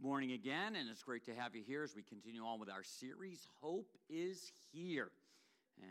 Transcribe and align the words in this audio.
Good 0.00 0.06
morning 0.06 0.32
again, 0.32 0.76
and 0.76 0.88
it's 0.88 1.02
great 1.02 1.26
to 1.26 1.34
have 1.34 1.54
you 1.54 1.62
here 1.62 1.82
as 1.82 1.94
we 1.94 2.02
continue 2.02 2.42
on 2.42 2.58
with 2.58 2.70
our 2.70 2.82
series, 2.82 3.46
Hope 3.60 3.98
is 4.08 4.50
Here. 4.72 5.10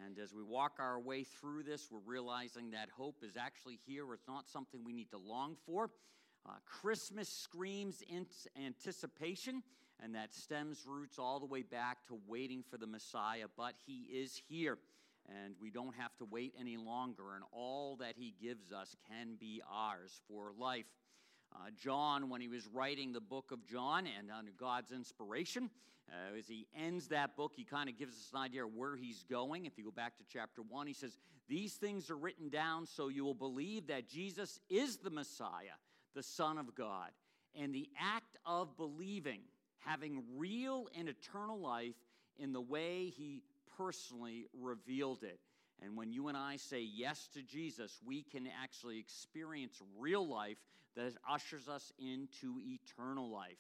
And 0.04 0.18
as 0.18 0.34
we 0.34 0.42
walk 0.42 0.78
our 0.80 1.00
way 1.00 1.24
through 1.24 1.62
this, 1.62 1.90
we're 1.92 2.00
realizing 2.04 2.72
that 2.72 2.90
hope 2.90 3.18
is 3.22 3.38
actually 3.38 3.78
here. 3.86 4.12
It's 4.16 4.28
not 4.28 4.50
something 4.50 4.84
we 4.84 4.94
need 4.94 5.12
to 5.12 5.20
long 5.20 5.58
for. 5.64 5.92
Uh, 6.44 6.54
Christmas 6.66 7.30
screams 7.30 8.02
anticipation, 8.58 9.62
and 10.02 10.16
that 10.16 10.34
stems 10.34 10.88
roots 10.88 11.20
all 11.20 11.40
the 11.40 11.46
way 11.46 11.62
back 11.62 12.00
to 12.08 12.20
waiting 12.28 12.64
for 12.68 12.78
the 12.80 12.88
Messiah, 12.88 13.46
but 13.56 13.76
he 13.86 14.08
is 14.12 14.42
here. 14.50 14.80
And 15.28 15.54
we 15.62 15.70
don't 15.70 15.96
have 15.96 16.18
to 16.18 16.26
wait 16.26 16.56
any 16.60 16.78
longer, 16.78 17.36
and 17.36 17.44
all 17.52 17.96
that 17.98 18.16
he 18.18 18.34
gives 18.42 18.72
us 18.72 18.96
can 19.08 19.36
be 19.40 19.62
ours 19.72 20.20
for 20.28 20.52
life. 20.58 20.88
Uh, 21.54 21.70
John, 21.78 22.30
when 22.30 22.42
he 22.42 22.48
was 22.48 22.68
writing 22.68 23.12
the 23.12 23.22
book 23.22 23.52
of 23.52 23.66
John 23.66 24.08
and 24.08 24.30
under 24.32 24.52
God's 24.58 24.92
inspiration, 24.92 25.70
uh, 26.10 26.38
as 26.38 26.48
he 26.48 26.68
ends 26.78 27.08
that 27.08 27.36
book, 27.36 27.54
he 27.56 27.64
kind 27.64 27.90
of 27.90 27.98
gives 27.98 28.16
us 28.16 28.30
an 28.34 28.40
idea 28.40 28.66
of 28.66 28.74
where 28.74 28.96
he's 28.96 29.24
going. 29.30 29.66
If 29.66 29.78
you 29.78 29.84
go 29.84 29.92
back 29.92 30.18
to 30.18 30.24
chapter 30.32 30.62
1, 30.62 30.88
he 30.88 30.94
says, 30.94 31.18
These 31.48 31.74
things 31.74 32.10
are 32.10 32.18
written 32.18 32.50
down 32.50 32.86
so 32.86 33.08
you 33.08 33.24
will 33.24 33.34
believe 33.34 33.88
that 33.88 34.08
Jesus 34.08 34.60
is 34.70 34.98
the 34.98 35.10
Messiah, 35.10 35.78
the 36.16 36.24
Son 36.24 36.58
of 36.58 36.76
God. 36.76 37.10
And 37.60 37.74
the 37.74 37.90
act 38.00 38.38
of 38.46 38.78
believing, 38.78 39.42
having 39.80 40.24
real 40.36 40.88
and 40.98 41.10
eternal 41.10 41.60
life 41.60 41.96
in 42.38 42.54
the 42.54 42.62
way 42.62 43.10
he 43.10 43.44
personally 43.78 44.48
revealed 44.54 45.24
it. 45.24 45.40
And 45.82 45.96
when 45.96 46.12
you 46.12 46.28
and 46.28 46.38
I 46.38 46.58
say 46.58 46.82
yes 46.82 47.28
to 47.34 47.42
Jesus, 47.42 48.00
we 48.06 48.24
can 48.24 48.48
actually 48.62 49.00
experience 49.00 49.82
real 49.98 50.28
life 50.28 50.58
that 50.96 51.14
ushers 51.30 51.68
us 51.68 51.92
into 52.00 52.60
eternal 52.60 53.30
life. 53.30 53.58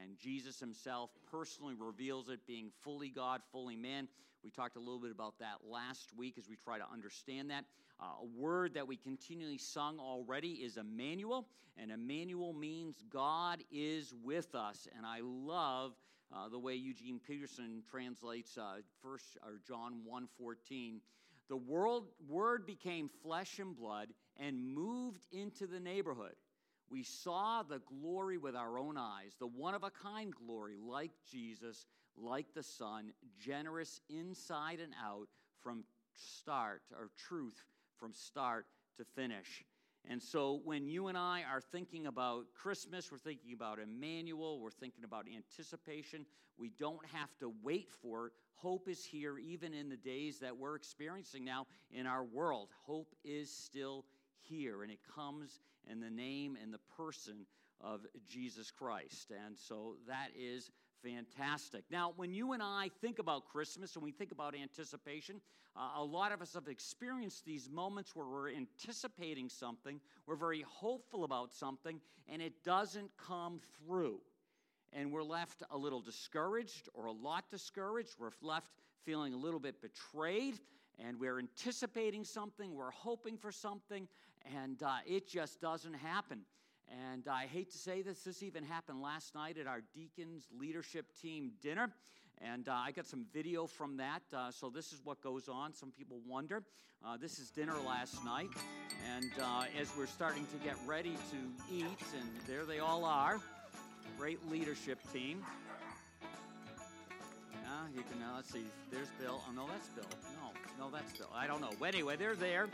And 0.00 0.16
Jesus 0.18 0.58
himself 0.58 1.10
personally 1.30 1.74
reveals 1.78 2.28
it, 2.28 2.40
being 2.46 2.70
fully 2.82 3.08
God, 3.08 3.40
fully 3.50 3.76
man. 3.76 4.08
We 4.42 4.50
talked 4.50 4.76
a 4.76 4.80
little 4.80 4.98
bit 4.98 5.12
about 5.12 5.38
that 5.38 5.58
last 5.68 6.10
week 6.16 6.36
as 6.38 6.48
we 6.48 6.56
try 6.56 6.78
to 6.78 6.86
understand 6.92 7.50
that. 7.50 7.64
Uh, 8.00 8.06
a 8.22 8.40
word 8.40 8.74
that 8.74 8.86
we 8.86 8.96
continually 8.96 9.58
sung 9.58 9.98
already 10.00 10.54
is 10.54 10.76
Emmanuel, 10.76 11.46
and 11.78 11.92
Emmanuel 11.92 12.52
means 12.52 13.04
God 13.12 13.62
is 13.70 14.12
with 14.24 14.54
us. 14.54 14.88
And 14.96 15.06
I 15.06 15.20
love 15.22 15.92
uh, 16.34 16.48
the 16.48 16.58
way 16.58 16.74
Eugene 16.74 17.20
Peterson 17.24 17.82
translates 17.88 18.58
uh, 18.58 18.78
First 19.02 19.38
or 19.44 19.60
John 19.66 20.00
1:14. 20.08 21.00
The 21.52 21.58
world 21.58 22.04
word 22.30 22.64
became 22.64 23.10
flesh 23.22 23.58
and 23.58 23.76
blood 23.76 24.08
and 24.38 24.74
moved 24.74 25.26
into 25.32 25.66
the 25.66 25.80
neighborhood. 25.80 26.32
We 26.88 27.02
saw 27.02 27.62
the 27.62 27.80
glory 27.80 28.38
with 28.38 28.56
our 28.56 28.78
own 28.78 28.96
eyes, 28.96 29.36
the 29.38 29.48
one 29.48 29.74
of 29.74 29.84
a 29.84 29.90
kind 29.90 30.32
glory, 30.34 30.78
like 30.82 31.10
Jesus, 31.30 31.84
like 32.16 32.46
the 32.54 32.62
Son, 32.62 33.12
generous 33.38 34.00
inside 34.08 34.80
and 34.80 34.94
out 35.04 35.28
from 35.60 35.84
start, 36.14 36.80
or 36.98 37.10
truth 37.28 37.62
from 37.98 38.14
start 38.14 38.64
to 38.96 39.04
finish. 39.14 39.62
And 40.08 40.20
so 40.22 40.60
when 40.64 40.88
you 40.88 41.06
and 41.06 41.16
I 41.16 41.44
are 41.50 41.60
thinking 41.60 42.06
about 42.06 42.46
Christmas, 42.54 43.10
we're 43.10 43.18
thinking 43.18 43.52
about 43.52 43.78
Emmanuel, 43.78 44.58
we're 44.58 44.70
thinking 44.70 45.04
about 45.04 45.26
anticipation. 45.32 46.26
We 46.58 46.70
don't 46.78 47.04
have 47.12 47.30
to 47.40 47.52
wait 47.62 47.88
for 48.02 48.26
it. 48.26 48.32
Hope 48.56 48.88
is 48.88 49.04
here 49.04 49.38
even 49.38 49.74
in 49.74 49.88
the 49.88 49.96
days 49.96 50.38
that 50.40 50.56
we're 50.56 50.76
experiencing 50.76 51.44
now 51.44 51.66
in 51.90 52.06
our 52.06 52.24
world. 52.24 52.68
Hope 52.84 53.14
is 53.24 53.50
still 53.50 54.04
here, 54.40 54.82
and 54.82 54.90
it 54.90 55.00
comes 55.14 55.60
in 55.90 56.00
the 56.00 56.10
name 56.10 56.56
and 56.60 56.72
the 56.72 56.80
person 56.96 57.46
of 57.80 58.06
Jesus 58.28 58.70
Christ. 58.70 59.32
And 59.46 59.56
so 59.58 59.96
that 60.06 60.28
is 60.36 60.70
fantastic. 61.02 61.84
Now, 61.90 62.12
when 62.16 62.32
you 62.32 62.52
and 62.52 62.62
I 62.62 62.90
think 63.00 63.18
about 63.18 63.46
Christmas 63.46 63.94
and 63.94 64.04
we 64.04 64.12
think 64.12 64.32
about 64.32 64.54
anticipation, 64.54 65.40
uh, 65.76 66.00
a 66.00 66.04
lot 66.04 66.32
of 66.32 66.42
us 66.42 66.54
have 66.54 66.68
experienced 66.68 67.44
these 67.44 67.68
moments 67.70 68.14
where 68.14 68.26
we're 68.26 68.50
anticipating 68.50 69.48
something, 69.48 70.00
we're 70.26 70.36
very 70.36 70.64
hopeful 70.68 71.24
about 71.24 71.52
something, 71.52 72.00
and 72.28 72.42
it 72.42 72.64
doesn't 72.64 73.10
come 73.16 73.60
through. 73.78 74.20
And 74.92 75.10
we're 75.10 75.22
left 75.22 75.62
a 75.70 75.78
little 75.78 76.00
discouraged 76.00 76.88
or 76.92 77.06
a 77.06 77.12
lot 77.12 77.44
discouraged. 77.50 78.16
We're 78.18 78.30
left 78.42 78.70
feeling 79.04 79.32
a 79.32 79.38
little 79.38 79.60
bit 79.60 79.80
betrayed, 79.80 80.60
and 80.98 81.18
we're 81.18 81.38
anticipating 81.38 82.24
something, 82.24 82.74
we're 82.74 82.90
hoping 82.90 83.36
for 83.38 83.50
something, 83.50 84.06
and 84.54 84.82
uh, 84.82 84.96
it 85.06 85.26
just 85.26 85.60
doesn't 85.60 85.94
happen. 85.94 86.40
And 87.10 87.26
I 87.26 87.46
hate 87.46 87.70
to 87.72 87.78
say 87.78 88.02
this, 88.02 88.20
this 88.22 88.42
even 88.42 88.64
happened 88.64 89.00
last 89.00 89.34
night 89.34 89.56
at 89.58 89.66
our 89.66 89.82
deacons 89.94 90.46
leadership 90.58 91.06
team 91.20 91.52
dinner. 91.62 91.90
And 92.40 92.68
uh, 92.68 92.72
I 92.72 92.90
got 92.92 93.06
some 93.06 93.24
video 93.32 93.66
from 93.66 93.96
that. 93.96 94.22
Uh, 94.32 94.50
so 94.50 94.68
this 94.68 94.92
is 94.92 95.00
what 95.04 95.22
goes 95.22 95.48
on. 95.48 95.72
Some 95.72 95.90
people 95.90 96.20
wonder. 96.26 96.62
Uh, 97.04 97.16
this 97.16 97.38
is 97.38 97.50
dinner 97.50 97.74
last 97.86 98.24
night. 98.24 98.48
And 99.16 99.30
uh, 99.40 99.64
as 99.80 99.90
we're 99.96 100.06
starting 100.06 100.46
to 100.46 100.64
get 100.64 100.76
ready 100.86 101.16
to 101.30 101.74
eat, 101.74 101.86
and 102.14 102.28
there 102.46 102.64
they 102.64 102.80
all 102.80 103.04
are 103.04 103.40
great 104.18 104.38
leadership 104.50 104.98
team. 105.12 105.42
Yeah, 107.52 107.70
you 107.94 108.02
can, 108.02 108.22
uh, 108.22 108.36
let's 108.36 108.52
see, 108.52 108.64
there's 108.90 109.08
Bill. 109.20 109.40
Oh, 109.48 109.52
no, 109.52 109.66
that's 109.66 109.88
Bill. 109.88 110.04
No, 110.40 110.84
no, 110.84 110.90
that's 110.90 111.16
Bill. 111.16 111.30
I 111.34 111.46
don't 111.46 111.60
know. 111.60 111.72
Anyway, 111.84 112.16
they're 112.16 112.36
there. 112.36 112.68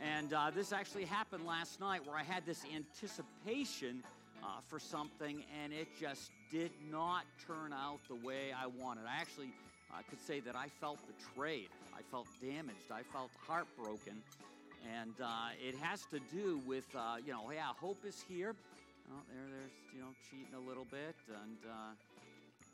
And 0.00 0.32
uh, 0.32 0.50
this 0.54 0.72
actually 0.72 1.04
happened 1.04 1.46
last 1.46 1.78
night 1.78 2.06
where 2.06 2.16
I 2.16 2.22
had 2.22 2.46
this 2.46 2.64
anticipation 2.74 4.02
uh, 4.42 4.46
for 4.66 4.80
something 4.80 5.44
and 5.62 5.72
it 5.72 5.88
just 6.00 6.30
did 6.50 6.70
not 6.90 7.24
turn 7.46 7.72
out 7.72 8.00
the 8.08 8.14
way 8.14 8.52
I 8.56 8.66
wanted. 8.66 9.04
I 9.06 9.20
actually 9.20 9.50
uh, 9.92 9.98
could 10.08 10.20
say 10.20 10.40
that 10.40 10.56
I 10.56 10.68
felt 10.80 10.98
betrayed, 11.06 11.68
I 11.94 12.00
felt 12.10 12.26
damaged, 12.40 12.90
I 12.90 13.02
felt 13.12 13.30
heartbroken. 13.46 14.22
And 14.96 15.12
uh, 15.22 15.52
it 15.60 15.76
has 15.76 16.06
to 16.06 16.20
do 16.34 16.60
with, 16.66 16.86
uh, 16.96 17.16
you 17.24 17.32
know, 17.32 17.50
yeah, 17.52 17.68
hope 17.78 17.98
is 18.06 18.24
here. 18.26 18.54
Oh, 19.12 19.20
there, 19.28 19.44
there's, 19.50 19.76
you 19.94 20.00
know, 20.00 20.08
cheating 20.30 20.54
a 20.56 20.68
little 20.68 20.86
bit. 20.90 21.14
And 21.28 21.58
uh, 21.68 21.92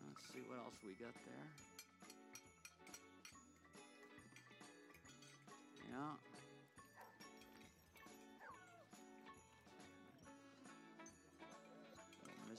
let's 0.07 0.23
see 0.33 0.39
what 0.47 0.59
else 0.63 0.75
we 0.85 0.93
got 1.03 1.15
there. 1.27 1.47
Yeah. 5.91 6.26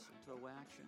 Mistletoe 0.08 0.48
action. 0.48 0.86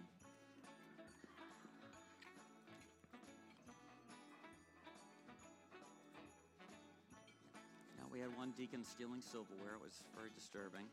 Now 7.97 8.05
we 8.11 8.19
had 8.19 8.35
one 8.37 8.51
deacon 8.57 8.83
stealing 8.83 9.21
silverware. 9.21 9.75
It 9.75 9.81
was 9.81 10.03
very 10.15 10.29
disturbing. 10.35 10.85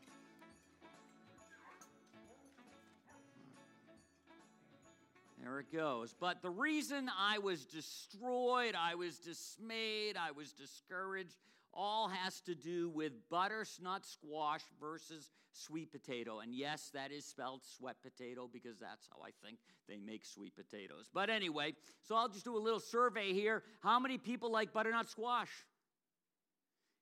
There 5.43 5.59
it 5.59 5.71
goes. 5.71 6.13
But 6.19 6.41
the 6.41 6.49
reason 6.49 7.09
I 7.17 7.39
was 7.39 7.63
destroyed, 7.65 8.75
I 8.77 8.95
was 8.95 9.17
dismayed, 9.17 10.17
I 10.17 10.31
was 10.31 10.51
discouraged, 10.51 11.37
all 11.77 12.09
has 12.09 12.41
to 12.41 12.55
do 12.55 12.89
with 12.89 13.13
butternut 13.29 14.03
squash 14.03 14.61
versus 14.81 15.29
sweet 15.51 15.91
potato. 15.91 16.39
And 16.39 16.53
yes, 16.53 16.89
that 16.93 17.11
is 17.11 17.23
spelled 17.23 17.61
sweat 17.63 17.97
potato 18.01 18.49
because 18.51 18.79
that's 18.79 19.07
how 19.09 19.21
I 19.23 19.29
think 19.45 19.59
they 19.87 19.99
make 19.99 20.25
sweet 20.25 20.55
potatoes. 20.55 21.09
But 21.13 21.29
anyway, 21.29 21.73
so 22.01 22.15
I'll 22.15 22.29
just 22.29 22.45
do 22.45 22.57
a 22.57 22.59
little 22.59 22.79
survey 22.79 23.31
here. 23.31 23.63
How 23.81 23.99
many 23.99 24.17
people 24.17 24.51
like 24.51 24.73
butternut 24.73 25.07
squash? 25.07 25.51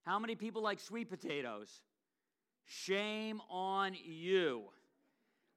How 0.05 0.19
many 0.19 0.35
people 0.35 0.61
like 0.61 0.79
sweet 0.79 1.09
potatoes? 1.09 1.81
Shame 2.65 3.41
on 3.49 3.95
you. 4.03 4.65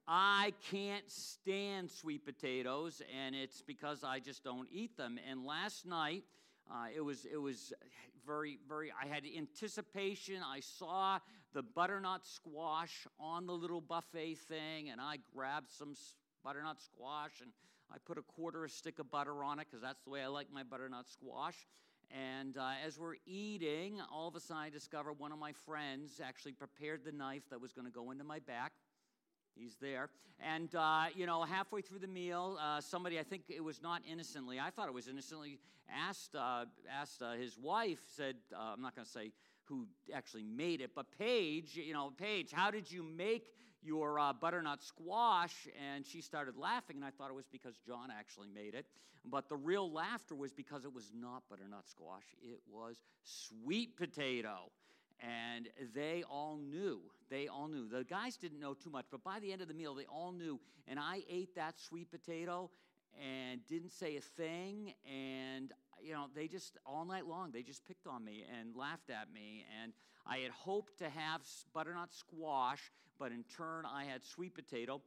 I 0.06 0.54
can't 0.70 1.04
stand 1.10 1.90
sweet 1.90 2.24
potatoes, 2.24 3.02
and 3.14 3.34
it's 3.34 3.60
because 3.60 4.04
I 4.04 4.20
just 4.20 4.42
don't 4.42 4.66
eat 4.72 4.96
them. 4.96 5.18
And 5.28 5.44
last 5.44 5.84
night, 5.84 6.24
uh, 6.70 6.86
it 6.94 7.02
was 7.02 7.26
it 7.30 7.36
was 7.36 7.74
very 8.28 8.58
very. 8.68 8.92
I 8.92 9.08
had 9.08 9.24
anticipation. 9.36 10.36
I 10.46 10.60
saw 10.60 11.18
the 11.54 11.62
butternut 11.62 12.26
squash 12.26 13.06
on 13.18 13.46
the 13.46 13.54
little 13.54 13.80
buffet 13.80 14.34
thing, 14.34 14.90
and 14.90 15.00
I 15.00 15.18
grabbed 15.34 15.72
some 15.72 15.94
butternut 16.44 16.80
squash 16.80 17.40
and 17.40 17.50
I 17.90 17.96
put 18.04 18.18
a 18.18 18.22
quarter 18.22 18.64
a 18.64 18.68
stick 18.68 18.98
of 18.98 19.10
butter 19.10 19.42
on 19.42 19.58
it 19.58 19.66
because 19.70 19.82
that's 19.82 20.02
the 20.02 20.10
way 20.10 20.22
I 20.22 20.26
like 20.26 20.48
my 20.52 20.62
butternut 20.62 21.08
squash. 21.08 21.56
And 22.10 22.56
uh, 22.56 22.72
as 22.86 22.98
we're 22.98 23.16
eating, 23.26 24.00
all 24.12 24.28
of 24.28 24.36
a 24.36 24.40
sudden 24.40 24.62
I 24.62 24.70
discover 24.70 25.12
one 25.12 25.32
of 25.32 25.38
my 25.38 25.52
friends 25.52 26.20
actually 26.22 26.52
prepared 26.52 27.04
the 27.04 27.12
knife 27.12 27.42
that 27.50 27.60
was 27.60 27.72
going 27.72 27.86
to 27.86 27.92
go 27.92 28.10
into 28.10 28.24
my 28.24 28.38
back. 28.40 28.72
He's 29.58 29.76
there. 29.80 30.10
And, 30.40 30.74
uh, 30.74 31.06
you 31.14 31.26
know, 31.26 31.42
halfway 31.42 31.80
through 31.80 31.98
the 31.98 32.06
meal, 32.06 32.58
uh, 32.60 32.80
somebody, 32.80 33.18
I 33.18 33.22
think 33.22 33.42
it 33.48 33.62
was 33.62 33.82
not 33.82 34.02
innocently, 34.10 34.60
I 34.60 34.70
thought 34.70 34.88
it 34.88 34.94
was 34.94 35.08
innocently, 35.08 35.58
asked, 35.90 36.34
uh, 36.36 36.66
asked 36.90 37.22
uh, 37.22 37.32
his 37.32 37.58
wife, 37.58 37.98
said, 38.06 38.36
uh, 38.54 38.72
I'm 38.74 38.82
not 38.82 38.94
going 38.94 39.04
to 39.04 39.10
say 39.10 39.32
who 39.64 39.86
actually 40.14 40.44
made 40.44 40.80
it, 40.80 40.92
but 40.94 41.06
Paige, 41.18 41.76
you 41.76 41.92
know, 41.92 42.12
Paige, 42.16 42.52
how 42.52 42.70
did 42.70 42.90
you 42.90 43.02
make 43.02 43.52
your 43.82 44.18
uh, 44.18 44.32
butternut 44.32 44.82
squash. 44.82 45.68
And 45.88 46.06
she 46.06 46.20
started 46.20 46.56
laughing, 46.56 46.96
and 46.96 47.04
I 47.04 47.10
thought 47.10 47.30
it 47.30 47.34
was 47.34 47.46
because 47.50 47.78
John 47.86 48.08
actually 48.16 48.48
made 48.48 48.74
it. 48.74 48.86
But 49.24 49.48
the 49.48 49.56
real 49.56 49.90
laughter 49.90 50.34
was 50.34 50.52
because 50.52 50.84
it 50.84 50.92
was 50.92 51.10
not 51.14 51.42
butternut 51.50 51.88
squash, 51.88 52.24
it 52.42 52.60
was 52.70 53.02
sweet 53.24 53.96
potato. 53.96 54.70
And 55.20 55.68
they 55.94 56.22
all 56.28 56.56
knew. 56.56 57.00
They 57.30 57.48
all 57.48 57.68
knew. 57.68 57.88
The 57.88 58.04
guys 58.04 58.36
didn't 58.36 58.60
know 58.60 58.74
too 58.74 58.90
much, 58.90 59.06
but 59.10 59.22
by 59.22 59.40
the 59.40 59.52
end 59.52 59.62
of 59.62 59.68
the 59.68 59.74
meal, 59.74 59.94
they 59.94 60.06
all 60.06 60.32
knew. 60.32 60.60
And 60.86 60.98
I 60.98 61.22
ate 61.28 61.54
that 61.56 61.78
sweet 61.78 62.10
potato 62.10 62.70
and 63.20 63.60
didn't 63.66 63.92
say 63.92 64.16
a 64.16 64.20
thing. 64.20 64.94
And, 65.06 65.72
you 66.00 66.12
know, 66.12 66.26
they 66.34 66.48
just, 66.48 66.78
all 66.86 67.04
night 67.04 67.26
long, 67.26 67.50
they 67.52 67.62
just 67.62 67.86
picked 67.86 68.06
on 68.06 68.24
me 68.24 68.44
and 68.58 68.74
laughed 68.74 69.10
at 69.10 69.32
me. 69.32 69.64
And 69.82 69.92
I 70.26 70.38
had 70.38 70.50
hoped 70.52 70.98
to 70.98 71.08
have 71.08 71.42
butternut 71.74 72.12
squash, 72.12 72.90
but 73.18 73.32
in 73.32 73.44
turn, 73.56 73.84
I 73.86 74.04
had 74.04 74.24
sweet 74.24 74.54
potato. 74.54 75.00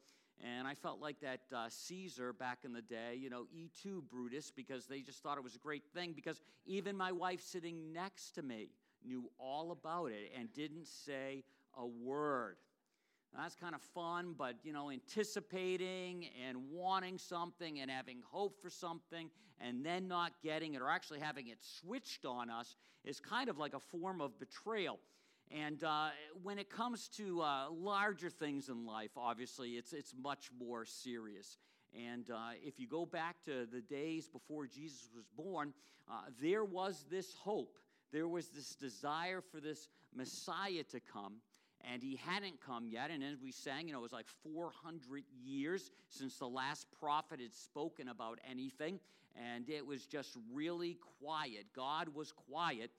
And 0.44 0.68
I 0.68 0.74
felt 0.74 1.00
like 1.00 1.20
that 1.22 1.42
uh, 1.56 1.68
Caesar 1.70 2.34
back 2.34 2.60
in 2.64 2.74
the 2.74 2.82
day, 2.82 3.16
you 3.16 3.30
know, 3.30 3.46
Et 3.56 3.70
tu 3.82 4.04
Brutus, 4.10 4.52
because 4.52 4.88
they 4.88 5.02
just 5.02 5.22
thought 5.22 5.38
it 5.38 5.44
was 5.44 5.56
a 5.56 5.60
great 5.60 5.84
thing. 5.94 6.14
Because 6.14 6.42
even 6.66 6.98
my 6.98 7.12
wife 7.12 7.42
sitting 7.42 7.94
next 7.94 8.32
to 8.32 8.42
me 8.42 8.70
knew 9.06 9.30
all 9.38 9.72
about 9.72 10.08
it 10.08 10.32
and 10.38 10.52
didn't 10.54 10.88
say 10.88 11.44
a 11.78 11.86
word. 11.86 12.58
That's 13.38 13.56
kind 13.56 13.74
of 13.74 13.82
fun, 13.82 14.36
but 14.38 14.56
you 14.64 14.74
know, 14.74 14.92
anticipating 14.92 16.28
and 16.48 16.58
wanting 16.70 17.18
something 17.18 17.80
and 17.80 17.90
having 17.90 18.18
hope 18.30 18.62
for 18.62 18.70
something 18.70 19.30
and 19.60 19.86
then 19.86 20.08
not 20.08 20.34
getting 20.44 20.74
it 20.74 20.82
or 20.82 20.90
actually 20.90 21.20
having 21.20 21.48
it 21.48 21.60
switched 21.62 22.26
on 22.26 22.50
us 22.50 22.76
is 23.06 23.20
kind 23.20 23.50
of 23.50 23.58
like 23.58 23.74
a 23.74 23.80
form 23.80 24.20
of 24.20 24.38
betrayal. 24.38 25.00
And 25.50 25.84
uh, 25.84 26.10
when 26.44 26.58
it 26.60 26.70
comes 26.70 27.10
to 27.18 27.42
uh, 27.42 27.70
larger 27.70 28.30
things 28.30 28.70
in 28.70 28.86
life, 28.86 29.12
obviously, 29.18 29.72
it's, 29.72 29.92
it's 29.92 30.14
much 30.22 30.50
more 30.58 30.86
serious. 30.86 31.58
And 31.94 32.30
uh, 32.32 32.52
if 32.66 32.80
you 32.80 32.88
go 32.88 33.06
back 33.06 33.44
to 33.46 33.66
the 33.66 33.82
days 33.82 34.28
before 34.30 34.66
Jesus 34.66 35.10
was 35.14 35.26
born, 35.36 35.74
uh, 36.10 36.22
there 36.42 36.64
was 36.64 37.06
this 37.10 37.34
hope. 37.34 37.78
There 38.14 38.28
was 38.28 38.48
this 38.48 38.76
desire 38.76 39.42
for 39.42 39.60
this 39.60 39.90
Messiah 40.14 40.84
to 40.92 41.00
come 41.00 41.36
and 41.92 42.02
he 42.04 42.20
hadn't 42.26 42.60
come 42.66 42.88
yet. 42.88 43.12
And 43.12 43.24
as 43.24 43.38
we 43.42 43.52
sang, 43.52 43.88
you 43.88 43.94
know, 43.94 44.00
it 44.00 44.04
was 44.04 44.12
like 44.12 44.28
400 44.44 45.24
years 45.44 45.92
since 46.10 46.38
the 46.38 46.48
last 46.48 46.88
prophet 47.00 47.40
had 47.40 47.54
spoken 47.54 48.10
about 48.10 48.40
anything, 48.50 49.00
and 49.36 49.70
it 49.70 49.86
was 49.86 50.06
just 50.06 50.38
really 50.54 50.98
quiet. 51.22 51.66
God 51.76 52.10
was 52.10 52.32
quiet, 52.32 52.92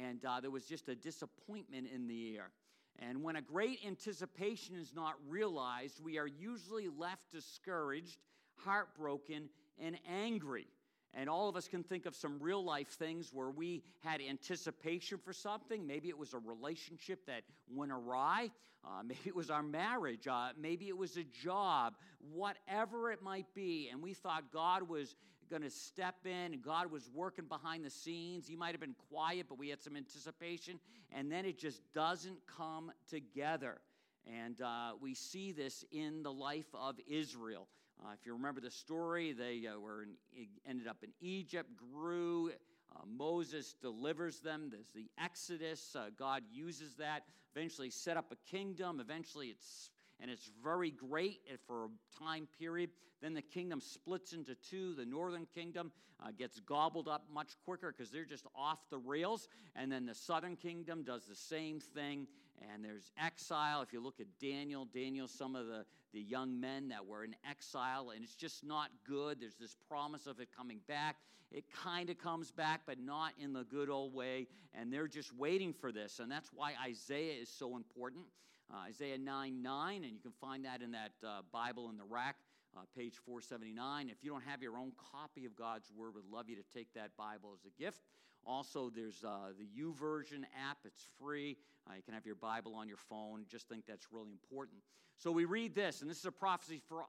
and 0.00 0.24
uh, 0.24 0.40
there 0.40 0.50
was 0.50 0.64
just 0.64 0.88
a 0.88 0.94
disappointment 0.94 1.88
in 1.92 2.06
the 2.06 2.36
air. 2.36 2.50
And 2.98 3.22
when 3.22 3.36
a 3.36 3.42
great 3.42 3.80
anticipation 3.86 4.76
is 4.76 4.92
not 4.94 5.14
realized, 5.28 6.02
we 6.02 6.18
are 6.18 6.26
usually 6.26 6.88
left 6.88 7.30
discouraged, 7.32 8.18
heartbroken, 8.56 9.48
and 9.78 9.96
angry. 10.08 10.66
And 11.14 11.28
all 11.28 11.48
of 11.48 11.56
us 11.56 11.66
can 11.66 11.82
think 11.82 12.06
of 12.06 12.14
some 12.14 12.38
real 12.40 12.62
life 12.62 12.88
things 12.88 13.30
where 13.32 13.50
we 13.50 13.82
had 13.98 14.20
anticipation 14.20 15.18
for 15.18 15.32
something. 15.32 15.86
Maybe 15.86 16.08
it 16.08 16.16
was 16.16 16.34
a 16.34 16.38
relationship 16.38 17.26
that 17.26 17.42
went 17.68 17.90
awry. 17.90 18.50
Uh, 18.84 19.02
maybe 19.04 19.20
it 19.26 19.34
was 19.34 19.50
our 19.50 19.62
marriage. 19.62 20.28
Uh, 20.28 20.50
maybe 20.56 20.88
it 20.88 20.96
was 20.96 21.16
a 21.16 21.24
job. 21.24 21.94
Whatever 22.32 23.10
it 23.10 23.22
might 23.22 23.52
be. 23.54 23.88
And 23.90 24.02
we 24.02 24.14
thought 24.14 24.52
God 24.52 24.88
was 24.88 25.16
going 25.50 25.62
to 25.62 25.70
step 25.70 26.14
in 26.24 26.52
and 26.52 26.62
God 26.62 26.92
was 26.92 27.10
working 27.12 27.46
behind 27.46 27.84
the 27.84 27.90
scenes. 27.90 28.46
He 28.46 28.54
might 28.54 28.70
have 28.70 28.80
been 28.80 28.94
quiet, 29.10 29.46
but 29.48 29.58
we 29.58 29.68
had 29.68 29.82
some 29.82 29.96
anticipation. 29.96 30.78
And 31.12 31.30
then 31.30 31.44
it 31.44 31.58
just 31.58 31.82
doesn't 31.92 32.38
come 32.46 32.92
together. 33.08 33.80
And 34.26 34.60
uh, 34.60 34.92
we 35.00 35.14
see 35.14 35.50
this 35.50 35.84
in 35.90 36.22
the 36.22 36.32
life 36.32 36.72
of 36.72 36.96
Israel. 37.08 37.66
Uh, 38.02 38.12
if 38.18 38.24
you 38.24 38.32
remember 38.32 38.60
the 38.60 38.70
story, 38.70 39.32
they 39.32 39.66
uh, 39.66 39.78
were 39.78 40.04
in, 40.04 40.46
ended 40.66 40.86
up 40.86 40.98
in 41.02 41.10
Egypt, 41.20 41.70
grew. 41.92 42.50
Uh, 42.94 43.00
Moses 43.06 43.74
delivers 43.80 44.40
them. 44.40 44.68
There's 44.70 44.90
the 44.94 45.10
Exodus. 45.22 45.94
Uh, 45.94 46.06
God 46.18 46.42
uses 46.50 46.94
that. 46.96 47.24
Eventually, 47.54 47.90
set 47.90 48.16
up 48.16 48.32
a 48.32 48.50
kingdom. 48.50 49.00
Eventually, 49.00 49.48
it's 49.48 49.90
and 50.20 50.30
it's 50.30 50.50
very 50.62 50.90
great 50.90 51.40
for 51.66 51.86
a 51.86 51.88
time 52.22 52.46
period. 52.58 52.90
Then 53.22 53.34
the 53.34 53.42
kingdom 53.42 53.80
splits 53.80 54.32
into 54.32 54.54
two. 54.54 54.94
The 54.94 55.04
northern 55.04 55.46
kingdom 55.54 55.92
uh, 56.22 56.30
gets 56.36 56.60
gobbled 56.60 57.08
up 57.08 57.24
much 57.32 57.52
quicker 57.64 57.92
because 57.96 58.10
they're 58.10 58.24
just 58.24 58.46
off 58.54 58.78
the 58.90 58.98
rails. 58.98 59.48
And 59.74 59.90
then 59.90 60.06
the 60.06 60.14
southern 60.14 60.56
kingdom 60.56 61.04
does 61.04 61.24
the 61.24 61.34
same 61.34 61.80
thing. 61.80 62.26
And 62.72 62.84
there's 62.84 63.10
exile. 63.18 63.80
If 63.82 63.92
you 63.92 64.00
look 64.00 64.20
at 64.20 64.26
Daniel, 64.40 64.86
Daniel, 64.86 65.26
some 65.26 65.56
of 65.56 65.66
the, 65.66 65.86
the 66.12 66.20
young 66.20 66.60
men 66.60 66.88
that 66.88 67.06
were 67.06 67.24
in 67.24 67.34
exile, 67.48 68.10
and 68.10 68.24
it's 68.24 68.34
just 68.34 68.64
not 68.64 68.90
good. 69.06 69.40
There's 69.40 69.56
this 69.56 69.76
promise 69.88 70.26
of 70.26 70.40
it 70.40 70.48
coming 70.56 70.80
back. 70.88 71.16
It 71.52 71.64
kind 71.72 72.10
of 72.10 72.18
comes 72.18 72.50
back, 72.50 72.82
but 72.86 72.98
not 73.00 73.32
in 73.40 73.52
the 73.52 73.64
good 73.64 73.90
old 73.90 74.14
way. 74.14 74.46
And 74.74 74.92
they're 74.92 75.08
just 75.08 75.34
waiting 75.34 75.72
for 75.72 75.90
this. 75.90 76.20
And 76.20 76.30
that's 76.30 76.50
why 76.54 76.74
Isaiah 76.86 77.40
is 77.40 77.48
so 77.48 77.76
important. 77.76 78.24
Uh, 78.72 78.88
Isaiah 78.88 79.18
9 79.18 79.62
9, 79.62 80.04
and 80.04 80.12
you 80.12 80.20
can 80.20 80.32
find 80.40 80.64
that 80.64 80.80
in 80.80 80.92
that 80.92 81.12
uh, 81.26 81.40
Bible 81.52 81.90
in 81.90 81.96
the 81.96 82.04
rack, 82.04 82.36
uh, 82.76 82.82
page 82.96 83.14
479. 83.26 84.08
If 84.08 84.18
you 84.22 84.30
don't 84.30 84.44
have 84.44 84.62
your 84.62 84.76
own 84.76 84.92
copy 85.12 85.44
of 85.44 85.56
God's 85.56 85.90
Word, 85.96 86.14
we'd 86.14 86.32
love 86.32 86.48
you 86.48 86.54
to 86.54 86.62
take 86.72 86.94
that 86.94 87.16
Bible 87.16 87.50
as 87.52 87.64
a 87.64 87.82
gift. 87.82 88.02
Also, 88.46 88.90
there's 88.94 89.22
uh, 89.24 89.52
the 89.58 89.66
YouVersion 89.82 90.44
app, 90.68 90.78
it's 90.84 91.06
free. 91.18 91.56
Uh, 91.88 91.94
you 91.96 92.02
can 92.02 92.14
have 92.14 92.26
your 92.26 92.34
Bible 92.34 92.74
on 92.74 92.88
your 92.88 92.96
phone. 92.96 93.44
Just 93.48 93.68
think 93.68 93.84
that's 93.86 94.06
really 94.12 94.30
important. 94.30 94.78
So 95.16 95.30
we 95.30 95.44
read 95.44 95.74
this, 95.74 96.00
and 96.00 96.10
this 96.10 96.18
is 96.18 96.24
a 96.24 96.32
prophecy 96.32 96.80
for 96.88 97.04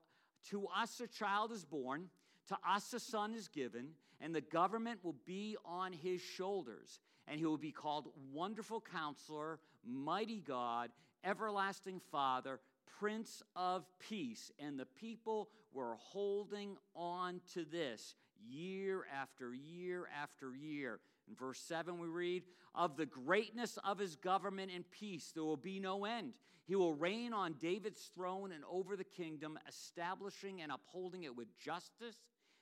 to 0.50 0.68
us 0.68 1.00
a 1.00 1.08
child 1.08 1.52
is 1.52 1.64
born, 1.64 2.10
to 2.48 2.58
us 2.68 2.94
a 2.94 3.00
son 3.00 3.34
is 3.36 3.48
given, 3.48 3.90
and 4.20 4.34
the 4.34 4.42
government 4.42 5.00
will 5.04 5.16
be 5.26 5.56
on 5.66 5.94
his 5.94 6.22
shoulders. 6.22 7.00
And 7.28 7.40
he 7.40 7.46
will 7.46 7.58
be 7.58 7.72
called 7.72 8.08
Wonderful 8.34 8.82
Counselor, 8.82 9.60
Mighty 9.86 10.42
God, 10.42 10.90
Everlasting 11.24 12.02
Father, 12.12 12.60
Prince 13.00 13.44
of 13.56 13.86
Peace. 14.00 14.52
And 14.60 14.80
the 14.80 14.86
people 14.86 15.50
were 15.72 15.96
holding 15.98 16.78
on 16.96 17.40
to 17.54 17.64
this 17.64 18.16
year 18.44 19.06
after 19.16 19.54
year 19.54 20.08
after 20.22 20.56
year. 20.56 21.00
In 21.28 21.36
verse 21.36 21.60
7, 21.60 22.00
we 22.00 22.08
read, 22.08 22.44
Of 22.76 22.98
the 22.98 23.06
greatness 23.06 23.78
of 23.84 24.00
his 24.00 24.16
government 24.16 24.72
and 24.74 24.90
peace, 24.92 25.32
there 25.34 25.44
will 25.44 25.58
be 25.58 25.80
no 25.80 26.06
end. 26.06 26.34
He 26.66 26.76
will 26.76 26.94
reign 26.94 27.34
on 27.34 27.54
David's 27.60 28.12
throne 28.14 28.52
and 28.52 28.64
over 28.70 28.96
the 28.96 29.04
kingdom, 29.04 29.58
establishing 29.68 30.62
and 30.62 30.72
upholding 30.72 31.24
it 31.24 31.36
with 31.36 31.48
justice 31.58 32.16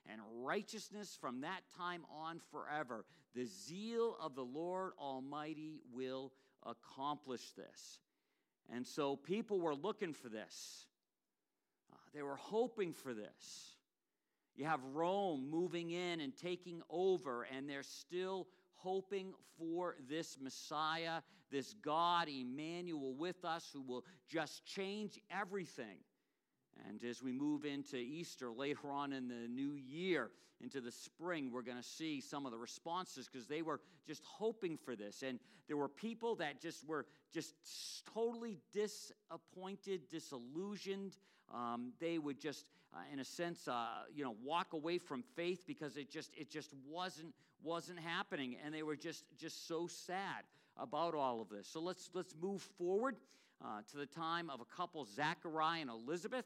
and 0.09 0.21
righteousness 0.41 1.17
from 1.19 1.41
that 1.41 1.61
time 1.77 2.03
on 2.11 2.39
forever. 2.51 3.05
The 3.35 3.45
zeal 3.45 4.15
of 4.19 4.35
the 4.35 4.43
Lord 4.43 4.93
Almighty 4.99 5.79
will 5.93 6.31
accomplish 6.63 7.51
this. 7.51 7.99
And 8.73 8.85
so 8.85 9.15
people 9.15 9.59
were 9.59 9.75
looking 9.75 10.13
for 10.13 10.29
this, 10.29 10.85
uh, 11.91 11.97
they 12.13 12.21
were 12.21 12.35
hoping 12.35 12.93
for 12.93 13.13
this. 13.13 13.75
You 14.59 14.65
have 14.65 14.83
Rome 14.93 15.49
moving 15.49 15.91
in 15.91 16.19
and 16.19 16.35
taking 16.35 16.81
over, 16.89 17.43
and 17.43 17.69
they're 17.69 17.81
still 17.81 18.45
hoping 18.73 19.33
for 19.57 19.95
this 20.09 20.37
Messiah, 20.41 21.21
this 21.49 21.73
God, 21.81 22.27
Emmanuel, 22.27 23.13
with 23.13 23.45
us 23.45 23.69
who 23.71 23.81
will 23.81 24.03
just 24.27 24.65
change 24.65 25.17
everything. 25.31 25.99
And 26.89 27.01
as 27.05 27.23
we 27.23 27.31
move 27.31 27.63
into 27.63 27.95
Easter 27.95 28.51
later 28.51 28.91
on 28.91 29.13
in 29.13 29.29
the 29.29 29.47
new 29.47 29.75
year, 29.75 30.29
into 30.59 30.81
the 30.81 30.91
spring, 30.91 31.51
we're 31.53 31.61
going 31.61 31.77
to 31.77 31.83
see 31.83 32.19
some 32.19 32.45
of 32.45 32.51
the 32.51 32.57
responses 32.57 33.29
because 33.31 33.47
they 33.47 33.61
were 33.61 33.79
just 34.05 34.25
hoping 34.25 34.75
for 34.75 34.93
this. 34.93 35.23
And 35.23 35.39
there 35.69 35.77
were 35.77 35.87
people 35.87 36.35
that 36.35 36.61
just 36.61 36.85
were 36.85 37.05
just 37.33 37.53
totally 38.13 38.57
disappointed, 38.73 40.09
disillusioned. 40.09 41.17
Um, 41.53 41.93
they 42.01 42.17
would 42.17 42.41
just, 42.41 42.65
uh, 42.93 42.99
in 43.13 43.19
a 43.19 43.25
sense, 43.25 43.67
uh, 43.67 43.85
you 44.13 44.23
know, 44.23 44.35
walk 44.43 44.73
away 44.73 44.97
from 44.97 45.23
faith 45.35 45.63
because 45.67 45.97
it 45.97 46.09
just 46.09 46.31
it 46.37 46.49
just 46.49 46.73
wasn't 46.87 47.33
wasn't 47.63 47.99
happening, 47.99 48.55
and 48.63 48.73
they 48.73 48.83
were 48.83 48.95
just 48.95 49.25
just 49.37 49.67
so 49.67 49.87
sad 49.87 50.43
about 50.77 51.13
all 51.13 51.41
of 51.41 51.49
this. 51.49 51.67
So 51.67 51.79
let's 51.79 52.09
let's 52.13 52.33
move 52.41 52.61
forward 52.77 53.17
uh, 53.63 53.81
to 53.91 53.97
the 53.97 54.05
time 54.05 54.49
of 54.49 54.61
a 54.61 54.65
couple, 54.65 55.05
Zachariah 55.05 55.81
and 55.81 55.89
Elizabeth. 55.89 56.45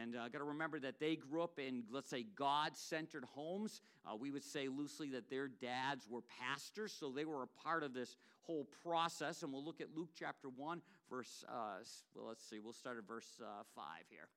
And 0.00 0.14
uh, 0.14 0.28
got 0.28 0.38
to 0.38 0.44
remember 0.44 0.78
that 0.78 1.00
they 1.00 1.16
grew 1.16 1.42
up 1.42 1.58
in, 1.58 1.82
let's 1.90 2.08
say, 2.08 2.24
God 2.36 2.76
centered 2.76 3.24
homes. 3.24 3.80
Uh, 4.06 4.14
we 4.14 4.30
would 4.30 4.44
say 4.44 4.68
loosely 4.68 5.10
that 5.10 5.28
their 5.28 5.48
dads 5.48 6.08
were 6.08 6.20
pastors, 6.40 6.92
so 6.92 7.10
they 7.10 7.24
were 7.24 7.42
a 7.42 7.48
part 7.64 7.82
of 7.82 7.92
this 7.92 8.16
whole 8.42 8.68
process. 8.84 9.42
And 9.42 9.52
we'll 9.52 9.64
look 9.64 9.80
at 9.80 9.88
Luke 9.96 10.10
chapter 10.16 10.48
1, 10.48 10.82
verse, 11.10 11.44
uh, 11.48 11.82
well, 12.14 12.28
let's 12.28 12.48
see, 12.48 12.60
we'll 12.60 12.72
start 12.72 12.96
at 12.96 13.08
verse 13.08 13.26
uh, 13.42 13.64
5 13.74 13.84
here. 14.08 14.28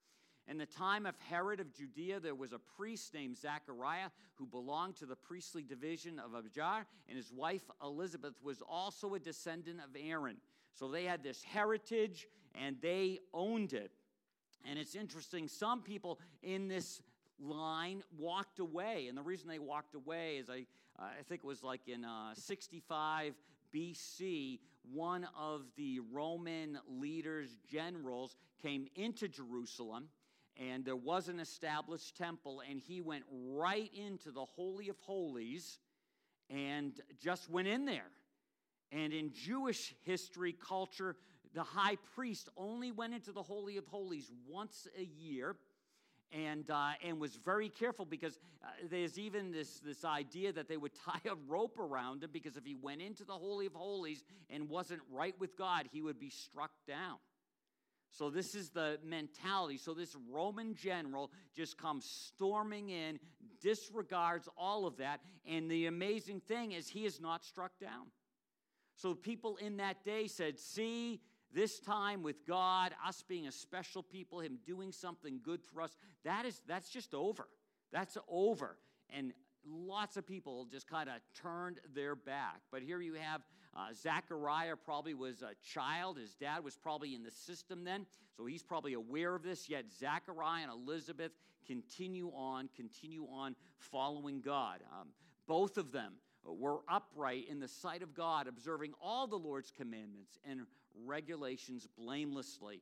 In 0.48 0.58
the 0.60 0.66
time 0.66 1.06
of 1.06 1.16
Herod 1.28 1.60
of 1.60 1.74
Judea, 1.74 2.20
there 2.20 2.36
was 2.36 2.54
a 2.54 2.60
priest 2.60 3.14
named 3.14 3.36
Zachariah 3.38 4.10
who 4.36 4.46
belonged 4.46 4.96
to 4.98 5.06
the 5.06 5.16
priestly 5.16 5.64
division 5.64 6.20
of 6.20 6.36
Abijah, 6.36 6.86
and 7.08 7.18
his 7.18 7.32
wife 7.32 7.64
Elizabeth 7.84 8.36
was 8.44 8.62
also 8.62 9.16
a 9.16 9.20
descendant 9.20 9.80
of 9.80 9.90
Aaron. 10.00 10.38
So 10.74 10.88
they 10.88 11.06
had 11.06 11.24
this 11.24 11.42
heritage 11.42 12.28
and 12.54 12.76
they 12.82 13.20
owned 13.34 13.74
it. 13.74 13.92
And 14.70 14.78
it's 14.78 14.96
interesting, 14.96 15.48
some 15.48 15.82
people 15.82 16.20
in 16.44 16.68
this 16.68 17.02
line 17.40 18.04
walked 18.18 18.60
away. 18.60 19.08
And 19.08 19.18
the 19.18 19.22
reason 19.22 19.48
they 19.48 19.60
walked 19.60 19.96
away 19.96 20.38
is 20.38 20.50
I, 20.50 20.66
I 21.00 21.24
think 21.28 21.42
it 21.44 21.48
was 21.48 21.64
like 21.64 21.88
in 21.88 22.06
uh, 22.06 22.34
65 22.36 23.34
BC, 23.74 24.60
one 24.94 25.28
of 25.38 25.64
the 25.76 26.00
Roman 26.12 26.80
leaders, 26.88 27.58
generals, 27.68 28.36
came 28.62 28.88
into 28.96 29.28
Jerusalem 29.28 30.08
and 30.58 30.86
there 30.86 30.96
was 30.96 31.28
an 31.28 31.40
established 31.40 32.16
temple, 32.16 32.62
and 32.70 32.80
he 32.80 33.02
went 33.02 33.24
right 33.30 33.92
into 33.94 34.32
the 34.32 34.46
Holy 34.46 34.90
of 34.90 34.98
Holies 35.00 35.80
and 36.50 36.94
just 37.22 37.50
went 37.50 37.68
in 37.68 37.86
there. 37.86 38.10
And 38.92 39.12
in 39.12 39.32
Jewish 39.34 39.94
history, 40.04 40.54
culture, 40.54 41.16
the 41.54 41.64
high 41.64 41.98
priest 42.16 42.50
only 42.56 42.92
went 42.92 43.14
into 43.14 43.32
the 43.32 43.44
Holy 43.44 43.78
of 43.78 43.86
Holies 43.88 44.32
once 44.48 44.88
a 44.98 45.04
year 45.04 45.56
and, 46.32 46.70
uh, 46.70 46.92
and 47.04 47.20
was 47.20 47.36
very 47.36 47.70
careful 47.70 48.06
because 48.06 48.40
uh, 48.64 48.68
there's 48.90 49.18
even 49.18 49.52
this, 49.52 49.80
this 49.80 50.04
idea 50.04 50.52
that 50.54 50.68
they 50.68 50.78
would 50.78 50.92
tie 51.06 51.22
a 51.30 51.36
rope 51.48 51.80
around 51.80 52.24
him 52.24 52.30
because 52.32 52.58
if 52.58 52.66
he 52.66 52.76
went 52.76 53.02
into 53.02 53.24
the 53.24 53.34
Holy 53.34 53.66
of 53.66 53.74
Holies 53.74 54.24
and 54.50 54.70
wasn't 54.70 55.02
right 55.12 55.36
with 55.40 55.58
God, 55.58 55.88
he 55.92 56.02
would 56.02 56.20
be 56.20 56.30
struck 56.30 56.72
down. 56.88 57.18
So, 58.12 58.30
this 58.30 58.56
is 58.56 58.70
the 58.70 59.00
mentality. 59.04 59.78
So, 59.78 59.94
this 59.94 60.16
Roman 60.32 60.74
general 60.76 61.32
just 61.56 61.78
comes 61.78 62.06
storming 62.06 62.90
in, 62.90 63.20
disregards 63.62 64.48
all 64.58 64.86
of 64.88 64.98
that, 64.98 65.22
and 65.46 65.70
the 65.70 65.88
amazing 65.88 66.40
thing 66.42 66.72
is 66.72 66.90
he 66.90 67.06
is 67.06 67.20
not 67.20 67.44
struck 67.44 67.78
down. 67.80 68.08
So, 68.96 69.14
people 69.14 69.58
in 69.58 69.78
that 69.78 70.06
day 70.06 70.28
said, 70.28 70.58
See, 70.60 71.20
this 71.54 71.80
time 71.80 72.22
with 72.24 72.46
God, 72.46 72.94
us 73.06 73.24
being 73.28 73.48
a 73.48 73.52
special 73.52 74.04
people, 74.04 74.40
Him 74.40 74.60
doing 74.66 74.92
something 74.92 75.40
good 75.44 75.64
for 75.64 75.82
us, 75.82 75.96
that 76.24 76.46
is 76.46 76.62
that's 76.68 76.90
just 76.90 77.14
over. 77.14 77.48
That's 77.92 78.18
over. 78.28 78.78
And 79.10 79.34
lots 79.66 80.18
of 80.18 80.28
people 80.28 80.66
just 80.66 80.88
kind 80.88 81.10
of 81.10 81.16
turned 81.42 81.80
their 81.94 82.16
back. 82.16 82.62
But 82.72 82.82
here 82.82 83.02
you 83.02 83.14
have 83.14 83.42
uh, 83.76 83.88
Zechariah 83.94 84.76
probably 84.76 85.14
was 85.14 85.42
a 85.42 85.54
child. 85.74 86.18
His 86.18 86.34
dad 86.36 86.64
was 86.64 86.78
probably 86.78 87.14
in 87.14 87.24
the 87.24 87.32
system 87.32 87.84
then, 87.84 88.06
so 88.38 88.46
he's 88.46 88.64
probably 88.64 88.94
aware 88.94 89.36
of 89.36 89.44
this. 89.44 89.70
Yet 89.70 89.86
Zechariah 89.92 90.64
and 90.64 90.72
Elizabeth 90.72 91.32
continue 91.68 92.32
on, 92.34 92.70
continue 92.76 93.28
on 93.32 93.56
following 93.78 94.42
God. 94.42 94.80
Um, 94.92 95.10
both 95.48 95.78
of 95.78 95.92
them 95.92 96.14
were 96.46 96.80
upright 96.88 97.48
in 97.50 97.60
the 97.60 97.68
sight 97.68 98.02
of 98.02 98.14
God, 98.14 98.48
observing 98.48 98.94
all 99.02 99.28
the 99.28 99.36
Lord's 99.36 99.72
commandments 99.72 100.40
and 100.50 100.62
regulations 101.06 101.88
blamelessly. 101.98 102.82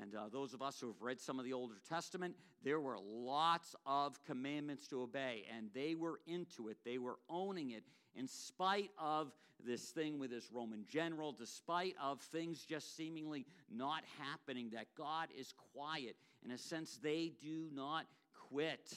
And 0.00 0.14
uh, 0.14 0.28
those 0.32 0.54
of 0.54 0.62
us 0.62 0.80
who 0.80 0.88
have 0.88 1.00
read 1.00 1.20
some 1.20 1.38
of 1.38 1.44
the 1.44 1.52
Older 1.52 1.76
Testament, 1.88 2.34
there 2.62 2.80
were 2.80 2.98
lots 3.02 3.76
of 3.86 4.22
commandments 4.24 4.88
to 4.88 5.02
obey, 5.02 5.44
and 5.54 5.68
they 5.74 5.94
were 5.94 6.20
into 6.26 6.68
it. 6.68 6.78
They 6.84 6.98
were 6.98 7.18
owning 7.28 7.70
it 7.70 7.84
in 8.14 8.26
spite 8.26 8.90
of 8.98 9.32
this 9.64 9.90
thing 9.90 10.18
with 10.18 10.30
this 10.30 10.50
Roman 10.52 10.84
general, 10.88 11.32
despite 11.32 11.94
of 12.02 12.20
things 12.20 12.64
just 12.64 12.96
seemingly 12.96 13.46
not 13.70 14.02
happening, 14.18 14.70
that 14.72 14.86
God 14.96 15.28
is 15.38 15.52
quiet. 15.74 16.16
In 16.44 16.50
a 16.50 16.58
sense, 16.58 16.98
they 17.02 17.32
do 17.40 17.68
not 17.72 18.06
quit. 18.48 18.94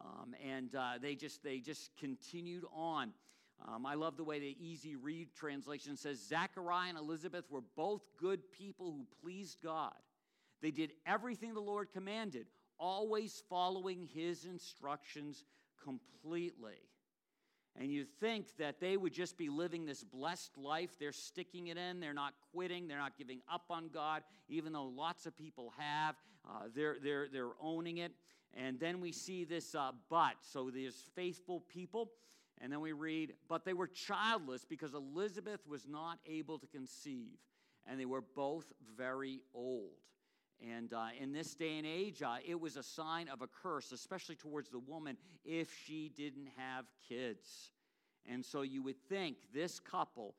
Um, 0.00 0.34
and 0.46 0.74
uh, 0.74 0.92
they 1.00 1.14
just 1.14 1.42
they 1.42 1.58
just 1.58 1.90
continued 1.98 2.64
on. 2.72 3.12
Um, 3.66 3.84
I 3.86 3.94
love 3.94 4.16
the 4.16 4.24
way 4.24 4.38
the 4.38 4.56
Easy 4.60 4.94
Read 4.94 5.34
translation 5.34 5.96
says 5.96 6.24
Zachariah 6.28 6.90
and 6.90 6.98
Elizabeth 6.98 7.44
were 7.50 7.62
both 7.76 8.02
good 8.16 8.40
people 8.52 8.92
who 8.92 9.06
pleased 9.20 9.58
God. 9.62 9.94
They 10.60 10.70
did 10.70 10.92
everything 11.06 11.54
the 11.54 11.60
Lord 11.60 11.88
commanded, 11.92 12.46
always 12.78 13.42
following 13.48 14.08
his 14.12 14.44
instructions 14.44 15.44
completely. 15.82 16.80
And 17.80 17.92
you 17.92 18.04
think 18.04 18.56
that 18.58 18.80
they 18.80 18.96
would 18.96 19.12
just 19.12 19.38
be 19.38 19.48
living 19.48 19.86
this 19.86 20.02
blessed 20.02 20.56
life. 20.58 20.90
They're 20.98 21.12
sticking 21.12 21.68
it 21.68 21.76
in. 21.76 22.00
They're 22.00 22.12
not 22.12 22.34
quitting. 22.52 22.88
They're 22.88 22.98
not 22.98 23.16
giving 23.16 23.40
up 23.52 23.66
on 23.70 23.88
God, 23.88 24.22
even 24.48 24.72
though 24.72 24.86
lots 24.86 25.26
of 25.26 25.36
people 25.36 25.72
have. 25.78 26.16
Uh, 26.48 26.64
they're, 26.74 26.96
they're, 27.02 27.28
they're 27.32 27.52
owning 27.60 27.98
it. 27.98 28.12
And 28.54 28.80
then 28.80 29.00
we 29.00 29.12
see 29.12 29.44
this 29.44 29.74
uh, 29.74 29.92
but. 30.10 30.34
So 30.40 30.70
there's 30.70 31.04
faithful 31.14 31.60
people. 31.68 32.10
And 32.60 32.72
then 32.72 32.80
we 32.80 32.92
read, 32.92 33.34
but 33.48 33.64
they 33.64 33.72
were 33.72 33.86
childless 33.86 34.64
because 34.64 34.94
Elizabeth 34.94 35.60
was 35.68 35.86
not 35.86 36.18
able 36.26 36.58
to 36.58 36.66
conceive, 36.66 37.38
and 37.86 38.00
they 38.00 38.04
were 38.04 38.24
both 38.34 38.72
very 38.96 39.40
old. 39.54 39.92
And 40.60 40.92
uh, 40.92 41.08
in 41.20 41.32
this 41.32 41.54
day 41.54 41.78
and 41.78 41.86
age, 41.86 42.22
uh, 42.22 42.36
it 42.44 42.60
was 42.60 42.76
a 42.76 42.82
sign 42.82 43.28
of 43.28 43.42
a 43.42 43.46
curse, 43.46 43.92
especially 43.92 44.34
towards 44.34 44.68
the 44.70 44.78
woman, 44.78 45.16
if 45.44 45.68
she 45.86 46.08
didn't 46.08 46.48
have 46.56 46.86
kids. 47.08 47.70
And 48.26 48.44
so 48.44 48.62
you 48.62 48.82
would 48.82 49.00
think 49.08 49.36
this 49.54 49.78
couple, 49.78 50.34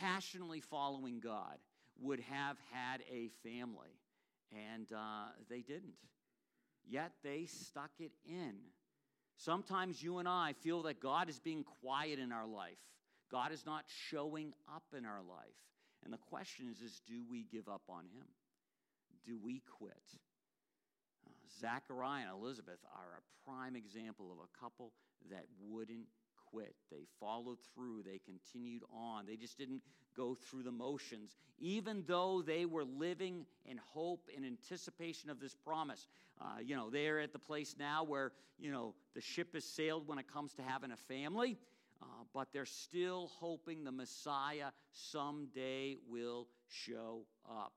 passionately 0.00 0.60
following 0.60 1.20
God, 1.20 1.58
would 2.00 2.20
have 2.20 2.56
had 2.72 3.02
a 3.10 3.28
family. 3.42 4.00
And 4.52 4.90
uh, 4.92 5.28
they 5.48 5.60
didn't. 5.60 5.94
Yet 6.88 7.12
they 7.22 7.46
stuck 7.46 7.90
it 7.98 8.12
in. 8.28 8.54
Sometimes 9.36 10.02
you 10.02 10.18
and 10.18 10.28
I 10.28 10.54
feel 10.54 10.82
that 10.82 11.00
God 11.00 11.28
is 11.28 11.38
being 11.38 11.64
quiet 11.82 12.18
in 12.18 12.32
our 12.32 12.46
life. 12.46 12.78
God 13.30 13.52
is 13.52 13.66
not 13.66 13.84
showing 13.86 14.52
up 14.74 14.84
in 14.96 15.04
our 15.04 15.22
life. 15.22 15.46
And 16.04 16.12
the 16.12 16.18
question 16.18 16.68
is, 16.70 16.80
is 16.80 17.00
do 17.06 17.22
we 17.28 17.44
give 17.44 17.68
up 17.68 17.82
on 17.88 18.04
him? 18.04 18.26
Do 19.26 19.38
we 19.42 19.62
quit? 19.78 19.92
Uh, 21.26 21.30
Zachariah 21.60 22.22
and 22.22 22.30
Elizabeth 22.40 22.78
are 22.94 23.18
a 23.18 23.50
prime 23.50 23.76
example 23.76 24.30
of 24.30 24.38
a 24.38 24.60
couple 24.60 24.92
that 25.30 25.44
wouldn't 25.60 26.06
quit. 26.50 26.74
They 26.90 27.06
followed 27.18 27.58
through, 27.74 28.02
they 28.04 28.20
continued 28.24 28.82
on. 28.92 29.26
They 29.26 29.36
just 29.36 29.58
didn't 29.58 29.82
go 30.16 30.34
through 30.34 30.62
the 30.62 30.72
motions, 30.72 31.36
even 31.58 32.04
though 32.06 32.42
they 32.42 32.64
were 32.64 32.84
living 32.84 33.46
in 33.64 33.78
hope 33.92 34.28
and 34.34 34.44
anticipation 34.46 35.28
of 35.28 35.40
this 35.40 35.54
promise. 35.54 36.06
Uh, 36.40 36.60
you 36.64 36.76
know, 36.76 36.88
they're 36.88 37.20
at 37.20 37.32
the 37.32 37.38
place 37.38 37.74
now 37.78 38.04
where, 38.04 38.32
you 38.58 38.70
know, 38.70 38.94
the 39.14 39.20
ship 39.20 39.54
has 39.54 39.64
sailed 39.64 40.06
when 40.06 40.18
it 40.18 40.32
comes 40.32 40.54
to 40.54 40.62
having 40.62 40.92
a 40.92 40.96
family, 40.96 41.58
uh, 42.00 42.06
but 42.32 42.48
they're 42.52 42.64
still 42.64 43.30
hoping 43.38 43.84
the 43.84 43.92
Messiah 43.92 44.70
someday 44.92 45.96
will 46.08 46.46
show 46.68 47.22
up. 47.50 47.72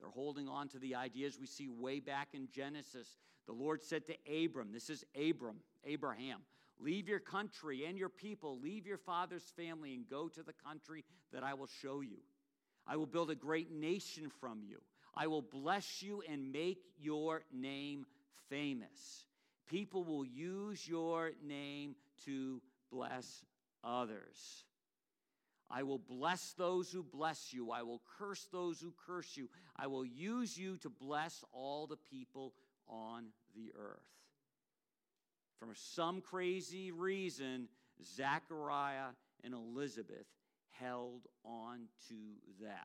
They're 0.00 0.10
holding 0.10 0.48
on 0.48 0.68
to 0.68 0.78
the 0.78 0.94
ideas 0.94 1.38
we 1.38 1.46
see 1.46 1.68
way 1.68 2.00
back 2.00 2.28
in 2.32 2.48
Genesis. 2.52 3.16
The 3.46 3.52
Lord 3.52 3.82
said 3.82 4.02
to 4.06 4.44
Abram, 4.44 4.72
this 4.72 4.90
is 4.90 5.04
Abram, 5.14 5.56
Abraham, 5.84 6.40
leave 6.78 7.08
your 7.08 7.20
country 7.20 7.84
and 7.86 7.96
your 7.98 8.08
people, 8.08 8.58
leave 8.60 8.86
your 8.86 8.98
father's 8.98 9.52
family, 9.56 9.94
and 9.94 10.08
go 10.08 10.28
to 10.28 10.42
the 10.42 10.52
country 10.52 11.04
that 11.32 11.42
I 11.42 11.54
will 11.54 11.68
show 11.82 12.00
you. 12.00 12.18
I 12.86 12.96
will 12.96 13.06
build 13.06 13.30
a 13.30 13.34
great 13.34 13.70
nation 13.70 14.30
from 14.40 14.62
you. 14.62 14.80
I 15.14 15.26
will 15.26 15.42
bless 15.42 16.02
you 16.02 16.22
and 16.28 16.52
make 16.52 16.82
your 16.98 17.44
name 17.52 18.04
famous. 18.48 19.26
People 19.68 20.04
will 20.04 20.24
use 20.24 20.86
your 20.86 21.32
name 21.42 21.94
to 22.24 22.60
bless 22.90 23.44
others. 23.82 24.64
I 25.70 25.82
will 25.82 25.98
bless 25.98 26.52
those 26.52 26.90
who 26.90 27.02
bless 27.02 27.52
you. 27.52 27.70
I 27.70 27.82
will 27.82 28.02
curse 28.18 28.46
those 28.52 28.80
who 28.80 28.92
curse 29.06 29.36
you. 29.36 29.48
I 29.76 29.86
will 29.86 30.04
use 30.04 30.56
you 30.56 30.76
to 30.78 30.90
bless 30.90 31.42
all 31.52 31.86
the 31.86 31.96
people 31.96 32.52
on 32.88 33.26
the 33.54 33.72
earth. 33.78 34.02
For 35.58 35.74
some 35.74 36.20
crazy 36.20 36.92
reason, 36.92 37.68
Zachariah 38.04 39.12
and 39.42 39.54
Elizabeth 39.54 40.26
held 40.70 41.26
on 41.44 41.88
to 42.08 42.14
that. 42.60 42.78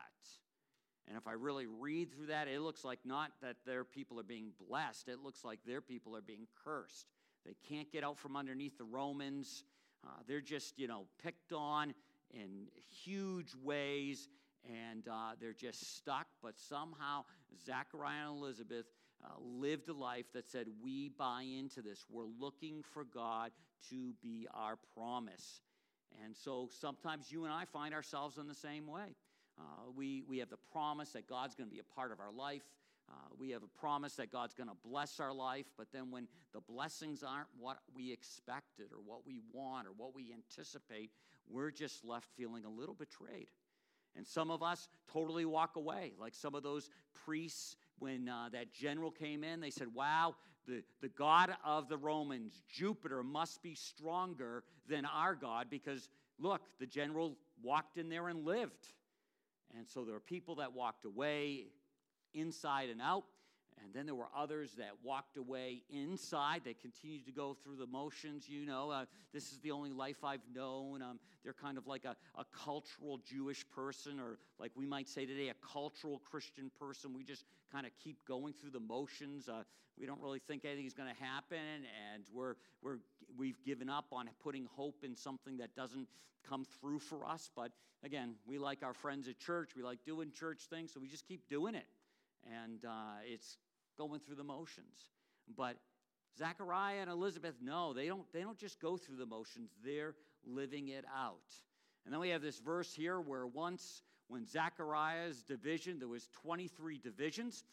And 1.08 1.16
if 1.16 1.26
I 1.26 1.32
really 1.32 1.66
read 1.66 2.12
through 2.12 2.26
that, 2.26 2.46
it 2.46 2.60
looks 2.60 2.84
like 2.84 3.00
not 3.04 3.32
that 3.42 3.56
their 3.66 3.84
people 3.84 4.20
are 4.20 4.24
being 4.24 4.52
blessed, 4.68 5.08
it 5.08 5.18
looks 5.22 5.44
like 5.44 5.58
their 5.66 5.80
people 5.80 6.16
are 6.16 6.22
being 6.22 6.46
cursed. 6.64 7.06
They 7.44 7.56
can't 7.68 7.90
get 7.90 8.04
out 8.04 8.18
from 8.18 8.36
underneath 8.36 8.78
the 8.78 8.84
Romans. 8.84 9.64
Uh, 10.06 10.10
they're 10.26 10.40
just, 10.40 10.78
you 10.78 10.86
know, 10.86 11.06
picked 11.22 11.52
on 11.52 11.94
in 12.32 12.66
huge 13.04 13.54
ways, 13.62 14.28
and 14.64 15.06
uh, 15.08 15.32
they're 15.40 15.52
just 15.52 15.96
stuck. 15.96 16.26
But 16.42 16.58
somehow, 16.58 17.24
Zachariah 17.64 18.28
and 18.28 18.38
Elizabeth 18.38 18.86
uh, 19.24 19.28
lived 19.40 19.88
a 19.88 19.92
life 19.92 20.26
that 20.34 20.48
said, 20.48 20.66
We 20.82 21.10
buy 21.10 21.42
into 21.42 21.82
this. 21.82 22.04
We're 22.10 22.24
looking 22.38 22.82
for 22.92 23.04
God 23.04 23.50
to 23.90 24.14
be 24.22 24.46
our 24.54 24.76
promise. 24.94 25.60
And 26.24 26.36
so 26.36 26.68
sometimes 26.80 27.30
you 27.30 27.44
and 27.44 27.52
I 27.52 27.64
find 27.64 27.94
ourselves 27.94 28.38
in 28.38 28.48
the 28.48 28.54
same 28.54 28.86
way. 28.86 29.14
Uh, 29.58 29.90
we, 29.94 30.22
we 30.28 30.38
have 30.38 30.50
the 30.50 30.58
promise 30.72 31.10
that 31.10 31.28
God's 31.28 31.54
going 31.54 31.68
to 31.68 31.74
be 31.74 31.80
a 31.80 31.94
part 31.94 32.12
of 32.12 32.20
our 32.20 32.32
life. 32.32 32.62
Uh, 33.08 33.14
we 33.38 33.50
have 33.50 33.62
a 33.62 33.78
promise 33.80 34.14
that 34.14 34.30
God's 34.30 34.54
going 34.54 34.68
to 34.68 34.76
bless 34.84 35.18
our 35.18 35.32
life, 35.32 35.66
but 35.76 35.88
then 35.92 36.10
when 36.10 36.28
the 36.54 36.60
blessings 36.60 37.22
aren't 37.22 37.48
what 37.58 37.78
we 37.94 38.12
expected 38.12 38.86
or 38.92 38.98
what 39.04 39.26
we 39.26 39.40
want 39.52 39.88
or 39.88 39.90
what 39.96 40.14
we 40.14 40.32
anticipate, 40.32 41.10
we're 41.50 41.70
just 41.70 42.04
left 42.04 42.28
feeling 42.36 42.64
a 42.64 42.70
little 42.70 42.94
betrayed. 42.94 43.48
And 44.16 44.26
some 44.26 44.50
of 44.50 44.62
us 44.62 44.88
totally 45.12 45.44
walk 45.44 45.76
away, 45.76 46.12
like 46.18 46.34
some 46.34 46.54
of 46.54 46.62
those 46.62 46.90
priests 47.24 47.76
when 47.98 48.28
uh, 48.28 48.48
that 48.52 48.72
general 48.72 49.10
came 49.10 49.44
in. 49.44 49.60
They 49.60 49.70
said, 49.70 49.88
Wow, 49.94 50.34
the, 50.66 50.82
the 51.00 51.08
God 51.08 51.54
of 51.64 51.88
the 51.88 51.96
Romans, 51.96 52.62
Jupiter, 52.68 53.22
must 53.22 53.62
be 53.62 53.74
stronger 53.74 54.64
than 54.88 55.04
our 55.04 55.34
God 55.34 55.68
because, 55.70 56.08
look, 56.38 56.62
the 56.78 56.86
general 56.86 57.36
walked 57.62 57.98
in 57.98 58.08
there 58.08 58.28
and 58.28 58.44
lived. 58.44 58.88
And 59.76 59.86
so 59.88 60.04
there 60.04 60.16
are 60.16 60.20
people 60.20 60.56
that 60.56 60.72
walked 60.72 61.04
away 61.04 61.66
inside 62.34 62.90
and 62.90 63.00
out. 63.00 63.24
And 63.84 63.94
then 63.94 64.06
there 64.06 64.14
were 64.14 64.28
others 64.36 64.72
that 64.78 64.90
walked 65.02 65.36
away 65.36 65.82
inside. 65.90 66.62
They 66.64 66.74
continued 66.74 67.26
to 67.26 67.32
go 67.32 67.56
through 67.62 67.76
the 67.76 67.86
motions. 67.86 68.48
You 68.48 68.66
know, 68.66 68.90
uh, 68.90 69.04
this 69.32 69.52
is 69.52 69.58
the 69.58 69.70
only 69.70 69.90
life 69.90 70.22
I've 70.22 70.44
known. 70.54 71.02
Um, 71.02 71.18
they're 71.42 71.52
kind 71.52 71.78
of 71.78 71.86
like 71.86 72.04
a, 72.04 72.16
a 72.38 72.44
cultural 72.64 73.18
Jewish 73.18 73.64
person, 73.70 74.20
or 74.20 74.38
like 74.58 74.72
we 74.74 74.86
might 74.86 75.08
say 75.08 75.26
today, 75.26 75.48
a 75.48 75.54
cultural 75.66 76.20
Christian 76.30 76.70
person. 76.78 77.14
We 77.14 77.24
just 77.24 77.44
kind 77.72 77.86
of 77.86 77.92
keep 78.02 78.24
going 78.26 78.52
through 78.52 78.70
the 78.70 78.80
motions. 78.80 79.48
Uh, 79.48 79.62
we 79.98 80.06
don't 80.06 80.20
really 80.20 80.38
think 80.38 80.64
anything's 80.64 80.94
going 80.94 81.14
to 81.14 81.22
happen, 81.22 81.58
and 82.12 82.24
we're, 82.32 82.54
we're, 82.82 82.98
we've 83.36 83.62
given 83.64 83.90
up 83.90 84.06
on 84.12 84.28
putting 84.42 84.66
hope 84.74 85.04
in 85.04 85.14
something 85.14 85.58
that 85.58 85.74
doesn't 85.74 86.08
come 86.48 86.64
through 86.80 86.98
for 87.00 87.26
us. 87.26 87.50
But 87.54 87.72
again, 88.02 88.34
we 88.46 88.58
like 88.58 88.82
our 88.82 88.94
friends 88.94 89.28
at 89.28 89.38
church. 89.38 89.70
We 89.76 89.82
like 89.82 89.98
doing 90.04 90.32
church 90.32 90.62
things, 90.70 90.92
so 90.92 91.00
we 91.00 91.08
just 91.08 91.26
keep 91.26 91.48
doing 91.48 91.74
it. 91.74 91.86
And 92.64 92.84
uh, 92.84 93.20
it's 93.24 93.58
going 93.96 94.20
through 94.20 94.36
the 94.36 94.44
motions. 94.44 95.10
But 95.56 95.76
Zechariah 96.38 97.00
and 97.00 97.10
Elizabeth, 97.10 97.54
no, 97.60 97.92
they 97.92 98.06
don't, 98.06 98.30
they 98.32 98.40
don't 98.40 98.58
just 98.58 98.80
go 98.80 98.96
through 98.96 99.16
the 99.16 99.26
motions, 99.26 99.70
they're 99.84 100.14
living 100.46 100.88
it 100.88 101.04
out. 101.14 101.38
And 102.04 102.14
then 102.14 102.20
we 102.20 102.30
have 102.30 102.42
this 102.42 102.58
verse 102.58 102.94
here 102.94 103.20
where 103.20 103.46
once, 103.46 104.02
when 104.28 104.46
Zechariah's 104.46 105.42
division, 105.42 105.98
there 105.98 106.08
was 106.08 106.28
23 106.42 106.98
divisions, 106.98 107.64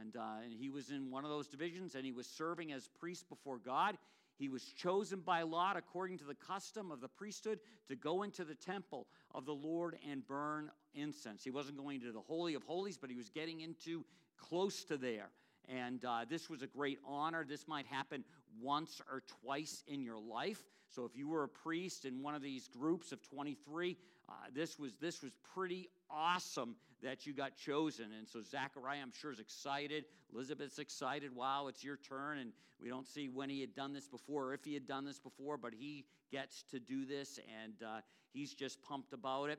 and, 0.00 0.16
uh, 0.16 0.44
and 0.44 0.52
he 0.52 0.68
was 0.68 0.90
in 0.90 1.10
one 1.10 1.24
of 1.24 1.30
those 1.30 1.48
divisions, 1.48 1.94
and 1.94 2.04
he 2.04 2.12
was 2.12 2.26
serving 2.26 2.72
as 2.72 2.88
priest 2.88 3.28
before 3.28 3.58
God. 3.58 3.96
He 4.36 4.48
was 4.48 4.64
chosen 4.64 5.20
by 5.20 5.42
lot, 5.42 5.76
according 5.76 6.18
to 6.18 6.24
the 6.24 6.34
custom 6.34 6.90
of 6.90 7.00
the 7.00 7.08
priesthood, 7.08 7.60
to 7.88 7.96
go 7.96 8.22
into 8.22 8.44
the 8.44 8.54
temple 8.54 9.06
of 9.34 9.44
the 9.44 9.54
Lord 9.54 9.98
and 10.10 10.26
burn 10.26 10.70
incense. 10.94 11.44
He 11.44 11.50
wasn't 11.50 11.76
going 11.76 12.00
to 12.00 12.12
the 12.12 12.20
Holy 12.20 12.54
of 12.54 12.62
Holies, 12.62 12.96
but 12.98 13.10
he 13.10 13.16
was 13.16 13.28
getting 13.28 13.60
into 13.60 14.04
close 14.38 14.84
to 14.84 14.96
there. 14.96 15.30
And 15.70 16.04
uh, 16.04 16.24
this 16.28 16.50
was 16.50 16.62
a 16.62 16.66
great 16.66 16.98
honor. 17.06 17.44
This 17.48 17.68
might 17.68 17.86
happen 17.86 18.24
once 18.60 19.00
or 19.10 19.22
twice 19.42 19.84
in 19.86 20.02
your 20.02 20.18
life. 20.18 20.64
So 20.88 21.04
if 21.04 21.16
you 21.16 21.28
were 21.28 21.44
a 21.44 21.48
priest 21.48 22.04
in 22.04 22.22
one 22.22 22.34
of 22.34 22.42
these 22.42 22.66
groups 22.66 23.12
of 23.12 23.22
23, 23.22 23.96
uh, 24.28 24.32
this 24.52 24.78
was 24.78 24.92
this 25.00 25.22
was 25.22 25.32
pretty 25.54 25.88
awesome 26.10 26.74
that 27.02 27.26
you 27.26 27.32
got 27.32 27.56
chosen. 27.56 28.06
And 28.18 28.28
so 28.28 28.42
Zachariah, 28.42 28.98
I'm 29.00 29.12
sure, 29.12 29.32
is 29.32 29.38
excited. 29.38 30.04
Elizabeth's 30.34 30.78
excited. 30.78 31.34
Wow, 31.34 31.68
it's 31.68 31.84
your 31.84 31.96
turn. 31.96 32.38
And 32.38 32.52
we 32.82 32.88
don't 32.88 33.06
see 33.06 33.28
when 33.28 33.48
he 33.48 33.60
had 33.60 33.74
done 33.74 33.92
this 33.92 34.08
before 34.08 34.46
or 34.46 34.54
if 34.54 34.64
he 34.64 34.74
had 34.74 34.86
done 34.86 35.04
this 35.04 35.18
before, 35.18 35.56
but 35.56 35.72
he 35.72 36.04
gets 36.30 36.62
to 36.70 36.78
do 36.78 37.04
this, 37.04 37.38
and 37.62 37.74
uh, 37.82 38.00
he's 38.32 38.54
just 38.54 38.82
pumped 38.82 39.12
about 39.12 39.50
it. 39.50 39.58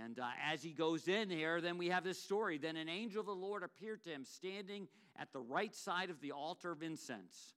And 0.00 0.18
uh, 0.18 0.28
as 0.50 0.62
he 0.62 0.70
goes 0.70 1.08
in 1.08 1.28
here, 1.28 1.60
then 1.60 1.76
we 1.76 1.88
have 1.88 2.04
this 2.04 2.22
story. 2.22 2.58
Then 2.58 2.76
an 2.76 2.88
angel 2.88 3.20
of 3.20 3.26
the 3.26 3.32
Lord 3.32 3.62
appeared 3.62 4.02
to 4.04 4.10
him, 4.10 4.24
standing 4.24 4.88
at 5.16 5.32
the 5.32 5.40
right 5.40 5.74
side 5.74 6.10
of 6.10 6.20
the 6.20 6.32
altar 6.32 6.72
of 6.72 6.82
incense. 6.82 7.54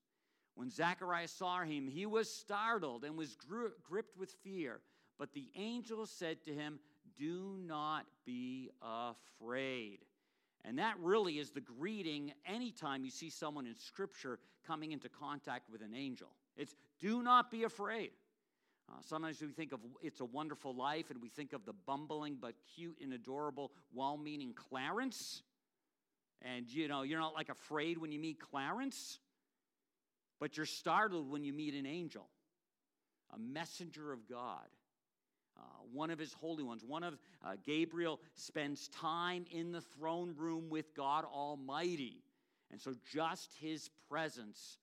When 0.56 0.70
Zacharias 0.70 1.32
saw 1.32 1.62
him, 1.64 1.88
he 1.88 2.06
was 2.06 2.34
startled 2.34 3.04
and 3.04 3.18
was 3.18 3.36
gri- 3.36 3.72
gripped 3.84 4.18
with 4.18 4.32
fear. 4.44 4.82
But 5.18 5.34
the 5.34 5.50
angel 5.56 6.06
said 6.06 6.44
to 6.46 6.54
him, 6.54 6.80
Do 7.18 7.58
not 7.66 8.06
be 8.26 8.70
afraid. 8.82 10.00
And 10.64 10.80
that 10.80 10.96
really 11.00 11.40
is 11.40 11.52
the 11.52 11.62
greeting 11.62 12.34
anytime 12.46 13.06
you 13.06 13.12
see 13.12 13.30
someone 13.30 13.68
in 13.68 13.76
Scripture 13.76 14.40
coming 14.66 14.92
into 14.92 15.10
contact 15.10 15.70
with 15.70 15.82
an 15.82 15.94
angel. 15.94 16.30
It's 16.58 16.76
do 17.00 17.22
not 17.22 17.52
be 17.52 17.64
afraid. 17.64 18.12
Uh, 18.90 18.98
sometimes 19.02 19.42
we 19.42 19.48
think 19.48 19.72
of 19.72 19.80
It's 20.02 20.20
a 20.20 20.26
Wonderful 20.26 20.76
Life 20.76 21.10
and 21.10 21.22
we 21.22 21.30
think 21.30 21.54
of 21.54 21.66
the 21.66 21.74
bumbling 21.74 22.38
but 22.40 22.54
cute 22.76 22.98
and 23.02 23.14
adorable, 23.14 23.72
well 23.94 24.18
meaning 24.18 24.54
Clarence. 24.54 25.42
And 26.42 26.72
you 26.72 26.88
know, 26.88 27.02
you're 27.02 27.20
not 27.20 27.34
like 27.34 27.50
afraid 27.50 27.98
when 27.98 28.12
you 28.12 28.20
meet 28.20 28.40
Clarence, 28.40 29.20
but 30.40 30.58
you're 30.58 30.66
startled 30.66 31.32
when 31.32 31.44
you 31.44 31.54
meet 31.54 31.74
an 31.74 31.86
angel, 31.86 32.28
a 33.34 33.40
messenger 33.40 34.12
of 34.12 34.28
God. 34.30 34.68
Uh, 35.58 35.62
one 35.94 36.12
of 36.12 36.20
his 36.20 36.34
holy 36.34 36.64
ones, 36.64 36.84
one 36.86 37.02
of 37.02 37.18
uh, 37.44 37.54
Gabriel 37.66 38.20
spends 38.36 38.90
time 38.90 39.46
in 39.52 39.72
the 39.72 39.82
throne 39.82 40.36
room 40.38 40.70
with 40.70 40.94
God 40.94 41.24
Almighty. 41.24 42.22
And 42.72 42.82
so 42.82 42.94
just 43.14 43.54
his 43.60 43.90
presence, 44.10 44.80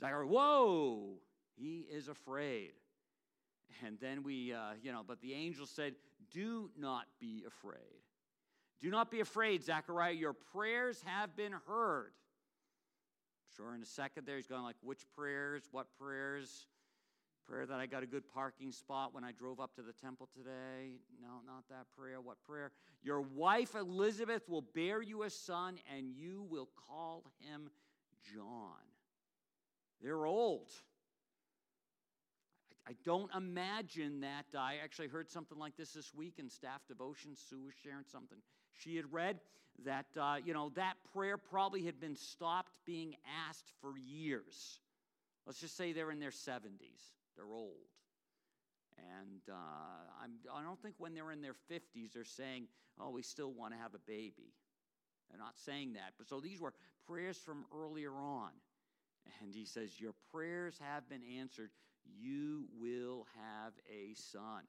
Zachariah, 0.00 0.26
whoa, 0.26 1.18
he 1.56 1.86
is 1.92 2.08
afraid. 2.08 2.72
And 3.84 3.98
then 4.00 4.22
we, 4.22 4.52
uh, 4.52 4.72
you 4.82 4.92
know, 4.92 5.02
but 5.06 5.20
the 5.20 5.32
angel 5.34 5.66
said, 5.66 5.94
Do 6.32 6.70
not 6.78 7.06
be 7.20 7.44
afraid. 7.46 8.02
Do 8.80 8.90
not 8.90 9.10
be 9.10 9.20
afraid, 9.20 9.62
Zechariah. 9.62 10.12
Your 10.12 10.32
prayers 10.32 11.02
have 11.06 11.36
been 11.36 11.52
heard. 11.66 12.12
Sure, 13.56 13.74
in 13.74 13.82
a 13.82 13.86
second 13.86 14.26
there, 14.26 14.36
he's 14.36 14.46
going 14.46 14.62
like, 14.62 14.76
Which 14.82 15.04
prayers? 15.16 15.64
What 15.70 15.86
prayers? 15.98 16.66
Prayer 17.46 17.66
that 17.66 17.78
I 17.78 17.84
got 17.84 18.02
a 18.02 18.06
good 18.06 18.24
parking 18.32 18.72
spot 18.72 19.12
when 19.12 19.22
I 19.22 19.32
drove 19.32 19.60
up 19.60 19.74
to 19.76 19.82
the 19.82 19.92
temple 19.92 20.30
today. 20.34 21.00
No, 21.20 21.40
not 21.46 21.68
that 21.68 21.84
prayer. 21.94 22.20
What 22.22 22.42
prayer? 22.42 22.72
Your 23.02 23.20
wife 23.20 23.74
Elizabeth 23.74 24.48
will 24.48 24.64
bear 24.74 25.02
you 25.02 25.24
a 25.24 25.30
son, 25.30 25.76
and 25.94 26.10
you 26.10 26.46
will 26.48 26.70
call 26.88 27.24
him 27.40 27.68
John. 28.34 28.80
They're 30.02 30.24
old. 30.24 30.70
I 32.86 32.92
don't 33.04 33.30
imagine 33.34 34.20
that. 34.20 34.44
I 34.58 34.76
actually 34.82 35.08
heard 35.08 35.30
something 35.30 35.58
like 35.58 35.76
this 35.76 35.92
this 35.92 36.12
week 36.14 36.34
in 36.38 36.50
staff 36.50 36.82
devotion. 36.86 37.34
Sue 37.34 37.62
was 37.64 37.74
sharing 37.82 38.04
something 38.10 38.38
she 38.78 38.96
had 38.96 39.12
read 39.12 39.40
that, 39.84 40.06
uh, 40.20 40.36
you 40.44 40.52
know, 40.52 40.70
that 40.76 40.94
prayer 41.12 41.36
probably 41.36 41.84
had 41.84 42.00
been 42.00 42.16
stopped 42.16 42.72
being 42.84 43.14
asked 43.48 43.72
for 43.80 43.98
years. 43.98 44.80
Let's 45.46 45.60
just 45.60 45.76
say 45.76 45.92
they're 45.92 46.10
in 46.10 46.20
their 46.20 46.30
70s, 46.30 46.70
they're 47.36 47.52
old. 47.52 47.72
And 48.96 49.40
uh, 49.50 50.22
I'm, 50.22 50.32
I 50.54 50.62
don't 50.62 50.80
think 50.80 50.94
when 50.98 51.14
they're 51.14 51.32
in 51.32 51.42
their 51.42 51.56
50s, 51.70 52.12
they're 52.12 52.24
saying, 52.24 52.68
oh, 53.00 53.10
we 53.10 53.22
still 53.22 53.52
want 53.52 53.72
to 53.72 53.78
have 53.78 53.94
a 53.94 53.98
baby. 54.06 54.54
They're 55.28 55.38
not 55.38 55.58
saying 55.58 55.94
that. 55.94 56.12
But 56.16 56.28
so 56.28 56.38
these 56.38 56.60
were 56.60 56.74
prayers 57.06 57.36
from 57.36 57.64
earlier 57.76 58.12
on. 58.12 58.50
And 59.42 59.52
he 59.52 59.64
says, 59.64 60.00
Your 60.00 60.12
prayers 60.30 60.78
have 60.80 61.08
been 61.08 61.22
answered 61.40 61.70
you 62.18 62.64
will 62.78 63.26
have 63.36 63.72
a 63.90 64.14
son. 64.14 64.62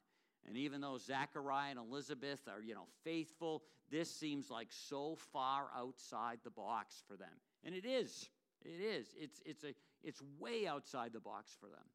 And 0.47 0.57
even 0.57 0.81
though 0.81 0.97
Zachariah 0.97 1.71
and 1.71 1.79
Elizabeth 1.79 2.41
are, 2.47 2.61
you 2.61 2.75
know, 2.75 2.87
faithful, 3.03 3.63
this 3.89 4.09
seems 4.09 4.49
like 4.49 4.67
so 4.69 5.15
far 5.33 5.67
outside 5.75 6.39
the 6.43 6.51
box 6.51 7.03
for 7.07 7.17
them. 7.17 7.33
And 7.63 7.73
it 7.73 7.85
is. 7.85 8.29
It 8.63 8.81
is. 8.81 9.07
It's, 9.19 9.41
it's, 9.45 9.63
a, 9.63 9.73
it's 10.03 10.21
way 10.39 10.67
outside 10.67 11.13
the 11.13 11.19
box 11.19 11.51
for 11.59 11.67
them. 11.67 11.85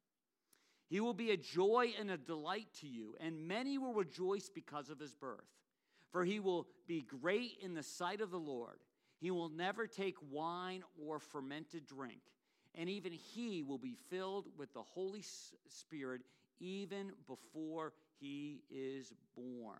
He 0.89 0.99
will 0.99 1.13
be 1.13 1.31
a 1.31 1.37
joy 1.37 1.93
and 1.97 2.11
a 2.11 2.17
delight 2.17 2.67
to 2.81 2.87
you, 2.87 3.15
and 3.21 3.47
many 3.47 3.77
will 3.77 3.93
rejoice 3.93 4.49
because 4.53 4.89
of 4.89 4.99
his 4.99 5.13
birth. 5.13 5.47
For 6.11 6.25
he 6.25 6.41
will 6.41 6.67
be 6.87 7.03
great 7.03 7.57
in 7.61 7.73
the 7.73 7.83
sight 7.83 8.19
of 8.19 8.31
the 8.31 8.39
Lord. 8.39 8.79
He 9.21 9.31
will 9.31 9.47
never 9.47 9.87
take 9.87 10.15
wine 10.29 10.83
or 11.01 11.19
fermented 11.19 11.85
drink 11.85 12.19
and 12.75 12.89
even 12.89 13.11
he 13.11 13.63
will 13.63 13.77
be 13.77 13.95
filled 14.09 14.47
with 14.57 14.73
the 14.73 14.81
Holy 14.81 15.23
Spirit 15.69 16.21
even 16.59 17.11
before 17.27 17.93
he 18.19 18.61
is 18.69 19.13
born. 19.35 19.77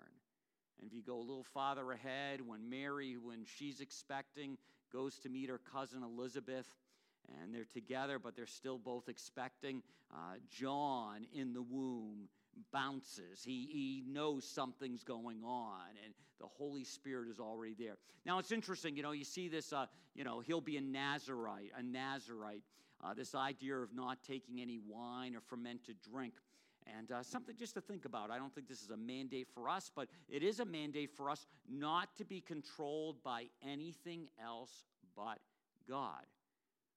And 0.80 0.88
if 0.90 0.94
you 0.94 1.04
go 1.04 1.18
a 1.18 1.20
little 1.20 1.46
farther 1.54 1.92
ahead, 1.92 2.42
when 2.46 2.70
Mary, 2.70 3.16
when 3.16 3.46
she's 3.46 3.82
expecting, 3.82 4.58
goes 4.92 5.20
to 5.20 5.30
meet 5.30 5.50
her 5.50 5.60
cousin 5.72 6.04
Elizabeth, 6.04 6.66
and 7.42 7.54
they're 7.54 7.68
together, 7.72 8.20
but 8.20 8.36
they're 8.36 8.48
still 8.48 8.80
both 8.80 9.08
expecting, 9.08 9.84
uh, 10.12 10.36
John 10.50 11.28
in 11.34 11.54
the 11.54 11.62
womb 11.62 12.30
bounces. 12.72 13.44
He, 13.44 13.68
he 13.72 14.04
knows 14.08 14.46
something's 14.46 15.04
going 15.04 15.44
on, 15.44 15.90
and 16.04 16.14
the 16.40 16.48
Holy 16.48 16.84
Spirit 16.84 17.30
is 17.30 17.40
already 17.40 17.76
there. 17.78 17.98
Now, 18.26 18.40
it's 18.40 18.52
interesting, 18.52 18.96
you 18.96 19.04
know, 19.04 19.12
you 19.12 19.24
see 19.24 19.48
this, 19.48 19.74
uh, 19.74 19.86
you 20.16 20.24
know, 20.24 20.40
he'll 20.40 20.62
be 20.62 20.78
a 20.78 20.82
Nazarite, 20.82 21.72
a 21.78 21.84
Nazarite. 21.84 22.64
Uh, 23.04 23.14
this 23.16 23.34
idea 23.34 23.76
of 23.76 23.96
not 23.96 24.20
taking 24.24 24.62
any 24.62 24.80
wine 24.88 25.36
or 25.36 25.42
fermented 25.42 25.98
drink. 26.12 26.34
And 26.98 27.12
uh, 27.12 27.24
something 27.24 27.56
just 27.58 27.74
to 27.76 27.82
think 27.82 28.06
about. 28.06 28.32
I 28.32 28.38
don't 28.38 28.54
think 28.54 28.68
this 28.68 28.82
is 28.82 28.90
a 28.90 28.98
mandate 28.98 29.48
for 29.54 29.70
us, 29.70 29.92
but 29.96 30.08
it 30.30 30.44
is 30.44 30.60
a 30.60 30.66
mandate 30.66 31.12
for 31.16 31.30
us 31.30 31.46
not 31.70 32.16
to 32.18 32.26
be 32.26 32.42
controlled 32.42 33.24
by 33.24 33.46
anything 33.68 34.28
else 34.44 34.86
but 35.16 35.40
God. 35.88 36.26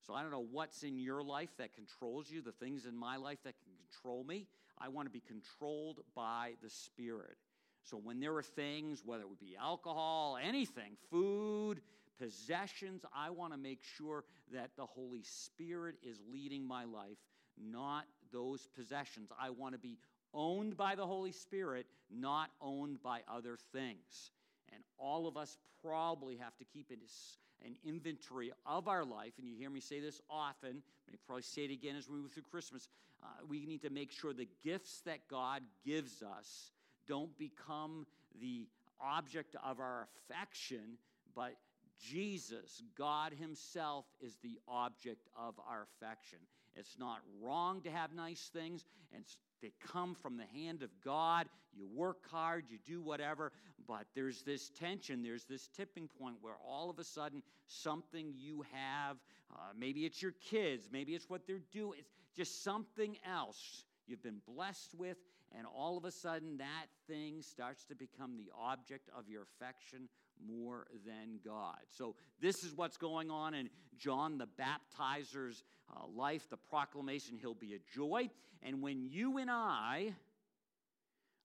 So 0.07 0.15
I 0.15 0.23
don't 0.23 0.31
know 0.31 0.47
what's 0.51 0.83
in 0.83 0.99
your 0.99 1.23
life 1.23 1.51
that 1.59 1.75
controls 1.75 2.31
you, 2.31 2.43
the 2.43 2.53
things 2.53 2.85
in 2.85 2.97
my 2.97 3.17
life 3.17 3.39
that 3.45 3.55
can 3.63 3.73
control 3.91 4.25
me. 4.25 4.47
I 4.85 4.89
want 4.89 5.07
to 5.07 5.13
be 5.13 5.23
controlled 5.27 6.01
by 6.15 6.53
the 6.63 6.69
Spirit. 6.69 7.37
So 7.85 7.97
when 7.97 8.21
there 8.21 8.35
are 8.37 8.43
things, 8.43 9.03
whether 9.05 9.23
it 9.23 9.29
would 9.29 9.41
be 9.41 9.57
alcohol, 9.59 10.39
anything, 10.43 10.97
food, 11.11 11.81
possessions, 12.19 13.05
I 13.15 13.31
want 13.31 13.53
to 13.53 13.59
make 13.59 13.81
sure 13.97 14.25
that 14.53 14.71
the 14.77 14.87
Holy 14.87 15.23
Spirit 15.23 15.97
is 16.03 16.19
leading 16.31 16.67
my 16.67 16.85
life, 16.85 17.19
not 17.59 18.05
those 18.33 18.69
possessions. 18.77 19.31
I 19.41 19.51
want 19.51 19.75
to 19.75 19.79
be 19.79 19.99
owned 20.33 20.77
by 20.77 20.95
the 20.95 21.07
Holy 21.07 21.33
Spirit, 21.33 21.87
not 22.11 22.51
owned 22.61 23.03
by 23.03 23.21
other 23.29 23.57
things. 23.73 24.31
And 24.73 24.83
all 24.99 25.27
of 25.27 25.37
us 25.37 25.57
probably 25.83 26.37
have 26.37 26.57
to 26.57 26.65
keep 26.65 26.91
an 26.91 27.77
inventory 27.85 28.53
of 28.67 28.89
our 28.89 29.05
life. 29.05 29.33
And 29.39 29.47
you 29.49 29.57
hear 29.57 29.71
me 29.71 29.81
say 29.81 30.01
this 30.01 30.21
often, 30.29 30.83
I 31.09 31.17
probably 31.27 31.43
say 31.43 31.65
it 31.65 31.71
again 31.71 31.97
as 31.97 32.09
we 32.09 32.17
move 32.17 32.33
through 32.33 32.45
Christmas. 32.51 32.89
Uh, 33.25 33.29
we 33.49 33.65
need 33.67 33.83
to 33.83 33.91
make 33.91 34.11
sure 34.11 34.33
the 34.33 34.49
gifts 34.63 35.01
that 35.07 35.27
God 35.29 35.63
gives 35.85 36.23
us 36.23 36.73
don't 37.09 37.37
become 37.39 38.07
the 38.41 38.67
object 39.01 39.57
of 39.65 39.81
our 39.81 40.09
affection, 40.17 40.99
but 41.35 41.55
Jesus, 41.99 42.83
God 42.97 43.33
Himself, 43.33 44.05
is 44.21 44.37
the 44.43 44.59
object 44.69 45.29
of 45.39 45.55
our 45.69 45.87
affection. 45.95 46.39
It's 46.77 46.99
not 46.99 47.19
wrong 47.41 47.81
to 47.83 47.91
have 47.91 48.15
nice 48.15 48.51
things, 48.53 48.85
and 49.15 49.25
they 49.63 49.73
come 49.87 50.15
from 50.15 50.37
the 50.37 50.47
hand 50.59 50.83
of 50.83 50.91
God. 51.05 51.49
You 51.73 51.87
work 51.93 52.29
hard, 52.31 52.65
you 52.69 52.79
do 52.87 53.03
whatever, 53.03 53.53
but 53.87 54.07
there's 54.15 54.43
this 54.43 54.71
tension, 54.71 55.23
there's 55.23 55.45
this 55.45 55.69
tipping 55.77 56.09
point 56.21 56.37
where 56.41 56.55
all 56.67 56.91
of 56.91 56.99
a 56.99 57.05
sudden 57.05 57.43
something 57.67 58.33
you 58.37 58.65
have, 58.73 59.17
uh, 59.53 59.73
maybe 59.77 60.05
it's 60.07 60.23
your 60.23 60.35
kids, 60.51 60.89
maybe 60.93 61.15
it's 61.15 61.29
what 61.29 61.47
they're 61.47 61.63
doing, 61.73 61.99
it's 61.99 62.13
just 62.37 62.63
something 62.63 63.17
else 63.29 63.85
you've 64.07 64.23
been 64.23 64.41
blessed 64.47 64.95
with, 64.97 65.17
and 65.57 65.67
all 65.67 65.97
of 65.97 66.05
a 66.05 66.11
sudden 66.11 66.59
that 66.59 66.87
thing 67.09 67.43
starts 67.43 67.85
to 67.87 67.95
become 67.95 68.37
the 68.37 68.51
object 68.57 69.09
of 69.17 69.29
your 69.29 69.43
affection 69.43 70.09
more 70.47 70.87
than 71.07 71.41
God. 71.45 71.79
So, 71.91 72.17
this 72.41 72.65
is 72.65 72.75
what's 72.75 72.97
going 72.97 73.31
on 73.31 73.55
in 73.55 73.71
John 73.99 74.39
the 74.39 74.47
Baptizer's 74.47 75.63
uh, 75.95 76.07
life, 76.15 76.49
the 76.51 76.57
proclamation, 76.57 77.37
he'll 77.37 77.55
be 77.55 77.75
a 77.75 77.95
joy. 77.95 78.31
And 78.63 78.83
when 78.83 79.03
you 79.03 79.39
and 79.39 79.51
I 79.51 80.15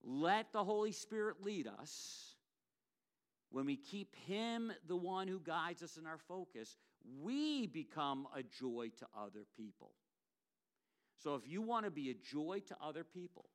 let 0.03 0.51
the 0.53 0.63
Holy 0.63 0.91
Spirit 0.91 1.43
lead 1.43 1.67
us, 1.67 2.35
when 3.51 3.65
we 3.65 3.75
keep 3.75 4.15
Him 4.27 4.71
the 4.87 4.95
one 4.95 5.27
who 5.27 5.39
guides 5.39 5.83
us 5.83 5.97
in 5.97 6.05
our 6.05 6.17
focus, 6.17 6.77
we 7.21 7.67
become 7.67 8.27
a 8.35 8.43
joy 8.43 8.91
to 8.99 9.07
other 9.17 9.45
people. 9.57 9.91
So, 11.17 11.35
if 11.35 11.47
you 11.47 11.61
want 11.61 11.85
to 11.85 11.91
be 11.91 12.09
a 12.11 12.13
joy 12.13 12.61
to 12.67 12.77
other 12.81 13.03
people, 13.03 13.45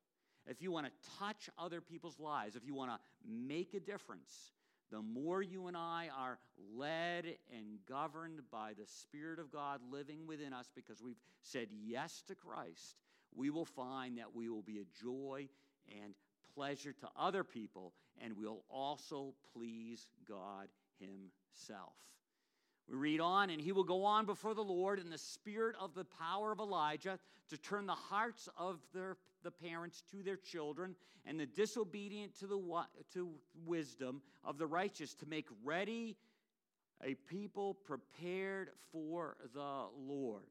if 0.47 0.61
you 0.61 0.71
want 0.71 0.85
to 0.85 0.91
touch 1.17 1.49
other 1.57 1.81
people's 1.81 2.19
lives, 2.19 2.55
if 2.55 2.65
you 2.65 2.75
want 2.75 2.91
to 2.91 2.99
make 3.27 3.73
a 3.73 3.79
difference, 3.79 4.51
the 4.95 5.01
more 5.01 5.41
you 5.41 5.67
and 5.67 5.75
I 5.75 6.07
are 6.17 6.39
led 6.73 7.25
and 7.53 7.79
governed 7.85 8.39
by 8.49 8.71
the 8.77 8.85
Spirit 8.87 9.39
of 9.39 9.51
God 9.51 9.81
living 9.91 10.25
within 10.25 10.53
us 10.53 10.71
because 10.73 11.01
we've 11.03 11.19
said 11.41 11.67
yes 11.85 12.23
to 12.29 12.35
Christ, 12.35 12.95
we 13.35 13.49
will 13.49 13.65
find 13.65 14.17
that 14.17 14.33
we 14.33 14.47
will 14.47 14.61
be 14.61 14.79
a 14.79 15.03
joy 15.03 15.49
and 16.01 16.13
pleasure 16.55 16.93
to 16.93 17.09
other 17.19 17.43
people, 17.43 17.91
and 18.21 18.37
we'll 18.37 18.63
also 18.69 19.33
please 19.53 20.07
God 20.25 20.69
Himself. 20.97 21.91
We 22.89 22.95
read 22.95 23.19
on, 23.19 23.49
and 23.49 23.59
he 23.59 23.71
will 23.71 23.83
go 23.83 24.03
on 24.05 24.25
before 24.25 24.53
the 24.53 24.63
Lord 24.63 24.99
in 24.99 25.09
the 25.09 25.17
spirit 25.17 25.75
of 25.79 25.95
the 25.95 26.05
power 26.05 26.51
of 26.51 26.59
Elijah 26.59 27.17
to 27.49 27.57
turn 27.57 27.85
the 27.87 27.93
hearts 27.93 28.47
of 28.57 28.79
their, 28.93 29.17
the 29.43 29.51
parents 29.51 30.03
to 30.11 30.21
their 30.21 30.37
children 30.37 30.95
and 31.25 31.39
the 31.39 31.45
disobedient 31.45 32.37
to, 32.39 32.47
the, 32.47 32.85
to 33.13 33.29
wisdom 33.65 34.21
of 34.43 34.57
the 34.57 34.67
righteous 34.67 35.15
to 35.15 35.25
make 35.25 35.47
ready 35.63 36.15
a 37.03 37.15
people 37.15 37.73
prepared 37.73 38.69
for 38.91 39.35
the 39.53 39.85
Lord. 39.97 40.43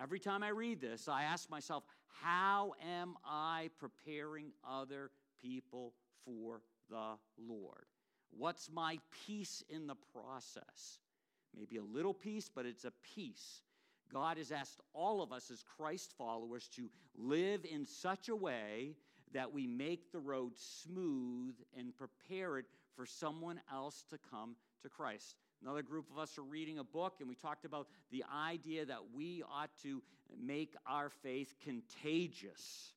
Every 0.00 0.18
time 0.18 0.42
I 0.42 0.48
read 0.48 0.80
this, 0.80 1.08
I 1.08 1.24
ask 1.24 1.50
myself, 1.50 1.84
how 2.22 2.74
am 2.84 3.16
I 3.24 3.70
preparing 3.78 4.52
other 4.68 5.10
people 5.40 5.94
for 6.24 6.62
the 6.90 7.16
Lord? 7.38 7.84
What's 8.30 8.70
my 8.70 8.98
piece 9.26 9.62
in 9.68 9.86
the 9.86 9.96
process? 10.12 10.98
Maybe 11.56 11.76
a 11.76 11.82
little 11.82 12.14
piece, 12.14 12.48
but 12.48 12.66
it's 12.66 12.84
a 12.84 12.92
piece. 13.14 13.62
God 14.12 14.38
has 14.38 14.50
asked 14.50 14.80
all 14.92 15.22
of 15.22 15.32
us 15.32 15.50
as 15.50 15.62
Christ 15.62 16.14
followers 16.16 16.68
to 16.76 16.90
live 17.16 17.64
in 17.64 17.84
such 17.86 18.28
a 18.28 18.36
way 18.36 18.96
that 19.32 19.52
we 19.52 19.66
make 19.66 20.10
the 20.10 20.18
road 20.18 20.52
smooth 20.56 21.54
and 21.76 21.96
prepare 21.96 22.58
it 22.58 22.66
for 22.96 23.06
someone 23.06 23.60
else 23.72 24.04
to 24.10 24.18
come 24.30 24.56
to 24.82 24.88
Christ. 24.88 25.36
Another 25.62 25.82
group 25.82 26.10
of 26.10 26.18
us 26.18 26.38
are 26.38 26.42
reading 26.42 26.78
a 26.78 26.84
book, 26.84 27.16
and 27.20 27.28
we 27.28 27.34
talked 27.34 27.64
about 27.64 27.86
the 28.10 28.24
idea 28.34 28.84
that 28.86 29.00
we 29.14 29.42
ought 29.42 29.70
to 29.82 30.02
make 30.42 30.74
our 30.86 31.10
faith 31.22 31.54
contagious. 31.62 32.92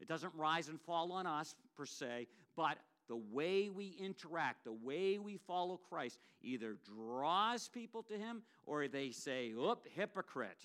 It 0.00 0.08
doesn't 0.08 0.32
rise 0.34 0.68
and 0.68 0.80
fall 0.80 1.12
on 1.12 1.26
us 1.26 1.54
per 1.76 1.86
se, 1.86 2.26
but 2.56 2.78
the 3.08 3.16
way 3.16 3.68
we 3.68 3.96
interact, 3.98 4.64
the 4.64 4.72
way 4.72 5.18
we 5.18 5.36
follow 5.36 5.78
Christ, 5.88 6.18
either 6.42 6.76
draws 6.84 7.68
people 7.68 8.02
to 8.04 8.14
Him 8.14 8.42
or 8.66 8.86
they 8.88 9.10
say, 9.10 9.52
Oop, 9.52 9.86
hypocrite. 9.94 10.62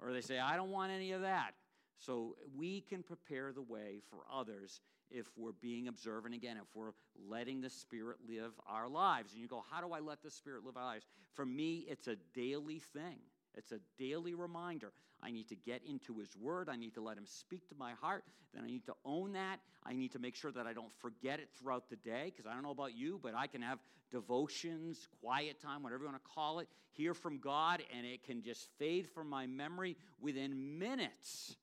Or 0.00 0.12
they 0.12 0.20
say, 0.20 0.38
I 0.38 0.56
don't 0.56 0.70
want 0.70 0.92
any 0.92 1.12
of 1.12 1.22
that. 1.22 1.54
So 1.98 2.36
we 2.54 2.80
can 2.80 3.02
prepare 3.02 3.52
the 3.52 3.62
way 3.62 4.00
for 4.10 4.18
others 4.32 4.80
if 5.10 5.26
we're 5.36 5.52
being 5.52 5.88
observant 5.88 6.34
again, 6.34 6.56
if 6.56 6.74
we're 6.74 6.92
letting 7.28 7.60
the 7.60 7.70
Spirit 7.70 8.18
live 8.28 8.52
our 8.68 8.88
lives. 8.88 9.32
And 9.32 9.40
you 9.40 9.48
go, 9.48 9.62
How 9.70 9.80
do 9.80 9.92
I 9.92 10.00
let 10.00 10.22
the 10.22 10.30
Spirit 10.30 10.64
live 10.64 10.76
our 10.76 10.84
lives? 10.84 11.06
For 11.32 11.46
me, 11.46 11.86
it's 11.88 12.08
a 12.08 12.16
daily 12.34 12.80
thing. 12.80 13.18
It's 13.56 13.72
a 13.72 13.80
daily 13.98 14.34
reminder. 14.34 14.92
I 15.22 15.30
need 15.30 15.48
to 15.48 15.56
get 15.56 15.82
into 15.88 16.18
His 16.18 16.36
Word. 16.36 16.68
I 16.68 16.76
need 16.76 16.94
to 16.94 17.00
let 17.00 17.16
Him 17.16 17.26
speak 17.26 17.68
to 17.68 17.74
my 17.78 17.92
heart. 17.92 18.24
Then 18.52 18.64
I 18.64 18.66
need 18.66 18.86
to 18.86 18.94
own 19.04 19.32
that. 19.32 19.60
I 19.84 19.92
need 19.94 20.12
to 20.12 20.18
make 20.18 20.36
sure 20.36 20.52
that 20.52 20.66
I 20.66 20.72
don't 20.72 20.92
forget 21.00 21.40
it 21.40 21.48
throughout 21.58 21.88
the 21.88 21.96
day 21.96 22.32
because 22.34 22.46
I 22.46 22.54
don't 22.54 22.62
know 22.62 22.70
about 22.70 22.94
you, 22.94 23.18
but 23.22 23.34
I 23.34 23.46
can 23.46 23.62
have 23.62 23.78
devotions, 24.10 25.08
quiet 25.20 25.60
time, 25.60 25.82
whatever 25.82 26.04
you 26.04 26.10
want 26.10 26.22
to 26.22 26.30
call 26.34 26.58
it, 26.60 26.68
hear 26.92 27.14
from 27.14 27.38
God, 27.38 27.82
and 27.96 28.06
it 28.06 28.22
can 28.22 28.42
just 28.42 28.68
fade 28.78 29.08
from 29.08 29.28
my 29.28 29.46
memory 29.46 29.96
within 30.20 30.78
minutes. 30.78 31.56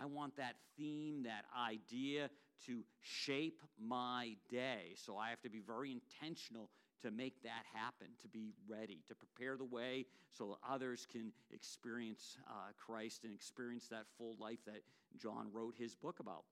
I 0.00 0.06
want 0.06 0.36
that 0.36 0.54
theme, 0.76 1.24
that 1.24 1.44
idea 1.58 2.30
to 2.66 2.84
shape 3.00 3.60
my 3.80 4.36
day. 4.50 4.94
So 4.96 5.16
I 5.16 5.30
have 5.30 5.40
to 5.42 5.50
be 5.50 5.60
very 5.60 5.90
intentional 5.92 6.70
to 7.02 7.10
make 7.10 7.42
that 7.42 7.64
happen, 7.72 8.08
to 8.22 8.28
be 8.28 8.52
ready, 8.68 9.02
to 9.08 9.14
prepare 9.14 9.56
the 9.56 9.64
way 9.64 10.06
so 10.30 10.58
others 10.68 11.06
can 11.10 11.32
experience 11.52 12.36
uh, 12.48 12.72
Christ 12.76 13.24
and 13.24 13.34
experience 13.34 13.88
that 13.88 14.04
full 14.16 14.36
life 14.40 14.58
that 14.66 14.82
John 15.20 15.48
wrote 15.52 15.74
his 15.78 15.94
book 15.94 16.20
about. 16.20 16.44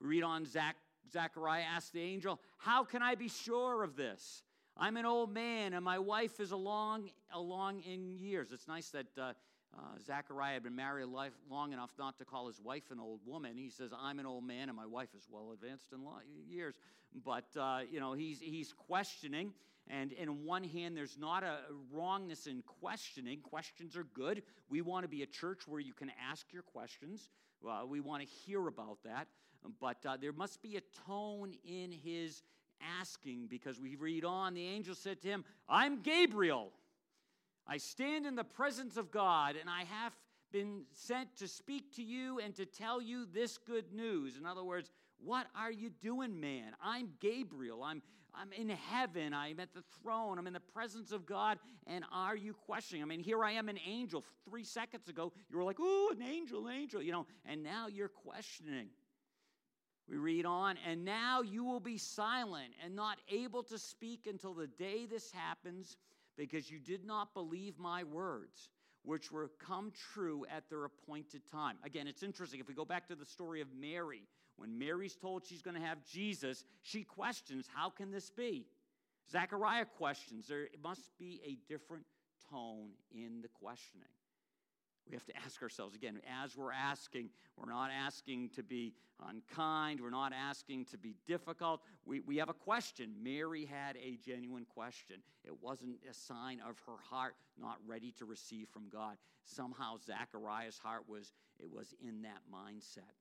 We 0.00 0.08
read 0.08 0.22
on 0.22 0.46
Zach, 0.46 0.76
Zachariah 1.12 1.62
asked 1.62 1.92
the 1.92 2.02
angel, 2.02 2.40
How 2.58 2.84
can 2.84 3.02
I 3.02 3.14
be 3.14 3.28
sure 3.28 3.82
of 3.82 3.96
this? 3.96 4.42
I'm 4.76 4.96
an 4.96 5.06
old 5.06 5.32
man 5.32 5.72
and 5.72 5.84
my 5.84 5.98
wife 5.98 6.38
is 6.38 6.52
along, 6.52 7.10
along 7.32 7.82
in 7.82 8.16
years. 8.16 8.52
It's 8.52 8.68
nice 8.68 8.90
that 8.90 9.06
uh, 9.18 9.32
uh, 9.76 9.80
Zechariah 10.06 10.54
had 10.54 10.62
been 10.62 10.76
married 10.76 11.06
life 11.06 11.32
long 11.50 11.72
enough 11.72 11.90
not 11.98 12.16
to 12.18 12.24
call 12.24 12.46
his 12.46 12.60
wife 12.60 12.84
an 12.92 13.00
old 13.00 13.20
woman. 13.26 13.56
He 13.56 13.70
says, 13.70 13.90
I'm 13.98 14.20
an 14.20 14.26
old 14.26 14.44
man 14.44 14.68
and 14.68 14.76
my 14.76 14.86
wife 14.86 15.08
is 15.16 15.26
well 15.30 15.50
advanced 15.52 15.88
in 15.92 16.00
years. 16.48 16.76
But, 17.24 17.48
uh, 17.58 17.80
you 17.90 17.98
know, 17.98 18.12
he's, 18.12 18.40
he's 18.40 18.72
questioning. 18.72 19.52
And 19.90 20.12
in 20.12 20.44
one 20.44 20.64
hand, 20.64 20.96
there's 20.96 21.16
not 21.18 21.42
a 21.42 21.58
wrongness 21.92 22.46
in 22.46 22.62
questioning. 22.62 23.40
Questions 23.40 23.96
are 23.96 24.04
good. 24.04 24.42
We 24.68 24.82
want 24.82 25.04
to 25.04 25.08
be 25.08 25.22
a 25.22 25.26
church 25.26 25.66
where 25.66 25.80
you 25.80 25.94
can 25.94 26.10
ask 26.30 26.52
your 26.52 26.62
questions. 26.62 27.30
Uh, 27.66 27.86
we 27.86 28.00
want 28.00 28.22
to 28.22 28.28
hear 28.28 28.66
about 28.68 28.98
that. 29.04 29.28
But 29.80 30.04
uh, 30.06 30.16
there 30.20 30.32
must 30.32 30.62
be 30.62 30.76
a 30.76 30.82
tone 31.06 31.54
in 31.64 31.90
his 31.90 32.42
asking 33.00 33.48
because 33.48 33.80
we 33.80 33.96
read 33.96 34.24
on 34.24 34.54
the 34.54 34.64
angel 34.64 34.94
said 34.94 35.20
to 35.22 35.28
him, 35.28 35.44
I'm 35.68 36.02
Gabriel. 36.02 36.72
I 37.66 37.78
stand 37.78 38.26
in 38.26 38.34
the 38.34 38.44
presence 38.44 38.96
of 38.96 39.10
God, 39.10 39.56
and 39.60 39.68
I 39.68 39.84
have 39.84 40.12
been 40.52 40.84
sent 40.92 41.36
to 41.36 41.48
speak 41.48 41.94
to 41.96 42.02
you 42.02 42.38
and 42.38 42.54
to 42.54 42.64
tell 42.64 43.02
you 43.02 43.26
this 43.26 43.58
good 43.58 43.92
news. 43.92 44.36
In 44.36 44.46
other 44.46 44.64
words, 44.64 44.90
what 45.18 45.46
are 45.54 45.70
you 45.70 45.90
doing, 45.90 46.40
man? 46.40 46.72
I'm 46.82 47.10
Gabriel. 47.20 47.82
I'm 47.82 48.02
I'm 48.40 48.52
in 48.52 48.68
heaven. 48.68 49.34
I'm 49.34 49.58
at 49.60 49.74
the 49.74 49.82
throne. 50.00 50.38
I'm 50.38 50.46
in 50.46 50.52
the 50.52 50.60
presence 50.60 51.12
of 51.12 51.26
God. 51.26 51.58
And 51.86 52.04
are 52.12 52.36
you 52.36 52.54
questioning? 52.54 53.02
I 53.02 53.06
mean, 53.06 53.20
here 53.20 53.44
I 53.44 53.52
am, 53.52 53.68
an 53.68 53.78
angel. 53.86 54.24
Three 54.48 54.64
seconds 54.64 55.08
ago, 55.08 55.32
you 55.50 55.56
were 55.56 55.64
like, 55.64 55.78
oh, 55.80 56.14
an 56.14 56.22
angel, 56.22 56.66
an 56.66 56.74
angel, 56.74 57.02
you 57.02 57.12
know, 57.12 57.26
and 57.44 57.62
now 57.62 57.88
you're 57.88 58.08
questioning. 58.08 58.88
We 60.08 60.16
read 60.16 60.46
on, 60.46 60.76
and 60.88 61.04
now 61.04 61.42
you 61.42 61.64
will 61.64 61.80
be 61.80 61.98
silent 61.98 62.72
and 62.82 62.96
not 62.96 63.18
able 63.30 63.62
to 63.64 63.78
speak 63.78 64.26
until 64.26 64.54
the 64.54 64.66
day 64.66 65.04
this 65.04 65.30
happens 65.32 65.96
because 66.36 66.70
you 66.70 66.78
did 66.78 67.04
not 67.04 67.34
believe 67.34 67.78
my 67.78 68.04
words, 68.04 68.70
which 69.02 69.30
will 69.30 69.50
come 69.58 69.92
true 70.14 70.46
at 70.50 70.70
their 70.70 70.84
appointed 70.84 71.42
time. 71.50 71.76
Again, 71.84 72.06
it's 72.06 72.22
interesting. 72.22 72.58
If 72.58 72.68
we 72.68 72.74
go 72.74 72.86
back 72.86 73.08
to 73.08 73.16
the 73.16 73.26
story 73.26 73.60
of 73.60 73.68
Mary, 73.78 74.22
when 74.58 74.78
Mary's 74.78 75.14
told 75.14 75.46
she's 75.46 75.62
going 75.62 75.76
to 75.76 75.86
have 75.86 76.04
Jesus, 76.04 76.64
she 76.82 77.04
questions, 77.04 77.66
How 77.72 77.88
can 77.88 78.10
this 78.10 78.30
be? 78.30 78.66
Zechariah 79.30 79.84
questions. 79.84 80.48
There 80.48 80.68
must 80.82 81.16
be 81.18 81.40
a 81.46 81.56
different 81.72 82.04
tone 82.50 82.90
in 83.12 83.40
the 83.40 83.48
questioning. 83.48 84.08
We 85.08 85.14
have 85.14 85.24
to 85.26 85.36
ask 85.44 85.62
ourselves 85.62 85.94
again, 85.94 86.20
as 86.44 86.56
we're 86.56 86.72
asking, 86.72 87.30
we're 87.56 87.70
not 87.70 87.90
asking 87.90 88.50
to 88.50 88.62
be 88.62 88.94
unkind, 89.26 90.00
we're 90.00 90.10
not 90.10 90.32
asking 90.32 90.84
to 90.86 90.98
be 90.98 91.14
difficult. 91.26 91.80
We, 92.04 92.20
we 92.20 92.36
have 92.36 92.50
a 92.50 92.54
question. 92.54 93.14
Mary 93.22 93.64
had 93.64 93.96
a 93.96 94.18
genuine 94.24 94.66
question. 94.66 95.16
It 95.44 95.54
wasn't 95.62 95.96
a 96.08 96.12
sign 96.12 96.60
of 96.60 96.78
her 96.86 96.98
heart 97.10 97.36
not 97.58 97.78
ready 97.86 98.12
to 98.18 98.26
receive 98.26 98.68
from 98.68 98.88
God. 98.90 99.16
Somehow 99.44 99.96
Zachariah's 100.04 100.78
heart 100.78 101.04
was, 101.08 101.32
it 101.58 101.70
was 101.70 101.94
in 102.06 102.22
that 102.22 102.42
mindset. 102.52 103.14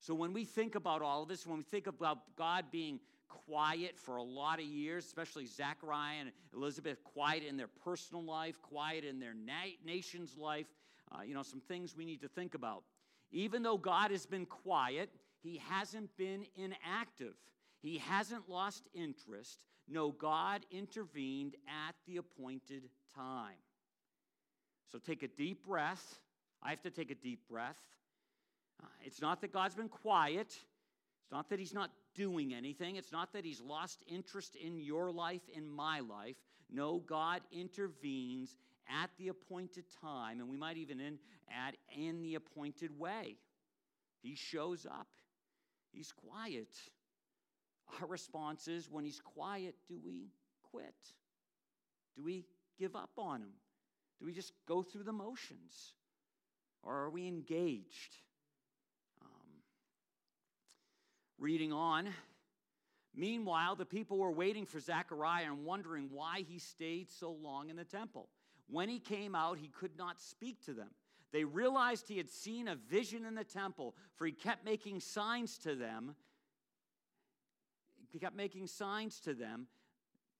So 0.00 0.14
when 0.14 0.32
we 0.32 0.44
think 0.44 0.74
about 0.74 1.02
all 1.02 1.22
of 1.22 1.28
this, 1.28 1.46
when 1.46 1.58
we 1.58 1.64
think 1.64 1.86
about 1.86 2.36
God 2.36 2.66
being 2.70 3.00
quiet 3.28 3.98
for 3.98 4.16
a 4.16 4.22
lot 4.22 4.58
of 4.58 4.64
years, 4.64 5.04
especially 5.04 5.46
Zachariah 5.46 6.20
and 6.20 6.32
Elizabeth, 6.54 7.02
quiet 7.04 7.42
in 7.42 7.56
their 7.56 7.68
personal 7.84 8.24
life, 8.24 8.60
quiet 8.62 9.04
in 9.04 9.18
their 9.18 9.34
na- 9.34 9.76
nation's 9.84 10.36
life, 10.36 10.66
uh, 11.12 11.22
you 11.22 11.34
know, 11.34 11.42
some 11.42 11.60
things 11.60 11.96
we 11.96 12.04
need 12.04 12.20
to 12.20 12.28
think 12.28 12.54
about. 12.54 12.84
Even 13.30 13.62
though 13.62 13.76
God 13.76 14.10
has 14.10 14.24
been 14.24 14.46
quiet, 14.46 15.10
he 15.42 15.60
hasn't 15.68 16.16
been 16.16 16.46
inactive. 16.56 17.34
He 17.82 17.98
hasn't 17.98 18.48
lost 18.48 18.88
interest. 18.94 19.58
No, 19.86 20.10
God 20.10 20.64
intervened 20.70 21.54
at 21.66 21.94
the 22.06 22.18
appointed 22.18 22.88
time. 23.14 23.56
So 24.90 24.98
take 24.98 25.22
a 25.22 25.28
deep 25.28 25.66
breath. 25.66 26.20
I 26.62 26.70
have 26.70 26.82
to 26.82 26.90
take 26.90 27.10
a 27.10 27.14
deep 27.14 27.40
breath. 27.48 27.78
Uh, 28.82 28.86
it's 29.04 29.20
not 29.20 29.40
that 29.40 29.52
God's 29.52 29.74
been 29.74 29.88
quiet. 29.88 30.46
It's 30.46 31.32
not 31.32 31.48
that 31.50 31.58
He's 31.58 31.74
not 31.74 31.90
doing 32.14 32.54
anything. 32.54 32.96
It's 32.96 33.12
not 33.12 33.32
that 33.32 33.44
He's 33.44 33.60
lost 33.60 34.02
interest 34.08 34.56
in 34.56 34.78
your 34.78 35.10
life, 35.10 35.42
in 35.54 35.68
my 35.68 36.00
life. 36.00 36.36
No, 36.70 36.98
God 37.06 37.40
intervenes 37.50 38.56
at 38.88 39.10
the 39.18 39.28
appointed 39.28 39.84
time, 40.00 40.40
and 40.40 40.48
we 40.48 40.56
might 40.56 40.76
even 40.76 41.00
in, 41.00 41.18
add 41.50 41.76
in 41.96 42.22
the 42.22 42.34
appointed 42.34 42.98
way. 42.98 43.36
He 44.20 44.34
shows 44.34 44.86
up, 44.86 45.08
he's 45.92 46.12
quiet. 46.12 46.74
Our 48.00 48.06
response 48.06 48.68
is 48.68 48.90
when 48.90 49.04
he's 49.04 49.20
quiet, 49.20 49.74
do 49.88 49.98
we 50.04 50.30
quit? 50.62 50.94
Do 52.16 52.22
we 52.22 52.44
give 52.78 52.96
up 52.96 53.10
on 53.16 53.42
him? 53.42 53.52
Do 54.18 54.26
we 54.26 54.32
just 54.32 54.52
go 54.66 54.82
through 54.82 55.04
the 55.04 55.12
motions? 55.12 55.94
Or 56.82 56.94
are 56.94 57.10
we 57.10 57.26
engaged? 57.26 58.16
Um, 59.22 59.62
reading 61.38 61.72
on. 61.72 62.08
Meanwhile, 63.14 63.76
the 63.76 63.86
people 63.86 64.18
were 64.18 64.30
waiting 64.30 64.66
for 64.66 64.80
Zechariah 64.80 65.46
and 65.46 65.64
wondering 65.64 66.08
why 66.12 66.44
he 66.48 66.58
stayed 66.58 67.10
so 67.10 67.30
long 67.30 67.70
in 67.70 67.76
the 67.76 67.84
temple. 67.84 68.28
When 68.68 68.88
he 68.88 68.98
came 68.98 69.34
out, 69.34 69.58
he 69.58 69.68
could 69.68 69.96
not 69.96 70.20
speak 70.20 70.64
to 70.66 70.72
them. 70.74 70.90
They 71.32 71.44
realized 71.44 72.08
he 72.08 72.16
had 72.16 72.30
seen 72.30 72.68
a 72.68 72.76
vision 72.76 73.24
in 73.24 73.34
the 73.34 73.44
temple, 73.44 73.94
for 74.16 74.26
he 74.26 74.32
kept 74.32 74.64
making 74.64 75.00
signs 75.00 75.58
to 75.58 75.74
them. 75.74 76.14
He 78.10 78.18
kept 78.18 78.36
making 78.36 78.66
signs 78.66 79.20
to 79.20 79.34
them, 79.34 79.66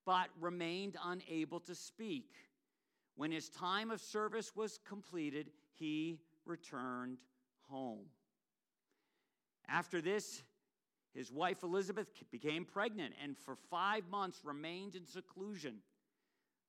but 0.07 0.29
remained 0.41 0.97
unable 1.05 1.61
to 1.61 1.75
speak. 1.75 2.31
When 3.17 3.31
his 3.31 3.49
time 3.49 3.91
of 3.91 4.01
service 4.01 4.55
was 4.55 4.79
completed, 4.87 5.51
he 5.75 6.21
returned 6.47 7.19
home. 7.69 8.07
After 9.69 10.01
this, 10.01 10.43
his 11.19 11.33
wife 11.33 11.65
Elizabeth 11.65 12.07
became 12.31 12.65
pregnant 12.65 13.13
and 13.21 13.37
for 13.37 13.57
five 13.71 14.05
months 14.09 14.39
remained 14.45 14.95
in 14.95 15.05
seclusion. 15.05 15.79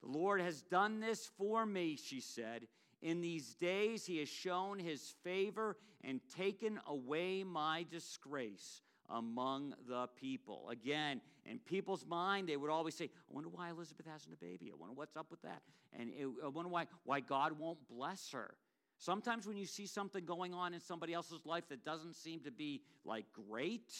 The 0.02 0.08
Lord 0.08 0.40
has 0.40 0.62
done 0.62 0.98
this 0.98 1.30
for 1.38 1.64
me, 1.64 1.94
she 1.94 2.20
said. 2.20 2.66
In 3.00 3.20
these 3.20 3.54
days, 3.54 4.04
he 4.04 4.18
has 4.18 4.28
shown 4.28 4.80
his 4.80 5.14
favor 5.22 5.76
and 6.02 6.20
taken 6.36 6.80
away 6.88 7.44
my 7.44 7.86
disgrace 7.92 8.82
among 9.08 9.72
the 9.88 10.08
people. 10.20 10.68
Again, 10.68 11.20
in 11.46 11.60
people's 11.60 12.04
mind, 12.04 12.48
they 12.48 12.56
would 12.56 12.70
always 12.70 12.96
say, 12.96 13.04
I 13.04 13.32
wonder 13.32 13.50
why 13.50 13.70
Elizabeth 13.70 14.06
hasn't 14.06 14.34
a 14.34 14.36
baby. 14.36 14.72
I 14.72 14.76
wonder 14.76 14.94
what's 14.94 15.16
up 15.16 15.30
with 15.30 15.42
that. 15.42 15.62
And 15.96 16.10
I 16.44 16.48
wonder 16.48 16.70
why, 16.70 16.86
why 17.04 17.20
God 17.20 17.56
won't 17.56 17.78
bless 17.88 18.32
her. 18.32 18.56
Sometimes 18.98 19.46
when 19.46 19.56
you 19.56 19.64
see 19.64 19.86
something 19.86 20.24
going 20.24 20.54
on 20.54 20.74
in 20.74 20.80
somebody 20.80 21.14
else's 21.14 21.46
life 21.46 21.68
that 21.68 21.84
doesn't 21.84 22.16
seem 22.16 22.40
to 22.40 22.50
be 22.50 22.82
like 23.04 23.26
great, 23.48 23.94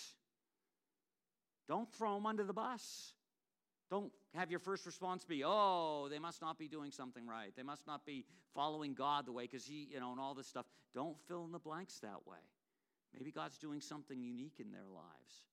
don't 1.71 1.89
throw 1.95 2.17
them 2.17 2.27
under 2.27 2.43
the 2.43 2.53
bus. 2.53 3.15
Don't 3.91 4.11
have 4.35 4.51
your 4.51 4.59
first 4.59 4.87
response 4.87 5.25
be, 5.25 5.45
oh, 5.47 6.09
they 6.11 6.19
must 6.19 6.43
not 6.43 6.59
be 6.59 6.67
doing 6.67 6.91
something 6.91 7.25
right. 7.29 7.53
They 7.57 7.63
must 7.63 7.87
not 7.87 8.05
be 8.05 8.25
following 8.57 8.93
God 8.93 9.25
the 9.25 9.31
way, 9.31 9.45
because 9.45 9.65
He, 9.65 9.87
you 9.93 10.01
know, 10.01 10.11
and 10.11 10.19
all 10.19 10.35
this 10.35 10.49
stuff. 10.49 10.67
Don't 10.95 11.17
fill 11.29 11.45
in 11.45 11.53
the 11.53 11.61
blanks 11.61 12.01
that 12.01 12.27
way. 12.27 12.39
Maybe 13.17 13.31
God's 13.31 13.57
doing 13.57 13.81
something 13.81 14.21
unique 14.21 14.55
in 14.59 14.73
their 14.73 14.89
lives. 14.93 15.47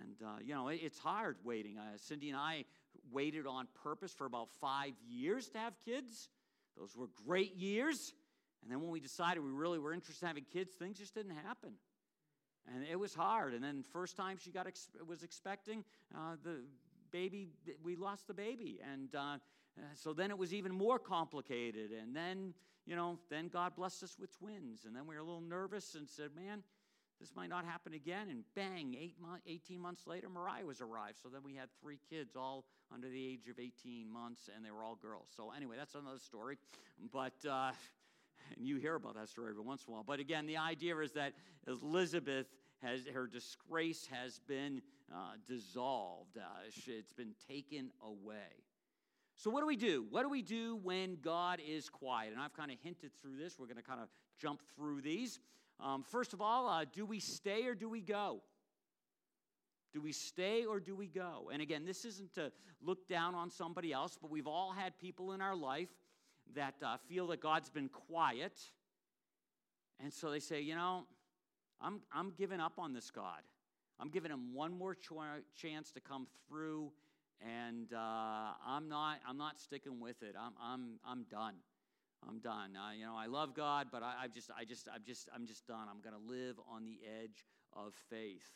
And, 0.00 0.16
uh, 0.26 0.38
you 0.42 0.54
know, 0.54 0.68
it, 0.68 0.80
it's 0.82 0.98
hard 0.98 1.36
waiting. 1.44 1.76
Uh, 1.76 1.96
Cindy 1.96 2.30
and 2.30 2.38
I 2.38 2.64
waited 3.12 3.46
on 3.46 3.68
purpose 3.82 4.14
for 4.14 4.24
about 4.24 4.48
five 4.58 4.92
years 5.06 5.50
to 5.50 5.58
have 5.58 5.74
kids. 5.84 6.30
Those 6.78 6.96
were 6.96 7.10
great 7.26 7.56
years. 7.56 8.14
And 8.62 8.70
then 8.70 8.80
when 8.80 8.90
we 8.90 9.00
decided 9.00 9.42
we 9.42 9.50
really 9.50 9.78
were 9.78 9.92
interested 9.92 10.24
in 10.24 10.28
having 10.28 10.46
kids, 10.50 10.72
things 10.74 10.98
just 10.98 11.14
didn't 11.14 11.36
happen. 11.44 11.72
And 12.72 12.84
it 12.90 12.98
was 12.98 13.14
hard. 13.14 13.54
And 13.54 13.62
then 13.62 13.82
first 13.92 14.16
time 14.16 14.36
she 14.38 14.50
got 14.50 14.66
ex- 14.66 14.88
was 15.06 15.22
expecting, 15.22 15.84
uh, 16.14 16.36
the 16.42 16.62
baby, 17.10 17.48
we 17.82 17.96
lost 17.96 18.26
the 18.26 18.34
baby. 18.34 18.80
And 18.92 19.14
uh, 19.14 19.38
so 19.94 20.12
then 20.12 20.30
it 20.30 20.38
was 20.38 20.54
even 20.54 20.72
more 20.72 20.98
complicated. 20.98 21.90
And 21.92 22.14
then, 22.14 22.54
you 22.86 22.96
know, 22.96 23.18
then 23.28 23.48
God 23.48 23.74
blessed 23.76 24.02
us 24.02 24.16
with 24.18 24.36
twins. 24.36 24.84
And 24.84 24.94
then 24.94 25.06
we 25.06 25.14
were 25.14 25.20
a 25.20 25.24
little 25.24 25.40
nervous 25.40 25.94
and 25.94 26.08
said, 26.08 26.30
man, 26.34 26.62
this 27.20 27.34
might 27.36 27.50
not 27.50 27.64
happen 27.64 27.92
again. 27.92 28.28
And 28.30 28.44
bang, 28.54 28.96
eight 28.98 29.20
month, 29.20 29.42
18 29.46 29.78
months 29.80 30.06
later, 30.06 30.28
Mariah 30.28 30.64
was 30.64 30.80
arrived. 30.80 31.18
So 31.22 31.28
then 31.28 31.42
we 31.44 31.54
had 31.54 31.68
three 31.80 31.98
kids, 32.08 32.34
all 32.34 32.64
under 32.92 33.08
the 33.08 33.26
age 33.26 33.48
of 33.50 33.58
18 33.58 34.10
months, 34.10 34.48
and 34.54 34.64
they 34.64 34.70
were 34.70 34.82
all 34.82 34.96
girls. 34.96 35.28
So 35.36 35.52
anyway, 35.54 35.76
that's 35.78 35.94
another 35.94 36.18
story. 36.18 36.56
But, 37.12 37.34
uh, 37.48 37.72
and 38.56 38.66
you 38.66 38.76
hear 38.76 38.94
about 38.94 39.14
that 39.14 39.28
story 39.28 39.50
every 39.50 39.62
once 39.62 39.84
in 39.86 39.92
a 39.92 39.94
while. 39.94 40.04
But 40.06 40.20
again, 40.20 40.46
the 40.46 40.56
idea 40.56 40.96
is 40.98 41.12
that 41.12 41.32
Elizabeth 41.66 42.46
has, 42.82 43.00
her 43.12 43.26
disgrace 43.26 44.08
has 44.10 44.40
been 44.46 44.82
uh, 45.12 45.32
dissolved, 45.48 46.36
uh, 46.36 46.40
it's 46.86 47.12
been 47.12 47.34
taken 47.48 47.90
away. 48.02 48.64
So, 49.36 49.50
what 49.50 49.60
do 49.60 49.66
we 49.66 49.76
do? 49.76 50.04
What 50.10 50.22
do 50.22 50.28
we 50.28 50.42
do 50.42 50.78
when 50.82 51.16
God 51.22 51.60
is 51.66 51.88
quiet? 51.88 52.32
And 52.32 52.40
I've 52.40 52.52
kind 52.52 52.70
of 52.70 52.76
hinted 52.82 53.10
through 53.22 53.38
this. 53.38 53.58
We're 53.58 53.66
going 53.66 53.78
to 53.78 53.82
kind 53.82 54.00
of 54.00 54.08
jump 54.38 54.60
through 54.76 55.00
these. 55.00 55.40
Um, 55.82 56.02
first 56.02 56.34
of 56.34 56.42
all, 56.42 56.68
uh, 56.68 56.84
do 56.92 57.06
we 57.06 57.20
stay 57.20 57.66
or 57.66 57.74
do 57.74 57.88
we 57.88 58.02
go? 58.02 58.42
Do 59.92 60.00
we 60.00 60.12
stay 60.12 60.64
or 60.66 60.78
do 60.78 60.94
we 60.94 61.06
go? 61.06 61.50
And 61.52 61.62
again, 61.62 61.84
this 61.84 62.04
isn't 62.04 62.34
to 62.34 62.52
look 62.82 63.08
down 63.08 63.34
on 63.34 63.50
somebody 63.50 63.92
else, 63.92 64.18
but 64.20 64.30
we've 64.30 64.46
all 64.46 64.72
had 64.72 64.98
people 64.98 65.32
in 65.32 65.40
our 65.40 65.56
life 65.56 65.88
that 66.54 66.74
uh, 66.84 66.96
feel 67.08 67.26
that 67.28 67.40
God's 67.40 67.70
been 67.70 67.88
quiet. 67.88 68.58
And 70.02 70.12
so 70.12 70.30
they 70.30 70.40
say, 70.40 70.60
you 70.60 70.74
know, 70.74 71.04
I'm, 71.80 72.00
I'm 72.12 72.32
giving 72.36 72.60
up 72.60 72.74
on 72.78 72.92
this 72.92 73.10
God. 73.10 73.42
I'm 74.00 74.08
giving 74.08 74.30
him 74.30 74.54
one 74.54 74.76
more 74.76 74.94
ch- 74.94 75.10
chance 75.56 75.90
to 75.92 76.00
come 76.00 76.26
through, 76.48 76.90
and 77.40 77.92
uh, 77.92 78.52
I'm 78.66 78.88
not 78.88 79.18
I'm 79.28 79.36
not 79.36 79.60
sticking 79.60 80.00
with 80.00 80.22
it. 80.22 80.34
I'm 80.40 80.52
I'm 80.62 80.98
I'm 81.06 81.24
done. 81.30 81.56
I'm 82.26 82.38
done. 82.38 82.76
Uh, 82.76 82.92
you 82.92 83.04
know, 83.04 83.14
I 83.16 83.26
love 83.26 83.54
God, 83.54 83.88
but 83.92 84.02
I, 84.02 84.24
I 84.24 84.28
just 84.28 84.50
I 84.58 84.64
just 84.64 84.88
I'm 84.94 85.02
just 85.06 85.28
I'm 85.34 85.46
just 85.46 85.66
done. 85.66 85.86
I'm 85.90 86.00
going 86.00 86.14
to 86.14 86.32
live 86.32 86.56
on 86.70 86.84
the 86.84 86.98
edge 87.22 87.44
of 87.74 87.92
faith. 88.08 88.48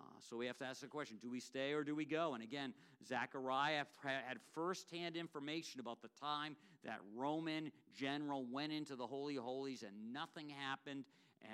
Uh, 0.00 0.04
so 0.20 0.36
we 0.36 0.46
have 0.46 0.58
to 0.58 0.64
ask 0.64 0.80
the 0.80 0.86
question 0.86 1.18
do 1.20 1.30
we 1.30 1.40
stay 1.40 1.72
or 1.72 1.82
do 1.82 1.94
we 1.94 2.04
go? 2.04 2.34
And 2.34 2.42
again, 2.42 2.72
Zechariah 3.06 3.84
had 4.04 4.38
firsthand 4.54 5.16
information 5.16 5.80
about 5.80 6.02
the 6.02 6.10
time 6.20 6.56
that 6.84 6.98
Roman 7.16 7.72
general 7.96 8.44
went 8.50 8.72
into 8.72 8.96
the 8.96 9.06
Holy 9.06 9.34
Holies 9.36 9.82
and 9.82 10.12
nothing 10.12 10.48
happened. 10.48 11.04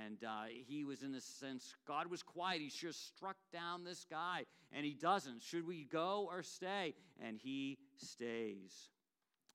And 0.03 0.25
uh, 0.25 0.45
he 0.67 0.85
was, 0.85 1.03
in 1.03 1.15
a 1.15 1.21
sense, 1.21 1.75
God 1.87 2.07
was 2.07 2.23
quiet. 2.23 2.63
He 2.63 2.71
just 2.71 3.07
struck 3.07 3.37
down 3.53 3.85
this 3.85 4.07
guy, 4.11 4.45
and 4.73 4.83
he 4.85 4.95
doesn't. 4.95 5.43
Should 5.43 5.67
we 5.67 5.85
go 5.85 6.27
or 6.31 6.43
stay? 6.43 6.95
And 7.23 7.39
he 7.39 7.77
stays. 7.99 8.89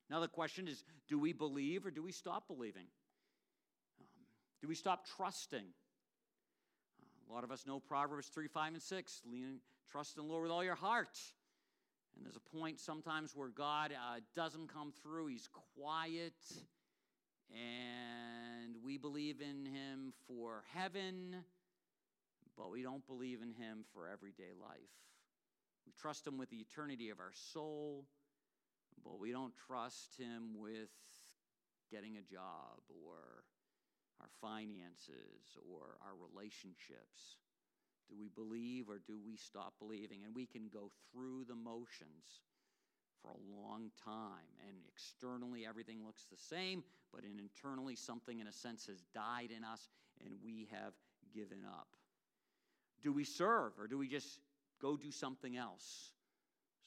Now, 0.07 0.19
the 0.19 0.27
question 0.27 0.67
is 0.67 0.83
do 1.07 1.17
we 1.17 1.33
believe 1.33 1.85
or 1.85 1.91
do 1.91 2.03
we 2.03 2.11
stop 2.11 2.47
believing? 2.47 2.85
Um, 3.99 4.05
do 4.61 4.67
we 4.67 4.75
stop 4.75 5.07
trusting? 5.17 5.65
A 7.29 7.33
lot 7.33 7.43
of 7.43 7.51
us 7.51 7.65
know 7.67 7.79
Proverbs 7.79 8.27
3, 8.27 8.47
5, 8.47 8.73
and 8.73 8.81
6. 8.81 9.21
Lean, 9.31 9.59
trust 9.91 10.17
in 10.17 10.23
the 10.23 10.29
Lord 10.29 10.43
with 10.43 10.51
all 10.51 10.63
your 10.63 10.75
heart. 10.75 11.19
And 12.15 12.25
there's 12.25 12.35
a 12.35 12.57
point 12.57 12.79
sometimes 12.79 13.35
where 13.35 13.49
God 13.49 13.91
uh, 13.91 14.19
doesn't 14.35 14.73
come 14.73 14.91
through, 15.03 15.27
He's 15.27 15.47
quiet 15.75 16.33
and 17.51 18.75
we 18.83 18.97
believe 18.97 19.41
in 19.41 19.65
him 19.65 20.13
for 20.27 20.63
heaven, 20.73 21.35
but 22.57 22.69
we 22.69 22.83
don't 22.83 23.05
believe 23.07 23.41
in 23.41 23.53
him 23.53 23.83
for 23.93 24.07
everyday 24.07 24.51
life. 24.59 24.77
We 25.85 25.93
trust 25.99 26.27
him 26.27 26.37
with 26.37 26.49
the 26.49 26.57
eternity 26.57 27.09
of 27.09 27.19
our 27.19 27.31
soul, 27.33 28.05
but 29.03 29.19
we 29.19 29.31
don't 29.31 29.53
trust 29.67 30.17
him 30.17 30.59
with 30.59 30.89
getting 31.91 32.17
a 32.17 32.21
job 32.21 32.81
or 32.89 33.43
our 34.19 34.29
finances 34.41 35.57
or 35.69 35.97
our 36.01 36.15
relationships. 36.15 37.37
Do 38.09 38.15
we 38.17 38.29
believe 38.29 38.89
or 38.89 38.99
do 39.05 39.17
we 39.23 39.35
stop 39.37 39.73
believing? 39.79 40.25
And 40.25 40.35
we 40.35 40.45
can 40.45 40.69
go 40.73 40.91
through 41.11 41.45
the 41.47 41.55
motions 41.55 42.41
for 43.21 43.29
a 43.29 43.61
long 43.61 43.91
time. 44.03 44.49
And 44.67 44.77
externally, 44.91 45.65
everything 45.67 46.03
looks 46.05 46.25
the 46.31 46.37
same, 46.37 46.83
but 47.13 47.23
in 47.23 47.39
internally, 47.39 47.95
something 47.95 48.39
in 48.39 48.47
a 48.47 48.51
sense 48.51 48.87
has 48.87 49.03
died 49.13 49.49
in 49.55 49.63
us 49.63 49.89
and 50.25 50.33
we 50.43 50.67
have 50.71 50.93
given 51.33 51.59
up. 51.65 51.87
Do 53.01 53.13
we 53.13 53.23
serve 53.23 53.73
or 53.79 53.87
do 53.87 53.97
we 53.97 54.07
just 54.07 54.39
go 54.81 54.97
do 54.97 55.11
something 55.11 55.55
else? 55.55 56.11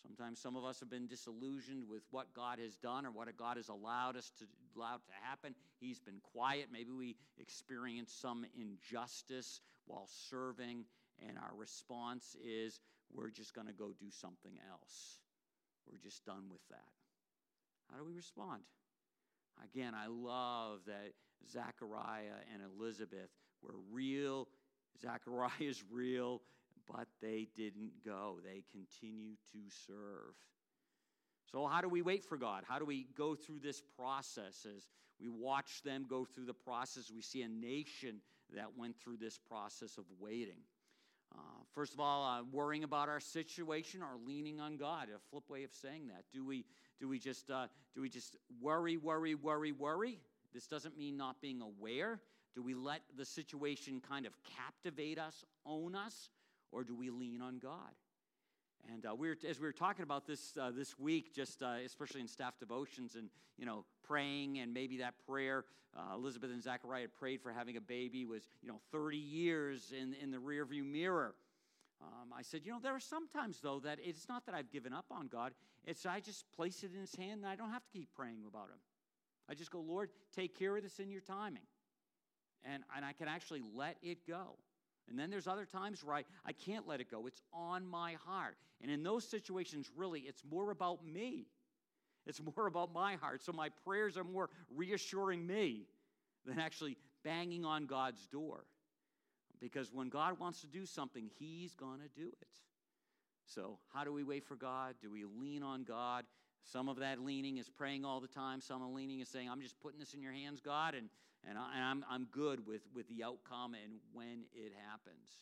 Sometimes 0.02 0.40
some 0.40 0.56
of 0.56 0.64
us 0.64 0.80
have 0.80 0.90
been 0.90 1.06
disillusioned 1.06 1.84
with 1.88 2.02
what 2.10 2.34
God 2.34 2.58
has 2.58 2.76
done 2.76 3.06
or 3.06 3.10
what 3.10 3.34
God 3.36 3.56
has 3.56 3.68
allowed 3.68 4.16
us 4.16 4.32
to 4.38 4.46
allow 4.76 4.96
to 4.96 5.12
happen. 5.22 5.54
He's 5.78 6.00
been 6.00 6.20
quiet. 6.32 6.68
Maybe 6.72 6.90
we 6.90 7.16
experience 7.38 8.12
some 8.12 8.44
injustice 8.58 9.60
while 9.86 10.08
serving, 10.28 10.84
and 11.26 11.38
our 11.38 11.56
response 11.56 12.36
is 12.44 12.80
we're 13.12 13.30
just 13.30 13.54
going 13.54 13.68
to 13.68 13.72
go 13.72 13.92
do 13.98 14.10
something 14.10 14.58
else. 14.70 15.20
We're 15.88 15.98
just 15.98 16.24
done 16.24 16.44
with 16.50 16.66
that. 16.70 16.90
How 17.90 17.98
do 17.98 18.04
we 18.04 18.14
respond? 18.14 18.62
Again, 19.62 19.94
I 19.94 20.06
love 20.08 20.80
that 20.86 21.12
Zachariah 21.50 22.40
and 22.52 22.62
Elizabeth 22.62 23.30
were 23.62 23.76
real. 23.92 24.48
Zachariah 25.00 25.50
is 25.60 25.82
real, 25.90 26.42
but 26.94 27.08
they 27.20 27.48
didn't 27.56 27.92
go. 28.04 28.38
They 28.44 28.64
continue 28.70 29.34
to 29.52 29.58
serve. 29.86 30.34
So, 31.50 31.66
how 31.66 31.80
do 31.80 31.88
we 31.88 32.02
wait 32.02 32.24
for 32.24 32.36
God? 32.36 32.64
How 32.66 32.78
do 32.78 32.84
we 32.84 33.06
go 33.16 33.34
through 33.34 33.60
this 33.60 33.82
process? 33.98 34.66
As 34.76 34.88
we 35.20 35.28
watch 35.28 35.82
them 35.82 36.06
go 36.08 36.24
through 36.24 36.46
the 36.46 36.54
process, 36.54 37.10
we 37.14 37.22
see 37.22 37.42
a 37.42 37.48
nation 37.48 38.20
that 38.54 38.76
went 38.76 38.98
through 38.98 39.16
this 39.18 39.38
process 39.38 39.98
of 39.98 40.04
waiting. 40.18 40.60
Uh, 41.34 41.38
first 41.74 41.94
of 41.94 42.00
all, 42.00 42.24
uh, 42.24 42.42
worrying 42.52 42.84
about 42.84 43.08
our 43.08 43.20
situation 43.20 44.02
or 44.02 44.18
leaning 44.26 44.60
on 44.60 44.76
God. 44.76 45.08
A 45.14 45.18
flip 45.30 45.48
way 45.48 45.64
of 45.64 45.72
saying 45.72 46.08
that. 46.08 46.24
Do 46.32 46.44
we 46.44 46.64
do 47.00 47.08
we 47.08 47.18
just 47.18 47.50
uh, 47.50 47.66
do 47.94 48.02
we 48.02 48.08
just 48.08 48.36
worry, 48.60 48.96
worry, 48.96 49.34
worry, 49.34 49.72
worry? 49.72 50.18
This 50.52 50.66
doesn't 50.66 50.98
mean 50.98 51.16
not 51.16 51.40
being 51.40 51.62
aware. 51.62 52.20
Do 52.54 52.62
we 52.62 52.74
let 52.74 53.00
the 53.16 53.24
situation 53.24 54.02
kind 54.06 54.26
of 54.26 54.34
captivate 54.44 55.18
us, 55.18 55.44
own 55.64 55.94
us, 55.94 56.28
or 56.72 56.82
do 56.84 56.96
we 56.96 57.10
lean 57.10 57.40
on 57.40 57.58
God? 57.58 57.92
And 58.92 59.06
uh, 59.06 59.14
we 59.14 59.28
were, 59.28 59.36
as 59.48 59.60
we 59.60 59.66
were 59.66 59.72
talking 59.72 60.02
about 60.02 60.26
this 60.26 60.56
uh, 60.60 60.72
this 60.72 60.98
week, 60.98 61.32
just 61.34 61.62
uh, 61.62 61.76
especially 61.84 62.20
in 62.20 62.26
staff 62.26 62.58
devotions 62.58 63.14
and 63.14 63.28
you 63.56 63.64
know 63.64 63.84
praying 64.02 64.58
and 64.58 64.74
maybe 64.74 64.96
that 64.98 65.14
prayer 65.24 65.64
uh, 65.96 66.14
Elizabeth 66.14 66.50
and 66.50 66.62
Zachariah 66.62 67.08
prayed 67.08 67.40
for 67.40 67.52
having 67.52 67.76
a 67.76 67.80
baby 67.80 68.24
was 68.24 68.42
you 68.62 68.68
know 68.68 68.80
30 68.90 69.16
years 69.16 69.92
in 69.92 70.14
in 70.14 70.30
the 70.30 70.38
rearview 70.38 70.84
mirror. 70.84 71.34
Um, 72.00 72.32
I 72.36 72.42
said, 72.42 72.62
you 72.64 72.72
know, 72.72 72.80
there 72.82 72.94
are 72.94 73.00
sometimes 73.00 73.60
though 73.60 73.78
that 73.80 73.98
it's 74.02 74.28
not 74.28 74.46
that 74.46 74.54
I've 74.54 74.72
given 74.72 74.92
up 74.92 75.06
on 75.10 75.28
God. 75.28 75.52
It's 75.84 76.04
I 76.06 76.20
just 76.20 76.50
place 76.52 76.82
it 76.82 76.90
in 76.92 77.00
His 77.00 77.14
hand 77.14 77.42
and 77.42 77.46
I 77.46 77.56
don't 77.56 77.70
have 77.70 77.84
to 77.84 77.90
keep 77.92 78.08
praying 78.14 78.44
about 78.48 78.68
Him. 78.68 78.78
I 79.48 79.54
just 79.54 79.70
go, 79.70 79.80
Lord, 79.80 80.10
take 80.34 80.58
care 80.58 80.76
of 80.76 80.82
this 80.82 80.98
in 80.98 81.10
Your 81.10 81.20
timing, 81.20 81.66
and 82.64 82.82
and 82.96 83.04
I 83.04 83.12
can 83.12 83.28
actually 83.28 83.62
let 83.74 83.96
it 84.02 84.26
go. 84.26 84.56
And 85.08 85.18
then 85.18 85.30
there's 85.30 85.46
other 85.46 85.66
times 85.66 86.02
where 86.04 86.16
I, 86.16 86.24
I 86.46 86.52
can't 86.52 86.86
let 86.86 87.00
it 87.00 87.10
go. 87.10 87.26
It's 87.26 87.42
on 87.52 87.86
my 87.86 88.16
heart. 88.24 88.56
And 88.80 88.90
in 88.90 89.02
those 89.02 89.28
situations, 89.28 89.90
really, 89.96 90.20
it's 90.20 90.42
more 90.48 90.70
about 90.70 91.04
me. 91.04 91.46
It's 92.26 92.40
more 92.56 92.66
about 92.66 92.92
my 92.92 93.16
heart. 93.16 93.42
So 93.42 93.52
my 93.52 93.68
prayers 93.84 94.16
are 94.16 94.24
more 94.24 94.48
reassuring 94.74 95.46
me 95.46 95.86
than 96.46 96.58
actually 96.58 96.96
banging 97.24 97.64
on 97.64 97.86
God's 97.86 98.26
door. 98.26 98.64
Because 99.60 99.92
when 99.92 100.08
God 100.08 100.38
wants 100.38 100.60
to 100.62 100.66
do 100.66 100.86
something, 100.86 101.30
He's 101.38 101.74
going 101.74 102.00
to 102.00 102.08
do 102.20 102.28
it. 102.28 102.48
So, 103.46 103.78
how 103.92 104.04
do 104.04 104.12
we 104.12 104.24
wait 104.24 104.44
for 104.44 104.56
God? 104.56 104.94
Do 105.00 105.10
we 105.10 105.24
lean 105.24 105.62
on 105.62 105.84
God? 105.84 106.24
Some 106.64 106.88
of 106.88 106.98
that 106.98 107.20
leaning 107.20 107.58
is 107.58 107.68
praying 107.68 108.04
all 108.04 108.20
the 108.20 108.28
time. 108.28 108.60
Some 108.60 108.82
of 108.82 108.88
the 108.88 108.94
leaning 108.94 109.20
is 109.20 109.28
saying, 109.28 109.48
I'm 109.50 109.60
just 109.60 109.78
putting 109.80 109.98
this 109.98 110.14
in 110.14 110.22
your 110.22 110.32
hands, 110.32 110.60
God, 110.60 110.94
and, 110.94 111.08
and, 111.48 111.58
I, 111.58 111.78
am 111.78 112.04
I'm, 112.08 112.22
I'm 112.22 112.26
good 112.30 112.66
with, 112.66 112.82
with 112.94 113.08
the 113.08 113.24
outcome 113.24 113.74
and 113.74 113.94
when 114.12 114.44
it 114.54 114.72
happens. 114.88 115.40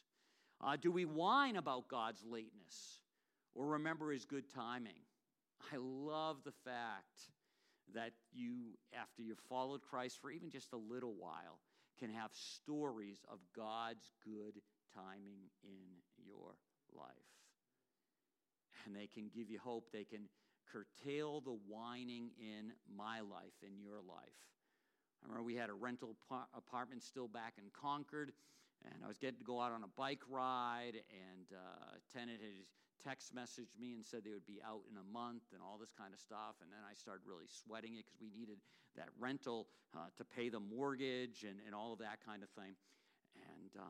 Uh, 0.62 0.76
do 0.80 0.92
we 0.92 1.04
whine 1.04 1.56
about 1.56 1.88
God's 1.88 2.22
lateness 2.24 3.00
or 3.54 3.66
remember 3.66 4.12
his 4.12 4.24
good 4.24 4.44
timing? 4.54 5.00
I 5.72 5.76
love 5.78 6.38
the 6.44 6.52
fact 6.64 7.30
that 7.94 8.12
you, 8.32 8.78
after 8.98 9.22
you've 9.22 9.40
followed 9.48 9.82
Christ 9.82 10.18
for 10.20 10.30
even 10.30 10.50
just 10.50 10.72
a 10.72 10.76
little 10.76 11.14
while, 11.18 11.58
can 11.98 12.10
have 12.10 12.30
stories 12.32 13.18
of 13.30 13.38
God's 13.54 14.10
good 14.24 14.60
timing 14.94 15.50
in 15.62 16.00
your 16.24 16.54
life. 16.94 17.08
And 18.86 18.96
they 18.96 19.06
can 19.06 19.30
give 19.34 19.50
you 19.50 19.58
hope. 19.58 19.88
They 19.92 20.04
can 20.04 20.28
curtail 20.72 21.40
the 21.40 21.58
whining 21.68 22.30
in 22.38 22.72
my 22.96 23.20
life, 23.20 23.52
in 23.62 23.78
your 23.78 23.96
life. 23.96 24.32
I 25.22 25.26
remember 25.26 25.44
we 25.44 25.54
had 25.54 25.70
a 25.70 25.74
rental 25.74 26.16
apartment 26.56 27.02
still 27.02 27.28
back 27.28 27.54
in 27.58 27.64
Concord, 27.72 28.32
and 28.84 29.04
I 29.04 29.08
was 29.08 29.18
getting 29.18 29.38
to 29.38 29.44
go 29.44 29.60
out 29.60 29.72
on 29.72 29.84
a 29.84 29.92
bike 29.96 30.22
ride, 30.28 31.02
and 31.10 31.46
uh, 31.52 31.96
a 31.96 32.18
tenant 32.18 32.40
had 32.40 32.64
text 33.04 33.34
messaged 33.34 33.78
me 33.80 33.94
and 33.94 34.04
said 34.04 34.20
they 34.24 34.32
would 34.32 34.46
be 34.46 34.60
out 34.64 34.82
in 34.90 34.96
a 34.98 35.06
month 35.12 35.42
and 35.52 35.62
all 35.62 35.78
this 35.78 35.92
kind 35.96 36.12
of 36.12 36.20
stuff. 36.20 36.60
And 36.60 36.70
then 36.70 36.80
I 36.88 36.94
started 36.94 37.22
really 37.26 37.48
sweating 37.48 37.94
it 37.94 38.04
because 38.04 38.20
we 38.20 38.30
needed 38.30 38.58
that 38.96 39.08
rental 39.18 39.66
uh, 39.96 40.12
to 40.16 40.24
pay 40.24 40.48
the 40.48 40.60
mortgage 40.60 41.44
and, 41.44 41.56
and 41.64 41.74
all 41.74 41.92
of 41.92 41.98
that 42.00 42.18
kind 42.24 42.42
of 42.42 42.50
thing. 42.50 42.76
And 43.36 43.70
uh, 43.78 43.84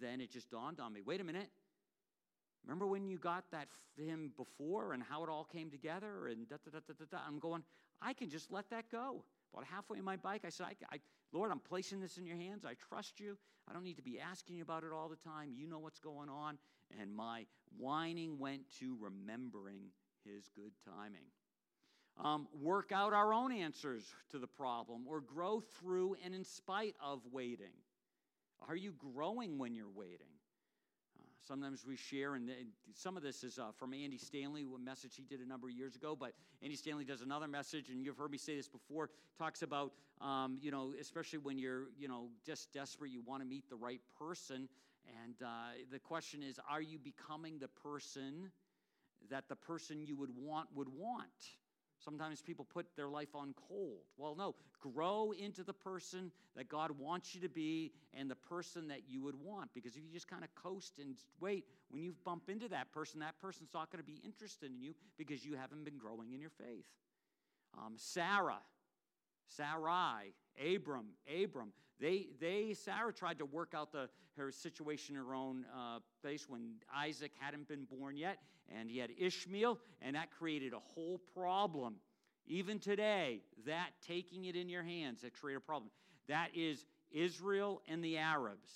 then 0.00 0.20
it 0.20 0.30
just 0.30 0.50
dawned 0.50 0.80
on 0.80 0.92
me 0.92 1.00
wait 1.04 1.20
a 1.20 1.24
minute. 1.24 1.50
Remember 2.64 2.86
when 2.86 3.08
you 3.08 3.18
got 3.18 3.44
that 3.52 3.68
him 3.96 4.32
before 4.36 4.92
and 4.92 5.02
how 5.02 5.22
it 5.24 5.30
all 5.30 5.44
came 5.44 5.70
together 5.70 6.28
and 6.28 6.48
da 6.48 6.56
da 6.64 6.78
da 6.78 6.80
da 6.86 7.04
da. 7.10 7.18
I'm 7.26 7.38
going, 7.38 7.62
I 8.02 8.12
can 8.12 8.28
just 8.28 8.50
let 8.50 8.70
that 8.70 8.90
go. 8.90 9.24
About 9.52 9.64
halfway 9.64 9.98
in 9.98 10.04
my 10.04 10.16
bike, 10.16 10.42
I 10.44 10.50
said, 10.50 10.66
I, 10.66 10.94
I, 10.94 10.98
Lord, 11.32 11.50
I'm 11.50 11.60
placing 11.60 12.00
this 12.00 12.18
in 12.18 12.26
your 12.26 12.36
hands. 12.36 12.64
I 12.64 12.74
trust 12.74 13.20
you. 13.20 13.36
I 13.68 13.72
don't 13.72 13.84
need 13.84 13.96
to 13.96 14.02
be 14.02 14.18
asking 14.18 14.56
you 14.56 14.62
about 14.62 14.84
it 14.84 14.92
all 14.92 15.08
the 15.08 15.16
time. 15.16 15.52
You 15.54 15.66
know 15.66 15.78
what's 15.78 16.00
going 16.00 16.28
on. 16.28 16.58
And 17.00 17.14
my 17.14 17.46
whining 17.76 18.38
went 18.38 18.62
to 18.80 18.96
remembering 19.00 19.90
his 20.24 20.48
good 20.54 20.72
timing. 20.84 21.26
Um, 22.22 22.48
work 22.60 22.90
out 22.92 23.12
our 23.12 23.32
own 23.32 23.52
answers 23.52 24.04
to 24.30 24.38
the 24.38 24.46
problem 24.46 25.02
or 25.06 25.20
grow 25.20 25.60
through 25.60 26.16
and 26.24 26.34
in 26.34 26.44
spite 26.44 26.96
of 27.04 27.20
waiting. 27.30 27.74
Are 28.66 28.74
you 28.74 28.92
growing 28.92 29.58
when 29.58 29.74
you're 29.74 29.86
waiting? 29.94 30.37
Sometimes 31.46 31.86
we 31.86 31.96
share, 31.96 32.34
and 32.34 32.50
some 32.92 33.16
of 33.16 33.22
this 33.22 33.42
is 33.42 33.58
uh, 33.58 33.70
from 33.76 33.94
Andy 33.94 34.18
Stanley, 34.18 34.64
a 34.74 34.78
message 34.78 35.12
he 35.16 35.22
did 35.22 35.40
a 35.40 35.48
number 35.48 35.68
of 35.68 35.74
years 35.74 35.96
ago. 35.96 36.16
But 36.18 36.32
Andy 36.62 36.76
Stanley 36.76 37.04
does 37.04 37.22
another 37.22 37.48
message, 37.48 37.88
and 37.88 38.02
you've 38.02 38.18
heard 38.18 38.30
me 38.30 38.38
say 38.38 38.56
this 38.56 38.68
before. 38.68 39.08
Talks 39.38 39.62
about, 39.62 39.92
um, 40.20 40.58
you 40.60 40.70
know, 40.70 40.92
especially 41.00 41.38
when 41.38 41.58
you're, 41.58 41.84
you 41.98 42.08
know, 42.08 42.28
just 42.44 42.72
desperate, 42.72 43.10
you 43.10 43.22
want 43.22 43.42
to 43.42 43.48
meet 43.48 43.68
the 43.70 43.76
right 43.76 44.00
person, 44.18 44.68
and 45.24 45.34
uh, 45.42 45.48
the 45.90 45.98
question 45.98 46.42
is, 46.42 46.60
are 46.68 46.82
you 46.82 46.98
becoming 46.98 47.58
the 47.58 47.68
person 47.68 48.50
that 49.30 49.48
the 49.48 49.56
person 49.56 50.04
you 50.04 50.16
would 50.16 50.30
want 50.36 50.68
would 50.74 50.88
want? 50.88 51.28
Sometimes 51.98 52.40
people 52.40 52.64
put 52.64 52.86
their 52.96 53.08
life 53.08 53.34
on 53.34 53.54
cold. 53.68 54.02
Well, 54.16 54.36
no, 54.36 54.54
grow 54.80 55.32
into 55.32 55.64
the 55.64 55.72
person 55.72 56.30
that 56.56 56.68
God 56.68 56.92
wants 56.92 57.34
you 57.34 57.40
to 57.40 57.48
be 57.48 57.92
and 58.14 58.30
the 58.30 58.36
person 58.36 58.88
that 58.88 59.02
you 59.08 59.22
would 59.22 59.34
want. 59.34 59.70
Because 59.74 59.96
if 59.96 60.02
you 60.04 60.12
just 60.12 60.28
kind 60.28 60.44
of 60.44 60.54
coast 60.54 60.94
and 61.00 61.16
wait, 61.40 61.64
when 61.90 62.02
you 62.02 62.14
bump 62.24 62.48
into 62.48 62.68
that 62.68 62.92
person, 62.92 63.20
that 63.20 63.38
person's 63.40 63.70
not 63.74 63.90
going 63.90 64.02
to 64.02 64.06
be 64.06 64.20
interested 64.24 64.70
in 64.70 64.80
you 64.80 64.94
because 65.16 65.44
you 65.44 65.56
haven't 65.56 65.84
been 65.84 65.98
growing 65.98 66.32
in 66.32 66.40
your 66.40 66.50
faith. 66.50 66.86
Um, 67.76 67.94
Sarah, 67.96 68.60
Sarai, 69.48 70.34
Abram, 70.58 71.06
Abram, 71.42 71.72
they, 72.00 72.28
they, 72.40 72.74
Sarah 72.74 73.12
tried 73.12 73.38
to 73.38 73.44
work 73.44 73.72
out 73.74 73.92
the, 73.92 74.08
her 74.36 74.52
situation 74.52 75.16
in 75.16 75.24
her 75.24 75.34
own 75.34 75.64
uh, 75.74 75.98
place 76.22 76.48
when 76.48 76.74
Isaac 76.94 77.32
hadn't 77.38 77.68
been 77.68 77.84
born 77.84 78.16
yet, 78.16 78.38
and 78.68 78.88
he 78.90 78.98
had 78.98 79.10
Ishmael, 79.18 79.78
and 80.00 80.14
that 80.14 80.30
created 80.30 80.72
a 80.72 80.78
whole 80.78 81.20
problem. 81.34 81.96
Even 82.46 82.78
today, 82.78 83.40
that 83.66 83.90
taking 84.06 84.46
it 84.46 84.56
in 84.56 84.68
your 84.68 84.82
hands, 84.82 85.22
that 85.22 85.34
created 85.34 85.58
a 85.58 85.60
problem. 85.60 85.90
That 86.28 86.48
is 86.54 86.86
Israel 87.10 87.82
and 87.88 88.02
the 88.02 88.16
Arabs. 88.16 88.70